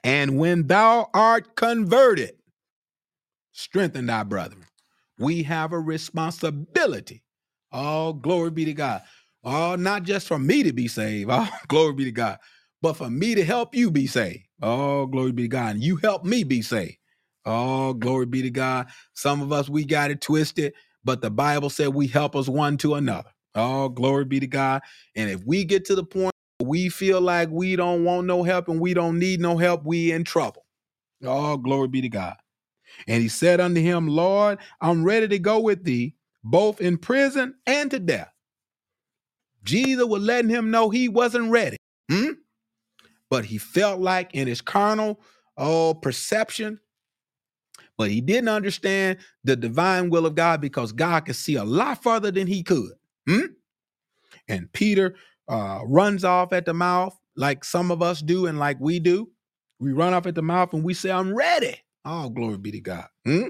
And 0.04 0.38
when 0.40 0.68
thou 0.68 1.10
art 1.14 1.56
converted, 1.56 2.34
strengthen 3.54 4.08
thy 4.08 4.24
brethren. 4.24 4.66
We 5.20 5.44
have 5.46 5.74
a 5.74 5.80
responsibility. 5.80 7.24
Oh, 7.74 8.14
glory 8.14 8.52
be 8.52 8.66
to 8.66 8.74
God. 8.74 9.04
Oh, 9.44 9.76
not 9.78 10.04
just 10.04 10.28
for 10.28 10.40
me 10.40 10.64
to 10.64 10.74
be 10.74 10.90
saved. 10.90 11.30
Oh, 11.34 11.50
glory 11.70 11.94
be 11.94 12.06
to 12.06 12.12
God. 12.14 12.40
But 12.82 12.96
for 12.96 13.10
me 13.12 13.36
to 13.36 13.46
help 13.46 13.76
you 13.76 13.92
be 13.92 14.08
saved. 14.08 14.46
Oh, 14.62 15.08
glory 15.08 15.34
be 15.34 15.44
to 15.44 15.50
God. 15.50 15.76
And 15.76 15.84
you 15.84 15.98
help 15.98 16.26
me 16.26 16.44
be 16.46 16.64
saved. 16.64 16.98
Oh, 17.46 17.94
glory 17.94 18.28
be 18.28 18.44
to 18.44 18.52
God. 18.52 18.88
Some 19.16 19.42
of 19.42 19.52
us, 19.54 19.70
we 19.70 19.86
got 19.86 20.12
it 20.12 20.22
twisted, 20.22 20.74
but 21.04 21.22
the 21.22 21.32
Bible 21.32 21.70
said 21.72 21.90
we 21.90 22.08
help 22.08 22.36
us 22.38 22.50
one 22.50 22.78
to 22.80 22.96
another. 22.96 23.32
Oh, 23.60 23.90
glory 23.90 24.26
be 24.26 24.40
to 24.40 24.48
God. 24.48 24.82
And 25.16 25.30
if 25.30 25.44
we 25.46 25.66
get 25.66 25.86
to 25.86 25.96
the 25.96 26.04
point 26.04 26.34
we 26.62 26.90
feel 26.90 27.22
like 27.22 27.50
we 27.50 27.76
don't 27.76 28.04
want 28.04 28.28
no 28.28 28.44
help 28.44 28.68
and 28.68 28.80
we 28.80 28.94
don't 28.94 29.18
need 29.18 29.40
no 29.40 29.58
help, 29.58 29.86
we 29.86 30.12
in 30.12 30.24
trouble. 30.24 30.66
Oh, 31.24 31.58
glory 31.58 31.88
be 31.88 32.02
to 32.02 32.10
God. 32.10 32.36
And 33.08 33.22
he 33.22 33.30
said 33.30 33.60
unto 33.60 33.82
him, 33.82 34.08
Lord, 34.08 34.60
I'm 34.82 35.04
ready 35.04 35.28
to 35.28 35.40
go 35.40 35.60
with 35.60 35.84
thee, 35.84 36.16
both 36.44 36.82
in 36.82 36.98
prison 36.98 37.56
and 37.66 37.90
to 37.92 38.00
death. 38.00 38.32
Jesus 39.64 40.06
was 40.06 40.24
letting 40.24 40.50
him 40.50 40.72
know 40.72 40.90
he 40.90 41.10
wasn't 41.10 41.52
ready. 41.52 41.78
Hmm? 42.10 42.32
But 43.30 43.46
he 43.46 43.58
felt 43.58 44.00
like 44.00 44.34
in 44.34 44.48
his 44.48 44.62
carnal 44.62 45.22
oh 45.58 45.94
perception, 45.94 46.80
but 47.98 48.10
he 48.10 48.22
didn't 48.22 48.50
understand 48.50 49.20
the 49.44 49.56
divine 49.56 50.10
will 50.10 50.26
of 50.26 50.36
God 50.36 50.62
because 50.62 50.92
God 50.92 51.26
could 51.26 51.36
see 51.36 51.56
a 51.56 51.64
lot 51.64 52.02
further 52.02 52.32
than 52.32 52.48
he 52.48 52.64
could. 52.64 52.94
Hmm? 53.28 53.46
And 54.48 54.72
Peter 54.74 55.16
uh, 55.48 55.82
runs 55.86 56.24
off 56.24 56.54
at 56.54 56.66
the 56.66 56.74
mouth 56.74 57.18
like 57.36 57.64
some 57.64 57.92
of 57.92 58.02
us 58.02 58.22
do 58.22 58.48
and 58.48 58.60
like 58.60 58.78
we 58.80 59.00
do. 59.00 59.30
We 59.80 59.94
run 59.94 60.14
off 60.14 60.28
at 60.28 60.36
the 60.36 60.42
mouth 60.42 60.74
and 60.74 60.84
we 60.84 60.94
say, 60.94 61.12
I'm 61.12 61.34
ready. 61.34 61.76
Oh, 62.06 62.30
glory 62.30 62.58
be 62.58 62.72
to 62.72 62.82
God. 62.82 63.08
Hmm? 63.26 63.50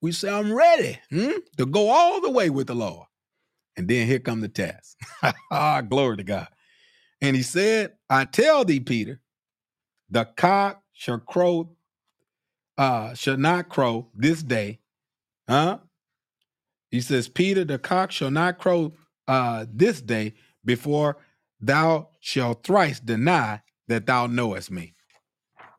We 0.00 0.12
say, 0.12 0.30
I'm 0.30 0.52
ready 0.52 0.98
hmm? 1.10 1.32
to 1.58 1.66
go 1.66 1.90
all 1.90 2.20
the 2.20 2.30
way 2.30 2.50
with 2.50 2.68
the 2.68 2.74
Lord. 2.74 3.06
And 3.76 3.88
then 3.88 4.06
here 4.06 4.18
come 4.18 4.40
the 4.40 4.48
test. 4.48 4.96
ah, 5.52 5.82
glory 5.82 6.16
to 6.18 6.24
God. 6.24 6.48
And 7.20 7.36
he 7.36 7.42
said, 7.42 7.92
I 8.08 8.24
tell 8.24 8.64
thee, 8.64 8.80
Peter, 8.80 9.20
the 10.10 10.24
cock 10.24 10.82
shall 10.92 11.18
crow, 11.18 11.70
uh, 12.78 13.14
shall 13.14 13.36
not 13.36 13.68
crow 13.68 14.08
this 14.14 14.42
day. 14.42 14.80
Huh? 15.48 15.78
He 16.90 17.00
says, 17.00 17.28
Peter, 17.28 17.64
the 17.64 17.78
cock 17.78 18.10
shall 18.10 18.30
not 18.30 18.58
crow 18.58 18.94
uh, 19.26 19.66
this 19.72 20.00
day 20.00 20.34
before 20.64 21.18
thou 21.60 22.08
shalt 22.20 22.64
thrice 22.64 23.00
deny 23.00 23.60
that 23.88 24.06
thou 24.06 24.26
knowest 24.26 24.70
me. 24.70 24.94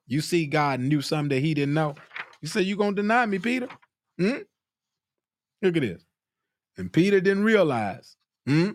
You 0.07 0.21
see, 0.21 0.45
God 0.45 0.79
knew 0.79 1.01
something 1.01 1.29
that 1.29 1.43
he 1.43 1.53
didn't 1.53 1.73
know. 1.73 1.95
He 2.41 2.47
said, 2.47 2.65
You 2.65 2.75
gonna 2.75 2.95
deny 2.95 3.25
me, 3.25 3.39
Peter? 3.39 3.67
Hmm? 4.17 4.37
Look 5.61 5.77
at 5.77 5.81
this. 5.81 6.03
And 6.77 6.91
Peter 6.91 7.19
didn't 7.19 7.43
realize 7.43 8.15
hmm, 8.45 8.71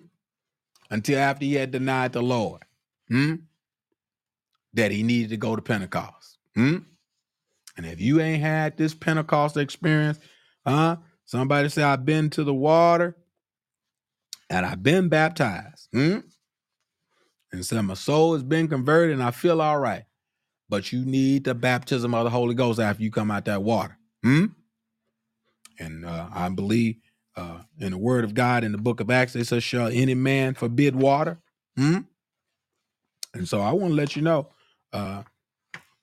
until 0.90 1.18
after 1.18 1.44
he 1.44 1.54
had 1.54 1.70
denied 1.70 2.12
the 2.12 2.22
Lord 2.22 2.62
hmm, 3.08 3.36
that 4.74 4.90
he 4.90 5.02
needed 5.02 5.30
to 5.30 5.36
go 5.36 5.56
to 5.56 5.62
Pentecost. 5.62 6.38
Hmm? 6.54 6.78
And 7.76 7.86
if 7.86 8.00
you 8.00 8.20
ain't 8.20 8.42
had 8.42 8.76
this 8.76 8.94
Pentecost 8.94 9.56
experience, 9.56 10.18
huh? 10.66 10.96
Somebody 11.24 11.68
say, 11.68 11.82
I've 11.82 12.04
been 12.04 12.30
to 12.30 12.44
the 12.44 12.54
water 12.54 13.16
and 14.50 14.66
I've 14.66 14.82
been 14.82 15.08
baptized. 15.08 15.88
Hmm? 15.92 16.18
And 17.52 17.64
said, 17.64 17.80
My 17.82 17.94
soul 17.94 18.34
has 18.34 18.42
been 18.42 18.68
converted 18.68 19.14
and 19.14 19.22
I 19.22 19.30
feel 19.30 19.62
all 19.62 19.78
right. 19.78 20.04
But 20.68 20.92
you 20.92 21.04
need 21.04 21.44
the 21.44 21.54
baptism 21.54 22.14
of 22.14 22.24
the 22.24 22.30
Holy 22.30 22.54
Ghost 22.54 22.80
after 22.80 23.02
you 23.02 23.10
come 23.10 23.30
out 23.30 23.44
that 23.44 23.62
water. 23.62 23.98
Hmm? 24.22 24.46
And 25.78 26.04
uh, 26.04 26.28
I 26.32 26.48
believe 26.48 26.96
uh, 27.36 27.60
in 27.78 27.92
the 27.92 27.98
word 27.98 28.24
of 28.24 28.34
God 28.34 28.64
in 28.64 28.72
the 28.72 28.78
book 28.78 29.00
of 29.00 29.10
Acts, 29.10 29.36
it 29.36 29.46
says, 29.46 29.62
Shall 29.62 29.88
any 29.88 30.14
man 30.14 30.54
forbid 30.54 30.96
water? 30.96 31.38
Hmm? 31.76 31.98
And 33.34 33.48
so 33.48 33.60
I 33.60 33.72
want 33.72 33.90
to 33.90 33.96
let 33.96 34.14
you 34.14 34.22
know, 34.22 34.48
uh, 34.92 35.24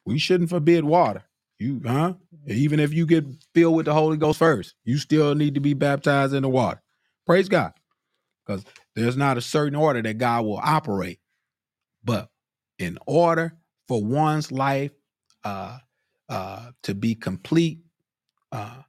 we 0.05 0.19
shouldn't 0.19 0.49
forbid 0.49 0.83
water. 0.83 1.23
You, 1.59 1.81
huh? 1.85 2.13
Even 2.47 2.79
if 2.79 2.93
you 2.93 3.05
get 3.05 3.25
filled 3.53 3.75
with 3.75 3.85
the 3.85 3.93
Holy 3.93 4.17
Ghost 4.17 4.39
first, 4.39 4.75
you 4.83 4.97
still 4.97 5.35
need 5.35 5.55
to 5.55 5.59
be 5.59 5.73
baptized 5.73 6.33
in 6.33 6.43
the 6.43 6.49
water. 6.49 6.81
Praise 7.25 7.47
God. 7.47 7.73
Because 8.45 8.65
there's 8.95 9.17
not 9.17 9.37
a 9.37 9.41
certain 9.41 9.75
order 9.75 10.01
that 10.01 10.17
God 10.17 10.45
will 10.45 10.59
operate. 10.61 11.19
But 12.03 12.29
in 12.79 12.97
order 13.05 13.57
for 13.87 14.03
one's 14.03 14.51
life 14.51 14.91
uh, 15.43 15.77
uh, 16.29 16.71
to 16.83 16.95
be 16.95 17.13
complete 17.13 17.79
uh, 18.51 18.81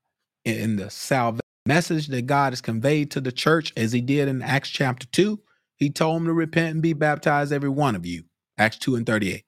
in 0.44 0.76
the 0.76 0.90
salvation 0.90 1.42
message 1.66 2.08
that 2.08 2.26
God 2.26 2.52
has 2.52 2.60
conveyed 2.60 3.10
to 3.12 3.20
the 3.20 3.32
church, 3.32 3.72
as 3.76 3.92
he 3.92 4.00
did 4.00 4.28
in 4.28 4.42
Acts 4.42 4.70
chapter 4.70 5.06
2, 5.08 5.40
he 5.76 5.90
told 5.90 6.16
them 6.16 6.26
to 6.26 6.32
repent 6.32 6.72
and 6.72 6.82
be 6.82 6.92
baptized, 6.92 7.52
every 7.52 7.68
one 7.68 7.94
of 7.94 8.06
you. 8.06 8.24
Acts 8.58 8.78
2 8.78 8.96
and 8.96 9.06
38. 9.06 9.44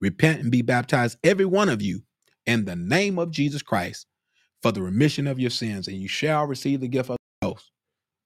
Repent 0.00 0.40
and 0.40 0.50
be 0.50 0.62
baptized, 0.62 1.18
every 1.24 1.44
one 1.44 1.68
of 1.68 1.80
you, 1.80 2.02
in 2.46 2.64
the 2.64 2.76
name 2.76 3.18
of 3.18 3.30
Jesus 3.30 3.62
Christ 3.62 4.06
for 4.62 4.72
the 4.72 4.82
remission 4.82 5.26
of 5.26 5.38
your 5.38 5.50
sins, 5.50 5.88
and 5.88 5.96
you 5.96 6.08
shall 6.08 6.46
receive 6.46 6.80
the 6.80 6.88
gift 6.88 7.10
of 7.10 7.16
the 7.40 7.48
Ghost. 7.48 7.70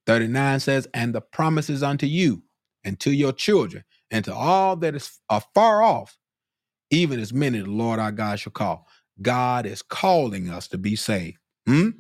39 0.07 0.61
says, 0.61 0.89
And 0.95 1.15
the 1.15 1.21
promises 1.21 1.83
unto 1.83 2.07
you 2.07 2.43
and 2.85 2.99
to 3.01 3.13
your 3.13 3.33
children 3.33 3.85
and 4.11 4.25
to 4.25 4.35
all 4.35 4.77
that 4.77 4.95
is 4.95 5.19
afar 5.29 5.83
off, 5.83 6.19
even 6.91 7.21
as 7.21 7.33
many 7.33 7.61
the 7.61 7.71
Lord 7.71 8.01
our 8.01 8.13
God 8.13 8.41
shall 8.41 8.53
call. 8.53 8.87
God 9.23 9.67
is 9.67 9.83
calling 9.83 10.49
us 10.49 10.69
to 10.69 10.79
be 10.79 10.97
saved. 10.97 11.39
Hmm? 11.67 11.91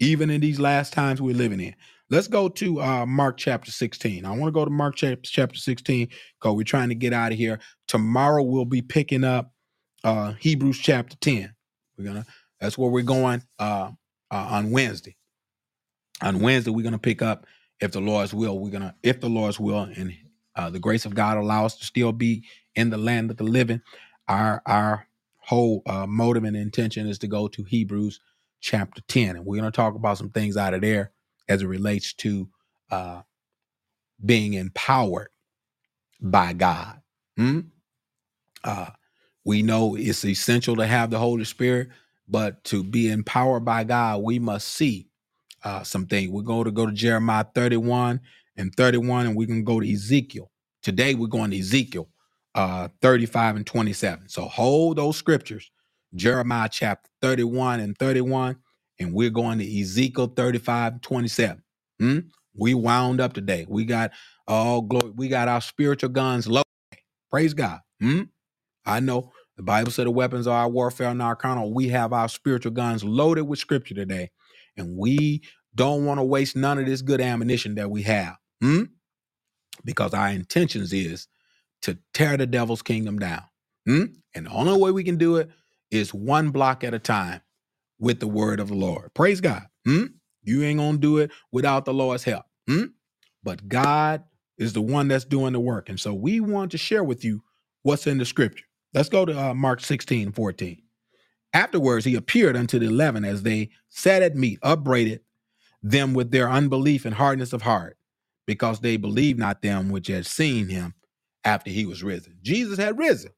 Even 0.00 0.30
in 0.30 0.40
these 0.40 0.58
last 0.58 0.92
times 0.92 1.20
we're 1.20 1.34
living 1.34 1.60
in. 1.60 1.74
Let's 2.10 2.28
go 2.28 2.48
to 2.48 2.82
uh, 2.82 3.06
Mark 3.06 3.36
chapter 3.38 3.70
16. 3.70 4.24
I 4.24 4.30
want 4.30 4.46
to 4.46 4.52
go 4.52 4.64
to 4.64 4.70
Mark 4.70 4.96
chapter 4.96 5.58
16 5.58 6.08
because 6.08 6.56
we're 6.56 6.62
trying 6.64 6.90
to 6.90 6.94
get 6.94 7.12
out 7.12 7.32
of 7.32 7.38
here. 7.38 7.60
Tomorrow 7.88 8.42
we'll 8.42 8.64
be 8.64 8.82
picking 8.82 9.24
up 9.24 9.53
uh, 10.04 10.34
Hebrews 10.34 10.78
chapter 10.80 11.16
10. 11.18 11.54
We're 11.98 12.06
gonna 12.06 12.26
that's 12.60 12.78
where 12.78 12.90
we're 12.90 13.02
going 13.04 13.44
uh, 13.60 13.92
uh, 14.32 14.36
on 14.50 14.72
Wednesday. 14.72 15.16
On 16.22 16.40
Wednesday, 16.40 16.70
we're 16.72 16.84
gonna 16.84 16.98
pick 16.98 17.22
up 17.22 17.46
if 17.80 17.92
the 17.92 18.00
Lord's 18.00 18.34
will. 18.34 18.58
We're 18.58 18.70
gonna, 18.72 18.96
if 19.02 19.20
the 19.20 19.28
Lord's 19.30 19.60
will, 19.60 19.80
and 19.82 20.14
uh, 20.56 20.70
the 20.70 20.80
grace 20.80 21.06
of 21.06 21.14
God 21.14 21.38
allow 21.38 21.66
us 21.66 21.76
to 21.78 21.84
still 21.84 22.12
be 22.12 22.44
in 22.76 22.90
the 22.90 22.98
land 22.98 23.30
of 23.30 23.38
the 23.38 23.44
living. 23.44 23.82
Our 24.28 24.62
our 24.66 25.08
whole 25.38 25.82
uh, 25.86 26.06
motive 26.06 26.44
and 26.44 26.56
intention 26.56 27.08
is 27.08 27.18
to 27.20 27.28
go 27.28 27.48
to 27.48 27.64
Hebrews 27.64 28.20
chapter 28.60 29.02
10, 29.08 29.36
and 29.36 29.46
we're 29.46 29.58
gonna 29.58 29.70
talk 29.72 29.94
about 29.96 30.18
some 30.18 30.30
things 30.30 30.56
out 30.56 30.74
of 30.74 30.82
there 30.82 31.12
as 31.48 31.62
it 31.62 31.66
relates 31.68 32.14
to 32.14 32.48
uh, 32.90 33.22
being 34.24 34.54
empowered 34.54 35.28
by 36.20 36.54
God. 36.54 37.00
Hmm? 37.36 37.60
Uh, 38.64 38.90
we 39.44 39.62
know 39.62 39.96
it's 39.96 40.24
essential 40.24 40.76
to 40.76 40.86
have 40.86 41.10
the 41.10 41.18
Holy 41.18 41.44
Spirit, 41.44 41.88
but 42.28 42.64
to 42.64 42.84
be 42.84 43.10
empowered 43.10 43.64
by 43.64 43.84
God, 43.84 44.22
we 44.22 44.38
must 44.38 44.68
see 44.68 45.08
uh, 45.64 45.82
some 45.84 46.06
things. 46.06 46.30
We're 46.30 46.42
going 46.42 46.64
to 46.66 46.72
go 46.72 46.86
to 46.86 46.92
Jeremiah 46.92 47.46
31 47.54 48.20
and 48.56 48.74
31, 48.76 49.26
and 49.26 49.36
we 49.36 49.46
can 49.46 49.64
go 49.64 49.80
to 49.80 49.92
Ezekiel. 49.92 50.50
Today, 50.82 51.14
we're 51.14 51.28
going 51.28 51.50
to 51.52 51.58
Ezekiel 51.58 52.08
uh, 52.54 52.88
35 53.02 53.56
and 53.56 53.66
27. 53.66 54.28
So 54.30 54.44
hold 54.46 54.98
those 54.98 55.16
scriptures, 55.16 55.70
Jeremiah 56.14 56.68
chapter 56.70 57.10
31 57.22 57.80
and 57.80 57.98
31, 57.98 58.56
and 59.00 59.14
we're 59.14 59.30
going 59.30 59.58
to 59.58 59.80
Ezekiel 59.80 60.32
35 60.36 60.92
and 60.94 61.02
27. 61.02 61.62
Hmm? 62.00 62.18
We 62.56 62.74
wound 62.74 63.20
up 63.20 63.34
today. 63.34 63.66
We 63.68 63.84
got 63.86 64.12
all 64.48 64.82
glory. 64.82 65.12
We 65.16 65.28
got 65.28 65.48
our 65.48 65.60
spiritual 65.60 66.10
guns 66.10 66.46
loaded. 66.48 66.64
Praise 67.30 67.54
God. 67.54 67.80
Hmm? 68.00 68.22
I 68.86 69.00
know 69.00 69.32
the 69.56 69.62
Bible 69.62 69.92
said 69.92 70.06
the 70.06 70.10
weapons 70.10 70.46
of 70.46 70.52
our 70.52 70.68
warfare 70.68 71.08
and 71.08 71.22
our 71.22 71.36
carnal. 71.36 71.72
We 71.72 71.88
have 71.88 72.12
our 72.12 72.28
spiritual 72.28 72.72
guns 72.72 73.04
loaded 73.04 73.42
with 73.42 73.58
scripture 73.58 73.94
today, 73.94 74.30
and 74.76 74.96
we 74.96 75.42
don't 75.74 76.04
want 76.04 76.18
to 76.18 76.24
waste 76.24 76.56
none 76.56 76.78
of 76.78 76.86
this 76.86 77.02
good 77.02 77.20
ammunition 77.20 77.76
that 77.76 77.90
we 77.90 78.02
have. 78.02 78.36
Hmm? 78.60 78.84
Because 79.84 80.14
our 80.14 80.28
intentions 80.28 80.92
is 80.92 81.28
to 81.82 81.98
tear 82.12 82.36
the 82.36 82.46
devil's 82.46 82.82
kingdom 82.82 83.18
down. 83.18 83.42
Hmm? 83.86 84.04
And 84.34 84.46
the 84.46 84.50
only 84.50 84.80
way 84.80 84.90
we 84.90 85.04
can 85.04 85.18
do 85.18 85.36
it 85.36 85.50
is 85.90 86.14
one 86.14 86.50
block 86.50 86.82
at 86.84 86.94
a 86.94 86.98
time 86.98 87.40
with 87.98 88.20
the 88.20 88.26
word 88.26 88.60
of 88.60 88.68
the 88.68 88.74
Lord. 88.74 89.12
Praise 89.14 89.40
God. 89.40 89.62
Hmm? 89.84 90.04
You 90.42 90.62
ain't 90.62 90.78
gonna 90.78 90.98
do 90.98 91.18
it 91.18 91.30
without 91.52 91.84
the 91.84 91.94
Lord's 91.94 92.24
help. 92.24 92.44
Hmm? 92.68 92.84
But 93.42 93.68
God 93.68 94.24
is 94.58 94.72
the 94.72 94.80
one 94.80 95.08
that's 95.08 95.24
doing 95.24 95.52
the 95.52 95.60
work. 95.60 95.88
And 95.88 96.00
so 96.00 96.14
we 96.14 96.40
want 96.40 96.72
to 96.72 96.78
share 96.78 97.04
with 97.04 97.24
you 97.24 97.42
what's 97.82 98.06
in 98.06 98.18
the 98.18 98.24
scripture. 98.24 98.64
Let's 98.94 99.08
go 99.08 99.24
to 99.24 99.38
uh, 99.50 99.54
Mark 99.54 99.80
16, 99.80 100.32
14. 100.32 100.80
Afterwards, 101.52 102.04
he 102.04 102.14
appeared 102.14 102.56
unto 102.56 102.78
the 102.78 102.86
eleven 102.86 103.24
as 103.24 103.42
they 103.42 103.70
sat 103.88 104.22
at 104.22 104.36
meat, 104.36 104.58
upbraided 104.62 105.20
them 105.82 106.14
with 106.14 106.30
their 106.30 106.48
unbelief 106.50 107.04
and 107.04 107.14
hardness 107.14 107.52
of 107.52 107.62
heart, 107.62 107.96
because 108.46 108.80
they 108.80 108.96
believed 108.96 109.38
not 109.38 109.62
them 109.62 109.90
which 109.90 110.06
had 110.08 110.26
seen 110.26 110.68
him 110.68 110.94
after 111.44 111.70
he 111.70 111.86
was 111.86 112.02
risen. 112.02 112.38
Jesus 112.42 112.78
had 112.78 112.98
risen. 112.98 113.30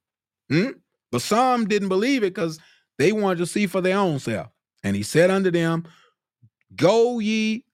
hmm? 0.48 0.70
But 1.10 1.22
some 1.22 1.66
didn't 1.66 1.88
believe 1.88 2.22
it 2.22 2.34
because 2.34 2.58
they 2.98 3.12
wanted 3.12 3.38
to 3.38 3.46
see 3.46 3.66
for 3.66 3.80
their 3.80 3.98
own 3.98 4.18
self. 4.18 4.48
And 4.84 4.96
he 4.96 5.02
said 5.02 5.30
unto 5.30 5.50
them, 5.50 5.84
Go 6.74 7.18
ye 7.18 7.64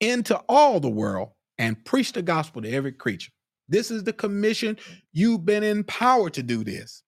into 0.00 0.36
all 0.48 0.80
the 0.80 0.88
world 0.88 1.30
and 1.58 1.82
preach 1.84 2.12
the 2.12 2.22
gospel 2.22 2.62
to 2.62 2.70
every 2.70 2.92
creature. 2.92 3.32
This 3.68 3.90
is 3.90 4.04
the 4.04 4.12
commission. 4.12 4.78
You've 5.12 5.44
been 5.44 5.62
empowered 5.64 6.34
to 6.34 6.42
do 6.42 6.64
this. 6.64 7.02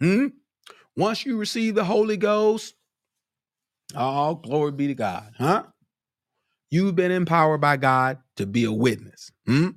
Hmm? 0.00 0.28
Once 0.96 1.26
you 1.26 1.38
receive 1.38 1.74
the 1.74 1.84
Holy 1.84 2.16
Ghost, 2.16 2.74
all 3.96 4.36
glory 4.36 4.72
be 4.72 4.88
to 4.88 4.94
God. 4.94 5.32
Huh? 5.38 5.64
You've 6.70 6.96
been 6.96 7.12
empowered 7.12 7.60
by 7.60 7.76
God 7.76 8.18
to 8.36 8.46
be 8.46 8.64
a 8.64 8.72
witness. 8.72 9.32
Hmm? 9.46 9.70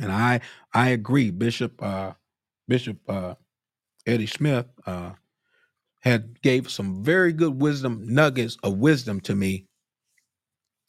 And 0.00 0.12
I 0.12 0.40
I 0.74 0.90
agree. 0.90 1.30
Bishop 1.30 1.82
uh 1.82 2.12
Bishop 2.68 2.98
uh 3.08 3.34
Eddie 4.06 4.26
Smith 4.26 4.66
uh 4.86 5.12
had 6.02 6.40
gave 6.42 6.70
some 6.70 7.04
very 7.04 7.32
good 7.32 7.60
wisdom 7.60 8.02
nuggets 8.06 8.56
of 8.62 8.78
wisdom 8.78 9.20
to 9.22 9.34
me 9.34 9.66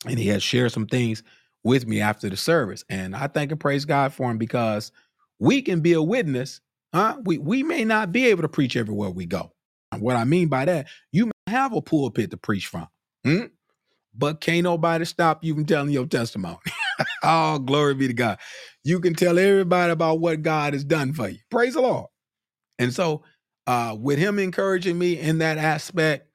and 0.08 0.20
he 0.20 0.28
had 0.28 0.44
shared 0.44 0.72
some 0.72 0.88
things 0.88 1.24
with 1.64 1.88
me 1.88 2.02
after 2.02 2.30
the 2.30 2.38
service. 2.38 2.84
And 2.90 3.16
I 3.16 3.28
thank 3.28 3.52
and 3.52 3.60
praise 3.60 3.86
God 3.86 4.14
for 4.14 4.30
him 4.32 4.38
because 4.38 4.92
we 5.40 5.62
can 5.62 5.82
be 5.82 5.94
a 5.94 6.02
witness. 6.02 6.62
Huh? 6.94 7.18
We 7.24 7.38
we 7.38 7.64
may 7.64 7.86
not 7.86 8.12
be 8.12 8.28
able 8.28 8.42
to 8.44 8.50
preach 8.50 8.76
everywhere 8.76 9.10
we 9.10 9.26
go. 9.26 9.52
What 9.98 10.16
I 10.16 10.24
mean 10.24 10.50
by 10.50 10.66
that, 10.66 10.88
you 11.12 11.28
may 11.28 11.32
have 11.48 11.74
a 11.74 11.82
pulpit 11.82 12.32
to 12.32 12.38
preach 12.38 12.68
from, 12.68 12.88
hmm? 13.24 13.46
but 14.14 14.40
can't 14.42 14.64
nobody 14.64 15.06
stop 15.06 15.44
you 15.44 15.56
from 15.56 15.66
telling 15.66 15.90
your 15.92 16.06
testimony. 16.06 16.60
oh, 17.24 17.60
glory 17.60 17.96
be 17.96 18.08
to 18.08 18.14
God. 18.14 18.40
You 18.84 19.00
can 19.00 19.16
tell 19.16 19.40
everybody 19.40 19.92
about 19.92 20.20
what 20.20 20.42
God 20.42 20.74
has 20.74 20.84
done 20.84 21.14
for 21.14 21.30
you. 21.30 21.40
Praise 21.50 21.74
the 21.74 21.82
Lord. 21.82 22.08
And 22.78 22.94
so, 22.94 23.24
uh, 23.68 23.96
with 24.00 24.20
him 24.20 24.40
encouraging 24.40 24.98
me 24.98 25.20
in 25.20 25.40
that 25.40 25.58
aspect, 25.58 26.28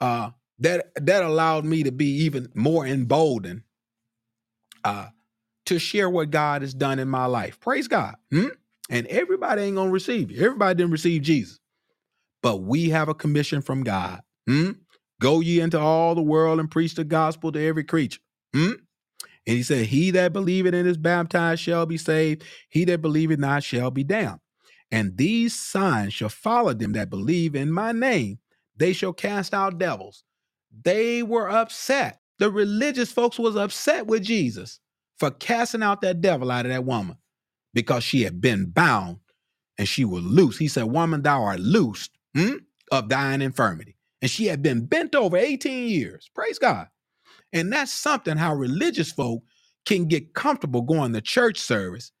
uh, 0.00 0.30
that 0.60 0.92
that 0.96 1.22
allowed 1.22 1.64
me 1.64 1.82
to 1.82 1.92
be 1.92 2.24
even 2.24 2.48
more 2.54 2.86
emboldened 2.86 3.62
uh, 4.84 5.08
to 5.66 5.78
share 5.78 6.08
what 6.08 6.30
God 6.30 6.62
has 6.62 6.74
done 6.74 6.98
in 6.98 7.08
my 7.08 7.26
life. 7.26 7.60
Praise 7.60 7.88
God. 7.88 8.16
Hmm? 8.30 8.48
And 8.90 9.06
everybody 9.08 9.62
ain't 9.62 9.76
gonna 9.76 9.90
receive 9.90 10.30
you. 10.30 10.44
Everybody 10.44 10.76
didn't 10.76 10.92
receive 10.92 11.22
Jesus, 11.22 11.58
but 12.42 12.58
we 12.58 12.90
have 12.90 13.08
a 13.08 13.14
commission 13.14 13.62
from 13.62 13.82
God. 13.82 14.20
Hmm? 14.46 14.72
Go 15.20 15.40
ye 15.40 15.60
into 15.60 15.78
all 15.80 16.14
the 16.14 16.22
world 16.22 16.60
and 16.60 16.70
preach 16.70 16.94
the 16.94 17.04
gospel 17.04 17.52
to 17.52 17.60
every 17.60 17.84
creature. 17.84 18.20
Hmm? 18.54 18.72
And 19.46 19.56
he 19.56 19.62
said, 19.62 19.86
He 19.86 20.10
that 20.12 20.32
believeth 20.32 20.74
and 20.74 20.88
is 20.88 20.98
baptized 20.98 21.62
shall 21.62 21.86
be 21.86 21.98
saved, 21.98 22.44
he 22.68 22.84
that 22.86 23.02
believeth 23.02 23.38
not 23.38 23.62
shall 23.64 23.90
be 23.90 24.04
damned. 24.04 24.40
And 24.90 25.16
these 25.16 25.54
signs 25.54 26.14
shall 26.14 26.28
follow 26.28 26.72
them 26.74 26.92
that 26.92 27.10
believe 27.10 27.54
in 27.54 27.72
my 27.72 27.92
name. 27.92 28.38
They 28.76 28.92
shall 28.92 29.12
cast 29.12 29.54
out 29.54 29.78
devils. 29.78 30.24
They 30.84 31.22
were 31.22 31.50
upset. 31.50 32.20
The 32.38 32.50
religious 32.50 33.10
folks 33.10 33.38
was 33.38 33.56
upset 33.56 34.06
with 34.06 34.22
Jesus 34.22 34.80
for 35.18 35.30
casting 35.30 35.82
out 35.82 36.02
that 36.02 36.20
devil 36.20 36.50
out 36.50 36.66
of 36.66 36.72
that 36.72 36.84
woman 36.84 37.16
because 37.76 38.02
she 38.02 38.22
had 38.22 38.40
been 38.40 38.70
bound 38.70 39.18
and 39.78 39.86
she 39.86 40.06
was 40.06 40.24
loose. 40.24 40.56
He 40.56 40.66
said, 40.66 40.84
Woman, 40.84 41.22
thou 41.22 41.44
art 41.44 41.60
loosed 41.60 42.10
hmm, 42.34 42.56
of 42.90 43.10
thine 43.10 43.42
infirmity. 43.42 43.96
And 44.22 44.30
she 44.30 44.46
had 44.46 44.62
been 44.62 44.86
bent 44.86 45.14
over 45.14 45.36
18 45.36 45.90
years. 45.90 46.30
Praise 46.34 46.58
God. 46.58 46.88
And 47.52 47.70
that's 47.70 47.92
something 47.92 48.38
how 48.38 48.54
religious 48.54 49.12
folk 49.12 49.42
can 49.84 50.06
get 50.06 50.34
comfortable 50.34 50.82
going 50.82 51.12
to 51.12 51.20
church 51.20 51.58
service 51.58 52.12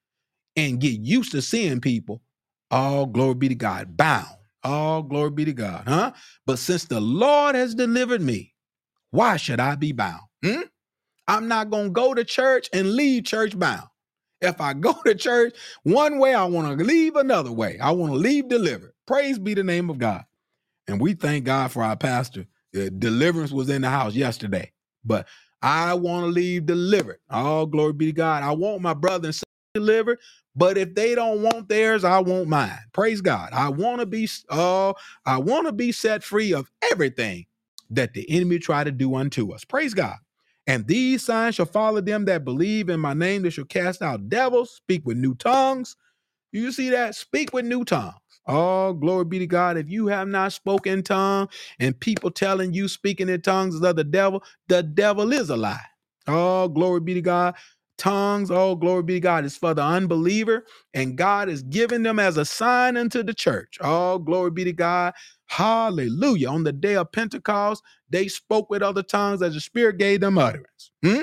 and 0.56 0.80
get 0.80 1.00
used 1.00 1.32
to 1.32 1.42
seeing 1.42 1.80
people, 1.80 2.22
all 2.70 3.06
glory 3.06 3.34
be 3.34 3.48
to 3.48 3.54
God, 3.54 3.96
bound. 3.96 4.26
All 4.62 5.02
glory 5.02 5.30
be 5.30 5.46
to 5.46 5.54
God, 5.54 5.84
huh? 5.86 6.12
But 6.44 6.58
since 6.58 6.84
the 6.84 7.00
Lord 7.00 7.54
has 7.54 7.74
delivered 7.74 8.20
me, 8.20 8.54
why 9.10 9.38
should 9.38 9.60
I 9.60 9.76
be 9.76 9.92
bound? 9.92 10.22
Hmm? 10.44 10.62
I'm 11.28 11.48
not 11.48 11.70
going 11.70 11.86
to 11.86 11.92
go 11.92 12.14
to 12.14 12.24
church 12.24 12.68
and 12.72 12.94
leave 12.94 13.24
church 13.24 13.58
bound. 13.58 13.88
If 14.40 14.60
I 14.60 14.74
go 14.74 14.94
to 15.06 15.14
church 15.14 15.54
one 15.84 16.18
way, 16.18 16.34
I 16.34 16.44
want 16.44 16.78
to 16.78 16.84
leave 16.84 17.16
another 17.16 17.52
way. 17.52 17.78
I 17.80 17.92
want 17.92 18.12
to 18.12 18.18
leave 18.18 18.48
delivered. 18.48 18.92
Praise 19.06 19.38
be 19.38 19.54
the 19.54 19.64
name 19.64 19.90
of 19.90 19.98
God. 19.98 20.24
And 20.88 21.00
we 21.00 21.14
thank 21.14 21.44
God 21.44 21.72
for 21.72 21.82
our 21.82 21.96
pastor. 21.96 22.46
Uh, 22.76 22.90
deliverance 22.98 23.52
was 23.52 23.70
in 23.70 23.82
the 23.82 23.90
house 23.90 24.14
yesterday, 24.14 24.72
but 25.04 25.26
I 25.62 25.94
want 25.94 26.24
to 26.24 26.28
leave 26.30 26.66
delivered. 26.66 27.18
All 27.30 27.66
glory 27.66 27.92
be 27.92 28.06
to 28.06 28.12
God. 28.12 28.42
I 28.42 28.52
want 28.52 28.82
my 28.82 28.94
brother 28.94 29.28
and 29.28 29.34
sister 29.34 29.46
delivered, 29.74 30.18
but 30.56 30.76
if 30.76 30.94
they 30.94 31.14
don't 31.14 31.42
want 31.42 31.68
theirs, 31.68 32.04
I 32.04 32.18
want 32.20 32.48
mine. 32.48 32.78
Praise 32.92 33.20
God. 33.20 33.50
I 33.52 33.68
want 33.70 34.00
to 34.00 34.06
be 34.06 34.28
oh, 34.50 34.94
I 35.24 35.38
want 35.38 35.66
to 35.66 35.72
be 35.72 35.92
set 35.92 36.22
free 36.24 36.52
of 36.52 36.70
everything 36.92 37.46
that 37.90 38.12
the 38.12 38.28
enemy 38.28 38.58
try 38.58 38.84
to 38.84 38.90
do 38.92 39.14
unto 39.14 39.52
us. 39.52 39.64
Praise 39.64 39.94
God. 39.94 40.16
And 40.66 40.86
these 40.88 41.24
signs 41.24 41.56
shall 41.56 41.66
follow 41.66 42.00
them 42.00 42.26
that 42.26 42.44
believe 42.44 42.90
in 42.90 43.00
my 43.00 43.14
name. 43.14 43.42
They 43.42 43.50
shall 43.50 43.66
cast 43.66 44.02
out 44.02 44.30
devils, 44.30 44.72
speak 44.72 45.02
with 45.06 45.18
new 45.18 45.36
tongues. 45.36 45.92
You 46.52 46.72
see 46.72 46.90
that? 46.90 47.14
Speak 47.14 47.52
with 47.52 47.64
new 47.66 47.84
tongues. 47.84 48.14
Oh, 48.46 48.94
glory 48.94 49.26
be 49.26 49.38
to 49.40 49.46
God. 49.46 49.76
If 49.76 49.90
you 49.90 50.06
have 50.06 50.28
not 50.28 50.52
spoken 50.52 51.02
tongue 51.02 51.48
and 51.78 51.98
people 51.98 52.30
telling 52.30 52.72
you 52.72 52.88
speaking 52.88 53.28
in 53.28 53.42
tongues 53.42 53.74
is 53.74 53.82
of 53.82 53.96
the 53.96 54.04
devil, 54.04 54.42
the 54.68 54.82
devil 54.82 55.32
is 55.32 55.50
a 55.50 55.56
lie. 55.56 55.84
Oh, 56.26 56.68
glory 56.68 57.00
be 57.00 57.14
to 57.14 57.20
God. 57.22 57.54
Tongues, 57.98 58.50
oh, 58.50 58.76
glory 58.76 59.02
be 59.02 59.14
to 59.14 59.20
God, 59.20 59.44
is 59.44 59.56
for 59.56 59.74
the 59.74 59.82
unbeliever, 59.82 60.64
and 60.94 61.18
God 61.18 61.48
is 61.48 61.62
giving 61.64 62.04
them 62.04 62.18
as 62.20 62.36
a 62.36 62.44
sign 62.44 62.96
unto 62.96 63.24
the 63.24 63.34
church. 63.34 63.76
Oh, 63.80 64.18
glory 64.18 64.52
be 64.52 64.62
to 64.64 64.72
God. 64.72 65.14
Hallelujah. 65.46 66.48
On 66.48 66.62
the 66.62 66.72
day 66.72 66.94
of 66.94 67.10
Pentecost, 67.10 67.82
they 68.10 68.28
spoke 68.28 68.70
with 68.70 68.82
other 68.82 69.02
tongues 69.02 69.42
as 69.42 69.54
the 69.54 69.60
Spirit 69.60 69.98
gave 69.98 70.20
them 70.20 70.38
utterance. 70.38 70.90
Hmm? 71.04 71.22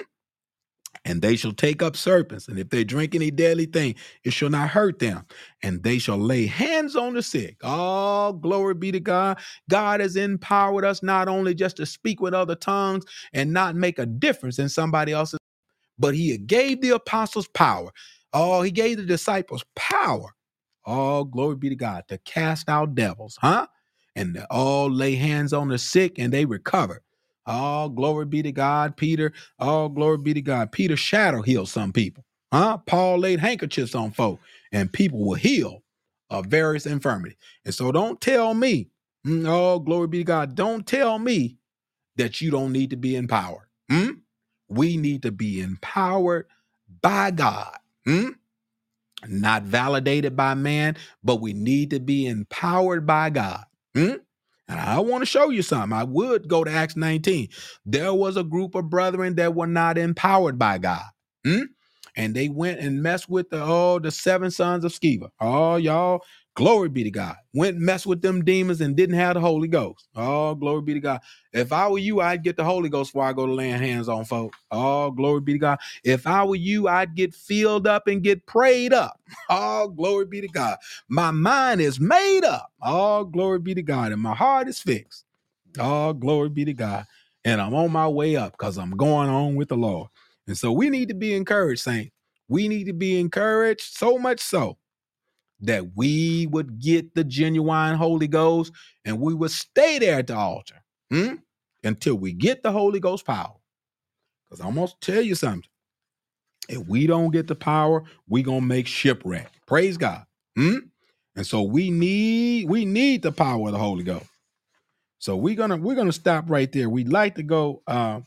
And 1.06 1.22
they 1.22 1.36
shall 1.36 1.54
take 1.54 1.82
up 1.82 1.96
serpents, 1.98 2.48
and 2.48 2.60
if 2.60 2.70
they 2.70 2.84
drink 2.84 3.16
any 3.16 3.32
deadly 3.32 3.66
thing, 3.66 3.96
it 4.24 4.34
shall 4.34 4.50
not 4.50 4.70
hurt 4.70 5.00
them. 5.00 5.26
And 5.64 5.84
they 5.84 5.98
shall 5.98 6.18
lay 6.18 6.46
hands 6.46 6.96
on 6.96 7.14
the 7.16 7.24
sick. 7.24 7.58
All 7.64 8.34
glory 8.34 8.76
be 8.76 8.92
to 8.92 9.00
God. 9.00 9.40
God 9.70 10.00
has 10.00 10.16
empowered 10.16 10.86
us 10.86 11.04
not 11.04 11.28
only 11.28 11.56
just 11.56 11.78
to 11.78 11.86
speak 11.88 12.22
with 12.22 12.34
other 12.36 12.56
tongues 12.56 13.04
and 13.34 13.52
not 13.52 13.76
make 13.76 14.00
a 14.00 14.06
difference 14.06 14.60
in 14.60 14.70
somebody 14.70 15.12
else's, 15.12 15.40
but 16.00 16.16
He 16.16 16.38
gave 16.38 16.82
the 16.82 16.92
apostles 16.92 17.48
power. 17.50 17.92
Oh, 18.34 18.62
He 18.62 18.72
gave 18.72 18.98
the 18.98 19.06
disciples 19.06 19.66
power. 19.76 20.36
All 20.86 21.26
glory 21.26 21.58
be 21.58 21.70
to 21.70 21.76
God 21.76 22.06
to 22.10 22.18
cast 22.20 22.70
out 22.70 22.96
devils, 22.96 23.38
huh? 23.42 23.68
And 24.16 24.46
all 24.52 24.92
lay 24.92 25.16
hands 25.16 25.54
on 25.54 25.70
the 25.70 25.78
sick 25.78 26.20
and 26.20 26.34
they 26.34 26.46
recover. 26.46 27.02
All 27.46 27.90
glory 27.90 28.26
be 28.26 28.44
to 28.44 28.52
God, 28.52 28.98
Peter. 28.98 29.34
All 29.60 29.90
glory 29.90 30.20
be 30.20 30.34
to 30.36 30.42
God. 30.42 30.72
Peter 30.72 30.98
shadow 30.98 31.42
healed 31.42 31.70
some 31.70 31.94
people. 31.94 32.26
Huh? 32.54 32.78
Paul 32.86 33.20
laid 33.20 33.40
handkerchiefs 33.40 33.96
on 33.96 34.12
folk 34.12 34.40
and 34.72 34.94
people 34.94 35.26
were 35.26 35.38
healed 35.38 35.82
of 36.30 36.48
various 36.48 36.86
infirmities. 36.86 37.38
And 37.66 37.74
so 37.74 37.92
don't 37.92 38.22
tell 38.22 38.54
me, 38.54 38.90
mm, 39.28 39.46
oh, 39.48 39.80
glory 39.80 40.08
be 40.08 40.20
to 40.20 40.24
God. 40.26 40.56
Don't 40.56 40.86
tell 40.88 41.20
me 41.20 41.58
that 42.18 42.42
you 42.42 42.52
don't 42.52 42.74
need 42.74 42.92
to 42.92 42.98
be 42.98 43.16
empowered. 43.18 43.68
Hmm? 43.92 44.12
We 44.70 44.98
need 44.98 45.24
to 45.24 45.32
be 45.32 45.62
empowered 45.62 46.48
by 47.02 47.32
God. 47.32 47.78
Hmm? 48.06 48.30
Not 49.28 49.64
validated 49.64 50.36
by 50.36 50.56
man, 50.56 50.98
but 51.24 51.42
we 51.42 51.54
need 51.54 51.92
to 51.92 52.00
be 52.00 52.28
empowered 52.28 53.08
by 53.08 53.30
God. 53.32 53.66
Hmm? 53.96 54.16
And 54.68 54.80
I 54.80 55.00
want 55.00 55.22
to 55.22 55.26
show 55.26 55.50
you 55.50 55.62
something. 55.62 55.94
I 55.94 56.04
would 56.04 56.48
go 56.48 56.64
to 56.64 56.72
Acts 56.72 56.96
19. 56.96 57.50
There 57.86 58.14
was 58.14 58.38
a 58.38 58.44
group 58.44 58.76
of 58.76 58.90
brethren 58.90 59.36
that 59.36 59.56
were 59.56 59.68
not 59.68 59.98
empowered 59.98 60.58
by 60.58 60.78
God. 60.78 61.04
Hmm? 61.46 61.64
And 62.16 62.36
they 62.36 62.48
went 62.48 62.80
and 62.80 63.02
messed 63.02 63.28
with 63.30 63.50
the 63.50 63.62
oh, 63.62 64.00
the 64.00 64.12
seven 64.12 64.52
sons 64.52 64.86
of 64.86 64.94
Sceva. 64.94 65.30
Oh, 65.40 65.76
y'all, 65.78 66.22
glory 66.56 66.90
be 66.90 67.04
to 67.04 67.12
God. 67.12 67.36
Went 67.54 67.78
and 67.78 67.86
messed 67.86 68.06
with 68.06 68.22
them 68.22 68.44
demons 68.44 68.82
and 68.82 68.96
didn't 68.96 69.16
have 69.16 69.36
the 69.36 69.40
Holy 69.40 69.68
Ghost. 69.68 70.08
Oh, 70.16 70.56
glory 70.56 70.82
be 70.82 70.94
to 70.96 71.00
God. 71.00 71.22
If 71.54 71.72
I 71.74 71.88
were 71.88 72.00
you, 72.00 72.22
I'd 72.22 72.44
get 72.44 72.58
the 72.58 72.64
Holy 72.64 72.90
Ghost 72.90 73.14
before 73.14 73.26
I 73.26 73.34
go 73.34 73.46
to 73.46 73.54
laying 73.54 73.80
hands 73.80 74.10
on 74.10 74.26
folks. 74.26 74.58
Oh, 74.72 75.12
glory 75.12 75.42
be 75.42 75.54
to 75.54 75.60
God. 75.60 75.80
If 76.04 76.28
I 76.28 76.44
were 76.44 76.56
you, 76.56 76.88
I'd 76.88 77.16
get 77.16 77.34
filled 77.34 77.88
up 77.88 78.08
and 78.08 78.24
get 78.24 78.46
prayed 78.46 78.94
up. 78.94 79.20
Oh, 79.50 79.90
glory 79.90 80.26
be 80.26 80.42
to 80.42 80.48
God. 80.48 80.78
My 81.10 81.32
mind 81.32 81.82
is 81.82 82.00
made 82.00 82.44
up. 82.46 82.72
Oh, 82.82 83.26
glory 83.26 83.60
be 83.60 83.76
to 83.76 83.82
God. 83.84 84.12
And 84.12 84.22
my 84.22 84.34
heart 84.34 84.68
is 84.68 84.80
fixed. 84.80 85.26
Oh, 85.80 86.14
glory 86.14 86.50
be 86.50 86.66
to 86.66 86.74
God. 86.74 87.06
And 87.46 87.62
I'm 87.62 87.74
on 87.76 87.92
my 87.92 88.08
way 88.08 88.36
up 88.36 88.54
because 88.54 88.78
I'm 88.78 88.92
going 88.92 89.30
on 89.30 89.56
with 89.56 89.70
the 89.70 89.78
Lord. 89.78 90.10
And 90.48 90.58
so 90.58 90.72
we 90.72 90.90
need 90.90 91.10
to 91.10 91.14
be 91.16 91.34
encouraged, 91.36 91.82
saints. 91.82 92.12
We 92.48 92.68
need 92.68 92.86
to 92.86 92.94
be 92.94 93.20
encouraged 93.20 93.94
so 93.96 94.18
much 94.18 94.40
so 94.40 94.78
that 95.64 95.96
we 95.96 96.48
would 96.48 96.80
get 96.80 97.16
the 97.16 97.24
genuine 97.24 97.96
Holy 97.96 98.28
Ghost 98.28 98.72
and 99.06 99.20
we 99.20 99.34
would 99.34 99.52
stay 99.52 99.98
there 100.00 100.20
at 100.20 100.28
the 100.28 100.36
altar 100.36 100.76
hmm, 101.10 101.36
until 101.84 102.16
we 102.16 102.34
get 102.34 102.64
the 102.64 102.72
Holy 102.72 103.00
Ghost 103.00 103.26
power. 103.26 103.56
Because 104.50 104.66
I'm 104.66 104.76
going 104.76 104.88
to 104.88 104.94
tell 105.00 105.22
you 105.22 105.36
something. 105.36 105.70
If 106.70 106.88
we 106.88 107.08
don't 107.08 107.32
get 107.32 107.48
the 107.48 107.56
power, 107.56 108.04
we're 108.28 108.44
going 108.44 108.62
to 108.62 108.66
make 108.66 108.88
shipwreck. 108.88 109.52
Praise 109.68 109.98
God. 109.98 110.26
Hmm? 110.56 110.78
And 111.36 111.48
so 111.48 111.64
we 111.64 111.90
need 111.90 112.70
we 112.70 112.86
need 112.86 113.24
the 113.24 113.32
power 113.32 113.68
of 113.68 113.74
the 113.74 113.80
Holy 113.80 114.04
Ghost. 114.04 114.28
So 115.18 115.36
we're 115.36 115.56
gonna 115.56 115.78
we're 115.78 115.96
gonna 115.96 116.12
stop 116.12 116.50
right 116.50 116.72
there. 116.72 116.90
We'd 116.90 117.12
like 117.12 117.36
to 117.36 117.44
go 117.44 117.82
uh, 117.88 118.20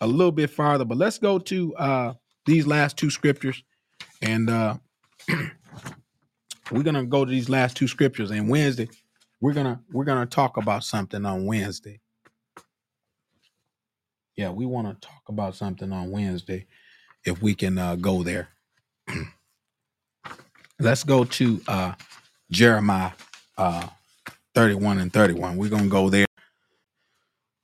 a 0.00 0.06
little 0.06 0.32
bit 0.32 0.48
farther, 0.48 0.84
but 0.84 0.96
let's 0.96 1.18
go 1.18 1.38
to 1.38 1.76
uh, 1.76 2.14
these 2.46 2.66
last 2.66 2.96
two 2.96 3.10
scriptures, 3.10 3.62
and 4.22 4.48
uh, 4.48 4.76
we're 6.72 6.84
gonna 6.84 7.06
go 7.06 7.24
to 7.24 7.30
these 7.30 7.50
last 7.50 7.76
two 7.76 7.88
scriptures. 7.88 8.32
And 8.32 8.48
Wednesday, 8.48 8.88
we're 9.40 9.54
gonna 9.54 9.80
we're 9.92 10.06
gonna 10.06 10.26
talk 10.26 10.58
about 10.58 10.84
something 10.84 11.26
on 11.26 11.46
Wednesday. 11.46 12.00
Yeah, 14.36 14.50
we 14.50 14.66
want 14.66 14.88
to 15.02 15.08
talk 15.08 15.22
about 15.28 15.56
something 15.56 15.92
on 15.92 16.10
Wednesday 16.10 16.66
if 17.24 17.42
we 17.42 17.54
can 17.54 17.78
uh, 17.78 17.96
go 17.96 18.22
there. 18.22 18.48
let's 20.80 21.04
go 21.04 21.24
to 21.24 21.60
uh, 21.68 21.92
Jeremiah 22.50 23.12
uh, 23.58 23.88
31 24.54 24.98
and 25.00 25.12
31. 25.12 25.56
We're 25.56 25.70
gonna 25.70 25.88
go 25.88 26.10
there 26.10 26.22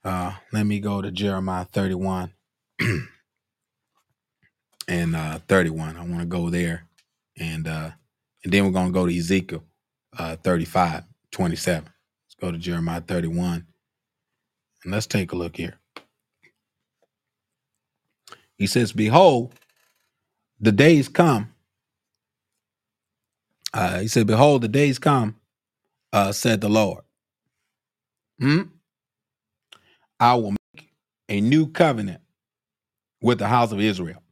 Uh, 0.05 0.33
let 0.53 0.65
me 0.67 0.81
go 0.81 1.03
to 1.03 1.11
Jeremiah 1.11 1.65
31 1.67 2.33
and 4.89 5.17
uh, 5.17 5.39
31. 5.49 5.97
I 5.97 6.01
want 6.01 6.21
to 6.21 6.27
go 6.27 6.51
there. 6.51 6.87
And 7.39 7.67
uh, 7.69 7.91
and 8.45 8.53
then 8.53 8.65
we're 8.65 8.73
going 8.73 8.89
to 8.89 8.93
go 8.93 9.07
to 9.07 9.17
Ezekiel 9.17 9.63
uh, 10.19 10.37
35, 10.37 11.05
27. 11.33 11.85
Let's 11.85 12.35
go 12.41 12.53
to 12.53 12.59
Jeremiah 12.59 13.01
31. 13.01 13.67
And 14.85 14.93
let's 14.93 15.07
take 15.07 15.33
a 15.33 15.37
look 15.37 15.57
here. 15.57 15.79
He 18.57 18.67
says, 18.67 18.93
Behold, 18.93 19.55
the 20.61 20.73
days 20.73 21.09
come. 21.09 21.53
Uh, 23.75 24.01
he 24.01 24.09
said, 24.09 24.27
Behold, 24.27 24.63
the 24.63 24.69
days 24.69 24.99
come, 24.99 25.37
uh, 26.13 26.33
said 26.33 26.61
the 26.61 26.69
Lord. 26.69 27.03
Hmm? 28.41 28.63
I 30.21 30.35
will 30.35 30.53
make 30.53 30.91
a 31.29 31.41
new 31.41 31.69
covenant 31.69 32.21
with 33.23 33.39
the 33.39 33.49
house 33.49 33.73
of 33.73 33.81
Israel 33.81 34.23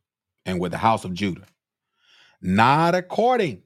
and 0.47 0.61
with 0.61 0.73
the 0.73 0.79
house 0.79 1.05
of 1.05 1.15
Judah, 1.15 1.47
not 2.43 2.95
according 2.95 3.63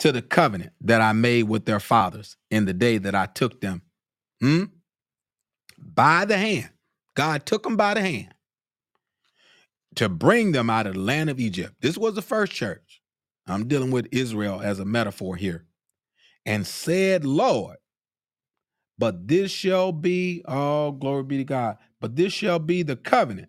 to 0.00 0.12
the 0.12 0.22
covenant 0.22 0.72
that 0.82 1.00
I 1.00 1.12
made 1.12 1.44
with 1.44 1.66
their 1.66 1.80
fathers 1.80 2.36
in 2.50 2.66
the 2.66 2.74
day 2.74 2.98
that 2.98 3.14
I 3.14 3.26
took 3.26 3.60
them 3.62 3.82
hmm, 4.40 4.64
by 5.78 6.24
the 6.26 6.38
hand. 6.38 6.70
God 7.16 7.46
took 7.46 7.64
them 7.64 7.76
by 7.76 7.94
the 7.94 8.02
hand 8.02 8.34
to 9.96 10.08
bring 10.08 10.52
them 10.52 10.70
out 10.70 10.86
of 10.86 10.94
the 10.94 11.00
land 11.00 11.30
of 11.30 11.40
Egypt. 11.40 11.74
This 11.80 11.98
was 11.98 12.14
the 12.14 12.22
first 12.22 12.52
church. 12.52 13.02
I'm 13.46 13.68
dealing 13.68 13.90
with 13.90 14.08
Israel 14.12 14.60
as 14.62 14.80
a 14.80 14.84
metaphor 14.84 15.36
here. 15.36 15.66
And 16.46 16.66
said, 16.66 17.24
Lord, 17.24 17.76
but 18.98 19.28
this 19.28 19.50
shall 19.50 19.92
be, 19.92 20.42
oh, 20.46 20.92
glory 20.92 21.24
be 21.24 21.38
to 21.38 21.44
God, 21.44 21.78
but 22.00 22.16
this 22.16 22.32
shall 22.32 22.58
be 22.58 22.82
the 22.82 22.96
covenant 22.96 23.48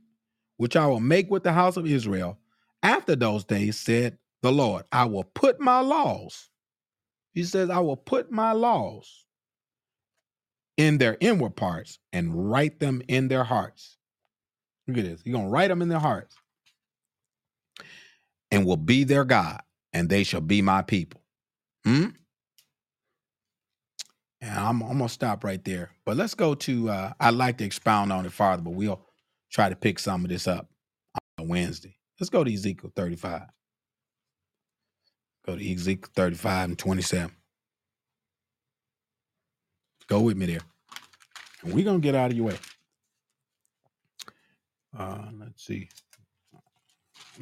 which 0.58 0.76
I 0.76 0.88
will 0.88 1.00
make 1.00 1.32
with 1.32 1.44
the 1.44 1.54
house 1.54 1.78
of 1.78 1.88
Israel. 1.88 2.40
After 2.84 3.16
those 3.16 3.46
days, 3.46 3.80
said 3.80 4.18
the 4.42 4.52
Lord, 4.52 4.86
I 4.92 5.06
will 5.06 5.24
put 5.24 5.60
my 5.60 5.80
laws. 5.80 6.50
He 7.34 7.44
says, 7.44 7.70
I 7.70 7.80
will 7.80 7.98
put 7.98 8.32
my 8.32 8.52
laws 8.52 9.26
in 10.78 10.98
their 10.98 11.18
inward 11.20 11.56
parts 11.56 12.00
and 12.12 12.50
write 12.50 12.80
them 12.80 13.02
in 13.08 13.28
their 13.28 13.44
hearts. 13.44 13.98
Look 14.88 14.98
at 14.98 15.04
this. 15.04 15.22
He's 15.24 15.34
going 15.34 15.46
to 15.46 15.52
write 15.52 15.70
them 15.70 15.82
in 15.82 15.90
their 15.90 16.00
hearts 16.00 16.36
and 18.50 18.66
will 18.66 18.78
be 18.78 19.04
their 19.04 19.24
God, 19.24 19.62
and 19.94 20.10
they 20.10 20.24
shall 20.24 20.42
be 20.42 20.62
my 20.62 20.82
people. 20.82 21.22
Hmm? 21.86 22.08
And 24.42 24.60
I'm, 24.60 24.82
I'm 24.82 25.00
to 25.00 25.08
stop 25.08 25.44
right 25.44 25.64
there. 25.64 25.92
But 26.06 26.18
let's 26.18 26.34
go 26.34 26.56
to, 26.56 26.90
uh, 26.90 27.14
I'd 27.20 27.36
like 27.36 27.60
to 27.60 27.64
expound 27.64 28.12
on 28.12 28.26
it 28.26 28.32
farther, 28.34 28.64
but 28.64 28.74
we'll 28.74 29.06
try 29.52 29.70
to 29.70 29.76
pick 29.76 30.00
some 30.00 30.26
of 30.26 30.30
this 30.30 30.48
up 30.48 30.68
on 31.38 31.48
Wednesday. 31.48 31.96
Let's 32.20 32.30
go 32.30 32.44
to 32.44 32.54
Ezekiel 32.54 32.92
35. 32.96 33.44
Go 35.46 35.56
to 35.58 35.74
Ezekiel 35.74 36.10
35 36.16 36.70
and 36.70 36.80
27. 36.80 37.32
Go 40.08 40.22
with 40.22 40.38
me 40.38 40.46
there. 40.48 40.62
And 41.64 41.74
we're 41.74 41.86
going 41.86 42.02
to 42.02 42.04
get 42.06 42.16
out 42.16 42.32
of 42.32 42.38
your 42.38 42.48
way. 42.48 42.58
Uh, 44.98 45.26
let's 45.40 45.66
see. 45.66 45.90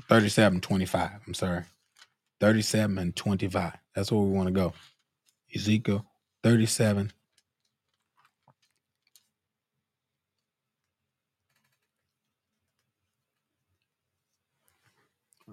37 0.10 0.62
25. 0.62 1.12
I'm 1.28 1.34
sorry. 1.34 1.64
37 2.40 2.98
and 2.98 3.16
25. 3.16 3.74
That's 3.96 4.12
where 4.12 4.22
we 4.22 4.32
want 4.32 4.48
to 4.48 4.54
go. 4.54 4.74
Ezekiel 5.56 6.06
37 6.44 7.12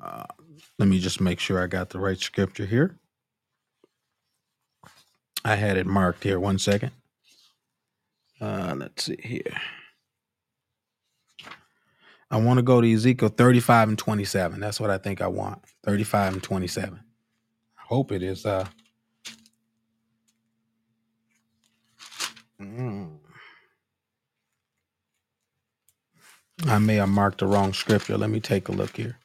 Uh, 0.02 0.24
let 0.78 0.88
me 0.88 1.00
just 1.00 1.20
make 1.20 1.40
sure 1.40 1.62
I 1.62 1.66
got 1.66 1.90
the 1.90 1.98
right 1.98 2.18
scripture 2.18 2.66
here. 2.66 2.98
I 5.44 5.54
had 5.56 5.76
it 5.76 5.86
marked 5.86 6.24
here. 6.24 6.40
One 6.40 6.58
second. 6.58 6.92
Uh, 8.40 8.74
let's 8.76 9.04
see 9.04 9.18
here. 9.22 9.60
I 12.30 12.38
want 12.38 12.58
to 12.58 12.62
go 12.62 12.80
to 12.80 12.92
Ezekiel 12.92 13.28
35 13.28 13.90
and 13.90 13.98
27. 13.98 14.60
That's 14.60 14.80
what 14.80 14.90
I 14.90 14.98
think 14.98 15.20
I 15.20 15.28
want. 15.28 15.62
35 15.84 16.34
and 16.34 16.42
27. 16.42 16.98
I 16.98 17.82
hope 17.86 18.10
it 18.10 18.22
is. 18.22 18.44
Uh, 18.44 18.66
mm. 22.60 23.10
I 26.66 26.78
may 26.78 26.96
have 26.96 27.08
marked 27.08 27.38
the 27.38 27.46
wrong 27.46 27.72
scripture. 27.72 28.18
Let 28.18 28.30
me 28.30 28.40
take 28.40 28.68
a 28.68 28.72
look 28.72 28.96
here. 28.96 29.18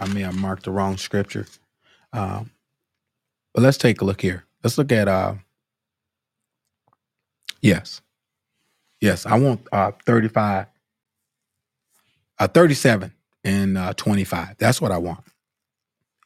I 0.00 0.08
may 0.08 0.22
have 0.22 0.36
marked 0.36 0.64
the 0.64 0.72
wrong 0.72 0.96
scripture. 0.98 1.46
Um, 2.12 2.50
but 3.54 3.62
let's 3.62 3.78
take 3.78 4.00
a 4.00 4.04
look 4.06 4.20
here. 4.22 4.44
Let's 4.64 4.78
look 4.78 4.92
at 4.92 5.08
uh 5.08 5.34
yes. 7.62 8.02
Yes, 9.00 9.26
I 9.26 9.38
want 9.38 9.66
uh 9.72 9.92
35 10.06 10.66
uh 12.38 12.48
37 12.48 13.12
and 13.44 13.78
uh 13.78 13.94
25. 13.94 14.56
That's 14.58 14.80
what 14.80 14.92
I 14.92 14.98
want. 14.98 15.20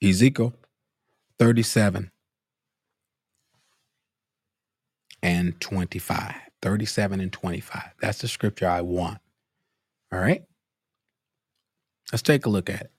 Ezekiel 0.03 0.55
37 1.39 2.11
and 5.23 5.61
25. 5.61 6.35
37 6.63 7.21
and 7.21 7.33
25. 7.33 7.83
That's 8.01 8.19
the 8.21 8.29
scripture 8.29 8.69
I 8.69 8.83
want. 8.83 9.19
All 10.13 10.21
right. 10.21 10.45
Let's 12.13 12.23
take 12.23 12.47
a 12.47 12.51
look 12.51 12.71
at 12.71 12.83
it. 12.83 12.91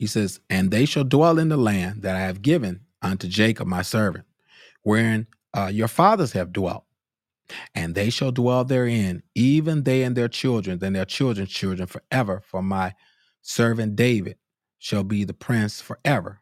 He 0.00 0.06
says, 0.06 0.40
And 0.48 0.70
they 0.70 0.86
shall 0.86 1.04
dwell 1.04 1.38
in 1.38 1.50
the 1.50 1.58
land 1.58 2.00
that 2.02 2.16
I 2.16 2.20
have 2.20 2.40
given 2.40 2.80
unto 3.02 3.28
Jacob 3.28 3.66
my 3.68 3.82
servant, 3.82 4.24
wherein 4.82 5.26
uh, 5.52 5.70
your 5.70 5.88
fathers 5.88 6.32
have 6.32 6.54
dwelt. 6.54 6.84
And 7.74 7.94
they 7.94 8.08
shall 8.08 8.32
dwell 8.32 8.64
therein, 8.64 9.22
even 9.34 9.82
they 9.82 10.02
and 10.02 10.16
their 10.16 10.28
children, 10.28 10.82
and 10.82 10.96
their 10.96 11.04
children's 11.04 11.50
children 11.50 11.86
forever. 11.86 12.42
For 12.46 12.62
my 12.62 12.94
servant 13.42 13.94
David 13.94 14.38
shall 14.78 15.04
be 15.04 15.24
the 15.24 15.34
prince 15.34 15.82
forever. 15.82 16.40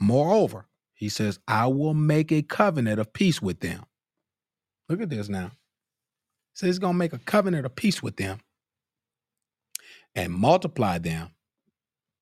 Moreover, 0.00 0.66
he 0.94 1.10
says, 1.10 1.40
I 1.46 1.66
will 1.66 1.92
make 1.92 2.32
a 2.32 2.40
covenant 2.40 3.00
of 3.00 3.12
peace 3.12 3.42
with 3.42 3.60
them. 3.60 3.84
Look 4.88 5.02
at 5.02 5.10
this 5.10 5.28
now. 5.28 5.50
Says 6.54 6.68
he's 6.68 6.78
going 6.78 6.94
to 6.94 6.98
make 6.98 7.12
a 7.12 7.18
covenant 7.18 7.66
of 7.66 7.76
peace 7.76 8.02
with 8.02 8.16
them 8.16 8.40
and 10.14 10.32
multiply 10.32 10.96
them 10.96 11.32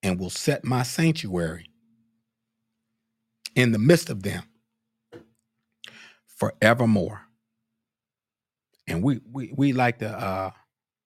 and 0.02 0.20
will 0.20 0.30
set 0.30 0.64
my 0.64 0.84
sanctuary 0.84 1.68
in 3.56 3.72
the 3.72 3.78
midst 3.78 4.10
of 4.10 4.22
them 4.22 4.44
forevermore. 6.28 7.22
And 8.88 9.02
we 9.02 9.20
we 9.32 9.52
we 9.56 9.72
like 9.72 9.98
to 10.00 10.08
uh 10.10 10.50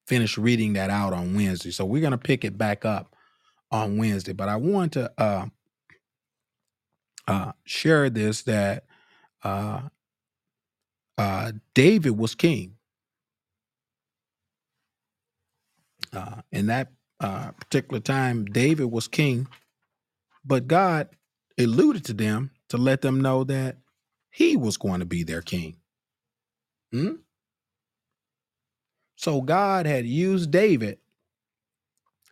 finish 0.09 0.39
reading 0.39 0.75
that 0.75 0.91
out 0.91 1.13
on 1.13 1.35
Wednesday. 1.37 1.71
So 1.73 1.85
we're 1.87 2.03
gonna 2.03 2.19
pick 2.19 2.45
it 2.45 2.59
back 2.59 2.85
up 2.85 3.17
on 3.73 3.99
Wednesday. 3.99 4.33
But 4.35 4.49
I 4.49 4.57
want 4.57 4.95
to 4.95 5.13
uh 5.19 5.47
uh 7.29 7.53
share 7.65 8.11
this 8.11 8.43
that 8.45 8.85
uh 9.45 9.83
uh 11.19 11.53
David 11.75 12.19
was 12.19 12.35
king. 12.35 12.77
Uh, 16.13 16.43
in 16.53 16.67
that 16.69 16.93
uh, 17.21 17.53
particular 17.53 18.01
time, 18.01 18.47
David 18.47 18.87
was 18.87 19.09
king, 19.09 19.49
but 20.45 20.69
God 20.69 21.09
alluded 21.59 22.05
to 22.07 22.15
them 22.15 22.51
to 22.71 22.79
let 22.79 23.03
them 23.03 23.21
know 23.21 23.45
that 23.45 23.79
he 24.31 24.57
was 24.57 24.77
going 24.77 25.01
to 25.01 25.07
be 25.07 25.25
their 25.25 25.43
king. 25.43 25.77
Hmm? 26.93 27.17
So 29.17 29.43
God 29.43 29.87
had 29.87 30.07
used 30.07 30.51
David 30.51 30.99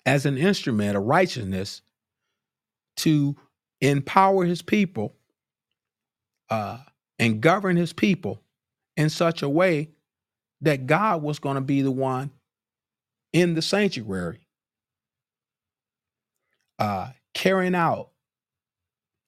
as 0.07 0.27
an 0.27 0.39
instrument 0.39 0.97
of 0.97 1.05
righteousness 1.05 1.83
to 2.99 3.37
empower 3.81 4.45
his 4.45 4.63
people 4.63 5.15
uh, 6.51 6.79
and 7.19 7.41
govern 7.41 7.77
his 7.77 7.93
people 7.93 8.43
in 8.97 9.11
such 9.11 9.43
a 9.43 9.49
way 9.49 9.91
that 10.63 10.87
God 10.87 11.23
was 11.23 11.39
going 11.39 11.57
to 11.57 11.61
be 11.61 11.83
the 11.83 11.91
one 11.91 12.31
in 13.33 13.55
the 13.55 13.63
sanctuary 13.63 14.41
uh, 16.79 17.11
carrying 17.35 17.75
out 17.75 18.11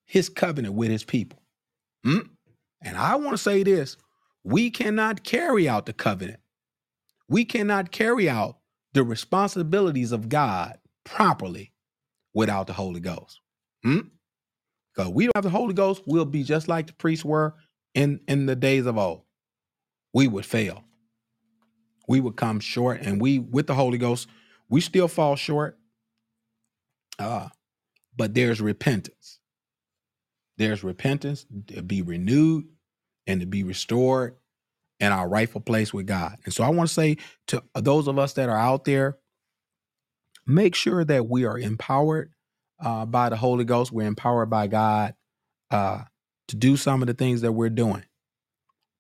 his 0.07 0.29
covenant 0.29 0.75
with 0.75 0.91
his 0.91 1.05
people. 1.05 1.43
Hmm? 2.05 2.21
And 2.83 2.97
I 2.97 3.17
want 3.17 3.33
to 3.33 3.39
say 3.39 3.63
this 3.63 3.97
we 4.43 4.71
cannot 4.71 5.23
carry 5.25 5.69
out 5.69 5.87
the 5.87 5.93
covenant, 5.93 6.41
we 7.29 7.45
cannot 7.45 7.91
carry 7.91 8.29
out 8.29 8.59
the 8.93 9.05
responsibilities 9.05 10.13
of 10.13 10.29
God 10.29 10.79
properly 11.05 11.73
without 12.35 12.67
the 12.67 12.73
Holy 12.73 13.01
Ghost. 13.01 13.41
Because 13.83 15.11
we 15.13 15.25
don't 15.25 15.37
have 15.37 15.45
the 15.45 15.51
Holy 15.51 15.75
Ghost, 15.75 16.03
we'll 16.07 16.25
be 16.25 16.43
just 16.43 16.69
like 16.69 16.87
the 16.89 16.93
priests 16.95 17.25
were 17.25 17.55
in, 17.95 18.21
in 18.29 18.47
the 18.47 18.57
days 18.57 18.87
of 18.87 18.99
old. 18.99 19.23
We 20.13 20.27
would 20.27 20.45
fail. 20.45 20.85
We 22.09 22.21
would 22.21 22.37
come 22.37 22.59
short, 22.59 23.01
and 23.03 23.21
we, 23.21 23.39
with 23.39 23.69
the 23.69 23.75
Holy 23.75 23.99
Ghost, 23.99 24.29
we 24.69 24.81
still 24.81 25.07
fall 25.07 25.37
short. 25.37 25.79
Uh, 27.21 27.51
but 28.17 28.35
there's 28.35 28.61
repentance. 28.61 29.41
There's 30.59 30.85
repentance 30.85 31.47
to 31.69 31.83
be 31.83 32.03
renewed 32.03 32.67
and 33.27 33.41
to 33.41 33.47
be 33.47 33.65
restored 33.65 34.37
in 35.01 35.13
our 35.13 35.29
rightful 35.29 35.61
place 35.63 35.95
with 35.95 36.07
God. 36.07 36.37
And 36.45 36.55
so 36.55 36.65
I 36.65 36.71
want 36.71 36.89
to 36.89 36.95
say 36.95 37.19
to 37.49 37.63
those 37.75 38.09
of 38.09 38.19
us 38.19 38.35
that 38.35 38.49
are 38.49 38.59
out 38.59 38.85
there, 38.85 39.19
make 40.47 40.75
sure 40.75 41.05
that 41.05 41.29
we 41.29 41.47
are 41.47 41.59
empowered 41.59 42.33
uh, 42.83 43.07
by 43.07 43.31
the 43.31 43.37
Holy 43.37 43.65
Ghost. 43.65 43.93
We're 43.93 44.07
empowered 44.07 44.51
by 44.51 44.67
God 44.67 45.15
uh, 45.71 46.03
to 46.49 46.57
do 46.57 46.77
some 46.77 47.03
of 47.03 47.09
the 47.09 47.15
things 47.15 47.43
that 47.43 47.53
we're 47.53 47.71
doing. 47.71 48.05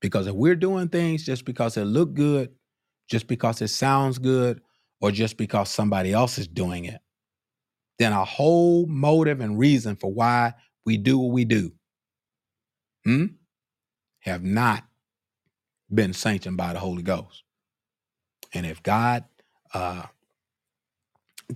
Because 0.00 0.26
if 0.26 0.34
we're 0.34 0.56
doing 0.56 0.88
things 0.88 1.24
just 1.24 1.44
because 1.44 1.76
it 1.76 1.84
look 1.84 2.14
good, 2.14 2.50
just 3.10 3.26
because 3.26 3.60
it 3.62 3.68
sounds 3.68 4.18
good, 4.18 4.62
or 5.00 5.10
just 5.10 5.36
because 5.36 5.70
somebody 5.70 6.12
else 6.12 6.38
is 6.38 6.48
doing 6.48 6.84
it, 6.86 7.00
then 8.00 8.14
a 8.14 8.24
whole 8.24 8.86
motive 8.86 9.42
and 9.42 9.58
reason 9.58 9.94
for 9.94 10.10
why 10.10 10.54
we 10.86 10.96
do 10.96 11.18
what 11.18 11.32
we 11.34 11.44
do 11.44 11.70
hmm, 13.04 13.26
have 14.20 14.42
not 14.42 14.84
been 15.92 16.14
sanctioned 16.14 16.56
by 16.56 16.72
the 16.72 16.78
Holy 16.78 17.02
Ghost. 17.02 17.44
And 18.54 18.64
if 18.64 18.82
God 18.82 19.24
uh, 19.74 20.04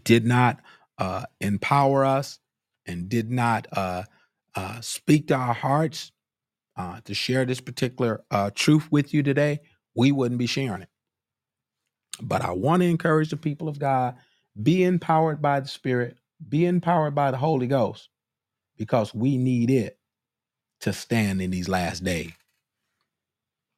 did 0.05 0.27
not 0.27 0.61
uh, 0.99 1.25
empower 1.41 2.05
us 2.05 2.41
and 2.85 3.09
did 3.09 3.31
not 3.31 3.67
uh, 3.73 4.03
uh, 4.55 4.83
speak 4.83 5.29
to 5.29 5.35
our 5.37 5.55
hearts 5.55 6.13
uh, 6.77 7.01
to 7.07 7.15
share 7.15 7.47
this 7.47 7.63
particular 7.63 8.23
uh, 8.31 8.51
truth 8.55 8.87
with 8.91 9.15
you 9.15 9.23
today, 9.23 9.61
we 9.97 10.13
wouldn't 10.13 10.39
be 10.39 10.47
sharing 10.47 10.83
it. 10.83 10.91
But 12.21 12.43
I 12.43 12.51
want 12.51 12.83
to 12.83 12.89
encourage 12.89 13.31
the 13.31 13.39
people 13.39 13.67
of 13.67 13.79
God 13.79 14.17
be 14.63 14.85
empowered 14.85 15.41
by 15.41 15.61
the 15.61 15.69
Spirit, 15.69 16.19
be 16.47 16.67
empowered 16.67 17.15
by 17.15 17.31
the 17.31 17.37
Holy 17.37 17.67
Ghost, 17.67 18.09
because 18.77 19.15
we 19.15 19.37
need 19.39 19.71
it 19.71 19.99
to 20.81 20.93
stand 20.93 21.41
in 21.41 21.51
these 21.51 21.69
last 21.69 22.05
days. 22.05 22.33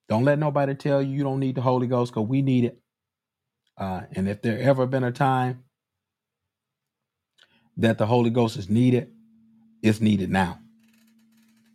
Don't 0.09 0.25
let 0.25 0.39
nobody 0.39 0.75
tell 0.75 1.03
you 1.03 1.17
you 1.17 1.23
don't 1.25 1.41
need 1.41 1.57
the 1.57 1.63
Holy 1.63 1.87
Ghost 1.87 2.13
because 2.13 2.29
we 2.29 2.43
need 2.43 2.65
it. 2.65 2.81
Uh, 3.77 4.03
and 4.13 4.29
if 4.29 4.41
there 4.43 4.59
ever 4.59 4.87
been 4.87 5.05
a 5.05 5.13
time 5.13 5.65
that 7.77 7.99
the 7.99 8.07
Holy 8.07 8.31
Ghost 8.31 8.57
is 8.57 8.71
needed, 8.71 9.11
it's 9.83 10.01
needed 10.01 10.31
now. 10.31 10.59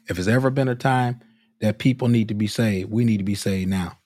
If 0.08 0.18
it's 0.18 0.28
ever 0.28 0.50
been 0.50 0.68
a 0.68 0.76
time 0.76 1.20
that 1.60 1.78
people 1.78 2.08
need 2.08 2.30
to 2.30 2.34
be 2.34 2.48
saved, 2.48 2.92
we 2.92 3.06
need 3.06 3.18
to 3.18 3.24
be 3.24 3.36
saved 3.36 3.70
now. 3.70 4.00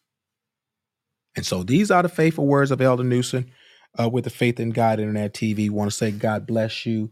And 1.36 1.46
so 1.46 1.64
these 1.64 1.90
are 1.92 2.04
the 2.04 2.10
faithful 2.10 2.48
words 2.48 2.72
of 2.72 2.82
Elder 2.82 3.04
Newsom 3.04 3.46
uh, 4.00 4.10
with 4.10 4.26
the 4.26 4.30
Faith 4.32 4.60
in 4.60 4.72
God 4.72 5.00
Internet 5.00 5.34
TV. 5.34 5.70
Want 5.70 5.91
to 5.91 5.96
say 5.98 6.12
God 6.12 6.48
bless 6.48 6.86
you. 6.86 7.12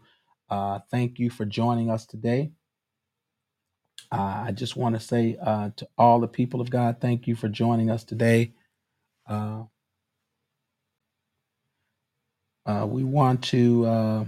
Uh, 0.50 0.80
thank 0.92 1.20
you 1.20 1.30
for 1.30 1.46
joining 1.46 1.90
us 1.90 2.06
today. 2.06 2.52
Uh, 4.12 4.46
I 4.48 4.52
just 4.54 4.78
want 4.78 4.96
to 4.96 5.02
say 5.02 5.38
uh, 5.42 5.72
to 5.78 5.88
all 5.98 6.20
the 6.22 6.28
people 6.28 6.62
of 6.62 6.70
God, 6.70 6.98
thank 7.02 7.28
you 7.28 7.36
for 7.36 7.50
joining 7.50 7.90
us 7.92 8.04
today. 8.04 8.54
Uh, 9.28 9.64
uh, 12.66 12.88
we 12.90 13.04
want 13.04 13.44
to. 13.46 13.86
Uh, 13.86 14.26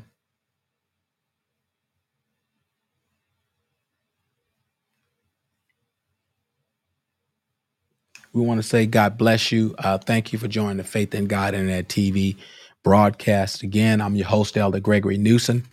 we 8.36 8.44
want 8.44 8.62
to 8.62 8.68
say 8.68 8.88
God 8.88 9.18
bless 9.18 9.52
you. 9.52 9.76
Uh, 9.80 9.99
thank 9.99 10.34
you 10.34 10.40
for 10.40 10.49
joining 10.49 10.78
the 10.78 10.86
Faith 10.86 11.16
in 11.16 11.28
God 11.28 11.56
Internet 11.56 11.90
TV 11.90 12.38
broadcast. 12.84 13.64
Again, 13.64 14.02
I'm 14.02 14.16
your 14.16 14.28
host, 14.28 14.57
Elder 14.57 14.82
Gregory 14.82 15.18
Newsom, 15.18 15.66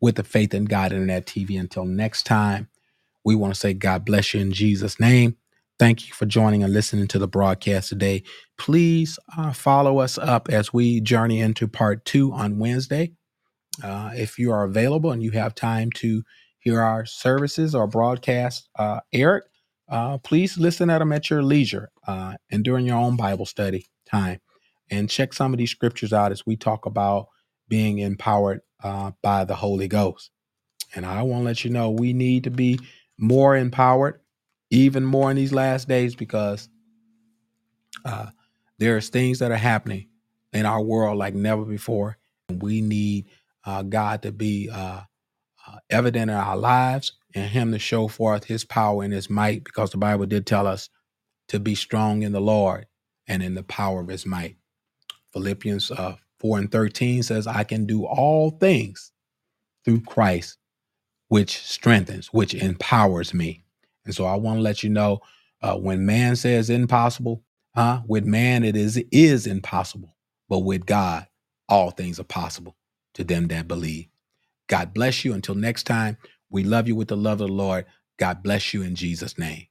with 0.00 0.16
the 0.16 0.24
Faith 0.24 0.54
in 0.54 0.66
God 0.66 0.92
Internet 0.92 1.26
TV. 1.26 1.60
Until 1.60 1.86
next 1.86 2.24
time, 2.24 2.68
we 3.24 3.34
want 3.36 3.54
to 3.54 3.60
say 3.60 3.74
God 3.74 4.04
bless 4.04 4.34
you 4.34 4.40
in 4.40 4.52
Jesus' 4.52 5.00
name. 5.00 5.36
Thank 5.78 6.08
you 6.08 6.14
for 6.14 6.26
joining 6.26 6.64
and 6.64 6.72
listening 6.72 7.08
to 7.08 7.18
the 7.20 7.28
broadcast 7.28 7.90
today. 7.90 8.24
Please 8.58 9.18
uh, 9.38 9.52
follow 9.52 9.98
us 9.98 10.18
up 10.18 10.48
as 10.50 10.72
we 10.72 11.00
journey 11.00 11.40
into 11.40 11.68
part 11.68 12.04
two 12.04 12.32
on 12.32 12.58
Wednesday. 12.58 13.12
Uh, 13.82 14.12
if 14.14 14.38
you 14.38 14.52
are 14.52 14.64
available 14.64 15.12
and 15.12 15.22
you 15.22 15.32
have 15.32 15.54
time 15.54 15.90
to 15.92 16.24
hear 16.60 16.82
our 16.82 17.06
services 17.06 17.74
or 17.74 17.86
broadcast, 17.88 18.68
uh, 18.78 19.00
Eric, 19.12 19.44
uh, 19.92 20.16
please 20.18 20.56
listen 20.56 20.88
at 20.88 21.00
them 21.00 21.12
at 21.12 21.28
your 21.28 21.42
leisure 21.42 21.90
uh, 22.06 22.34
and 22.50 22.64
during 22.64 22.86
your 22.86 22.96
own 22.96 23.14
Bible 23.14 23.44
study 23.44 23.86
time. 24.06 24.40
And 24.90 25.08
check 25.08 25.34
some 25.34 25.52
of 25.52 25.58
these 25.58 25.70
scriptures 25.70 26.14
out 26.14 26.32
as 26.32 26.46
we 26.46 26.56
talk 26.56 26.86
about 26.86 27.28
being 27.68 27.98
empowered 27.98 28.62
uh, 28.82 29.12
by 29.22 29.44
the 29.44 29.54
Holy 29.54 29.88
Ghost. 29.88 30.30
And 30.94 31.04
I 31.04 31.22
want 31.22 31.42
to 31.42 31.44
let 31.44 31.64
you 31.64 31.70
know 31.70 31.90
we 31.90 32.14
need 32.14 32.44
to 32.44 32.50
be 32.50 32.80
more 33.18 33.54
empowered, 33.54 34.20
even 34.70 35.04
more 35.04 35.30
in 35.30 35.36
these 35.36 35.52
last 35.52 35.88
days, 35.88 36.14
because 36.14 36.70
uh, 38.06 38.26
there's 38.78 39.10
things 39.10 39.40
that 39.40 39.50
are 39.50 39.56
happening 39.56 40.08
in 40.54 40.64
our 40.64 40.80
world 40.80 41.18
like 41.18 41.34
never 41.34 41.66
before. 41.66 42.16
And 42.48 42.62
we 42.62 42.80
need 42.80 43.26
uh, 43.66 43.82
God 43.82 44.22
to 44.22 44.32
be 44.32 44.70
uh, 44.70 45.02
uh, 45.66 45.76
evident 45.90 46.30
in 46.30 46.36
our 46.36 46.56
lives 46.56 47.12
and 47.34 47.50
Him 47.50 47.72
to 47.72 47.78
show 47.78 48.08
forth 48.08 48.44
His 48.44 48.64
power 48.64 49.02
and 49.04 49.12
His 49.12 49.30
might, 49.30 49.64
because 49.64 49.90
the 49.90 49.98
Bible 49.98 50.26
did 50.26 50.46
tell 50.46 50.66
us 50.66 50.90
to 51.48 51.60
be 51.60 51.74
strong 51.74 52.22
in 52.22 52.32
the 52.32 52.40
Lord 52.40 52.86
and 53.28 53.42
in 53.42 53.54
the 53.54 53.64
power 53.64 54.00
of 54.00 54.08
His 54.08 54.26
might. 54.26 54.56
Philippians 55.32 55.90
uh, 55.92 56.16
4 56.40 56.58
and 56.58 56.72
13 56.72 57.22
says, 57.24 57.46
I 57.46 57.64
can 57.64 57.86
do 57.86 58.06
all 58.06 58.50
things 58.52 59.12
through 59.84 60.02
Christ 60.02 60.54
which 61.28 61.58
strengthens, 61.58 62.28
which 62.28 62.54
empowers 62.54 63.34
me. 63.34 63.64
And 64.06 64.14
so 64.14 64.26
I 64.26 64.36
want 64.36 64.58
to 64.58 64.62
let 64.62 64.84
you 64.84 64.90
know 64.90 65.20
uh, 65.62 65.76
when 65.76 66.06
man 66.06 66.36
says 66.36 66.70
impossible, 66.70 67.44
huh? 67.76 68.02
With 68.08 68.26
man 68.26 68.64
it 68.64 68.76
is 68.76 68.98
is 69.12 69.48
impossible, 69.48 70.16
but 70.50 70.60
with 70.60 70.86
God 70.86 71.28
all 71.68 71.90
things 71.90 72.20
are 72.20 72.24
possible 72.26 72.76
to 73.16 73.24
them 73.24 73.48
that 73.48 73.68
believe. 73.68 74.08
God 74.68 74.94
bless 74.94 75.24
you. 75.24 75.34
Until 75.34 75.54
next 75.54 75.84
time, 75.84 76.16
we 76.52 76.64
love 76.64 76.88
you 76.88 76.96
with 76.96 77.08
the 77.08 77.18
love 77.18 77.42
of 77.42 77.48
the 77.48 77.54
Lord. 77.54 77.86
God 78.18 78.42
bless 78.44 78.74
you 78.74 78.82
in 78.82 78.96
Jesus' 78.96 79.38
name. 79.38 79.68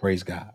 Praise 0.00 0.22
God. 0.24 0.52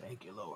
Thank 0.00 0.24
you, 0.24 0.34
Lord. 0.36 0.55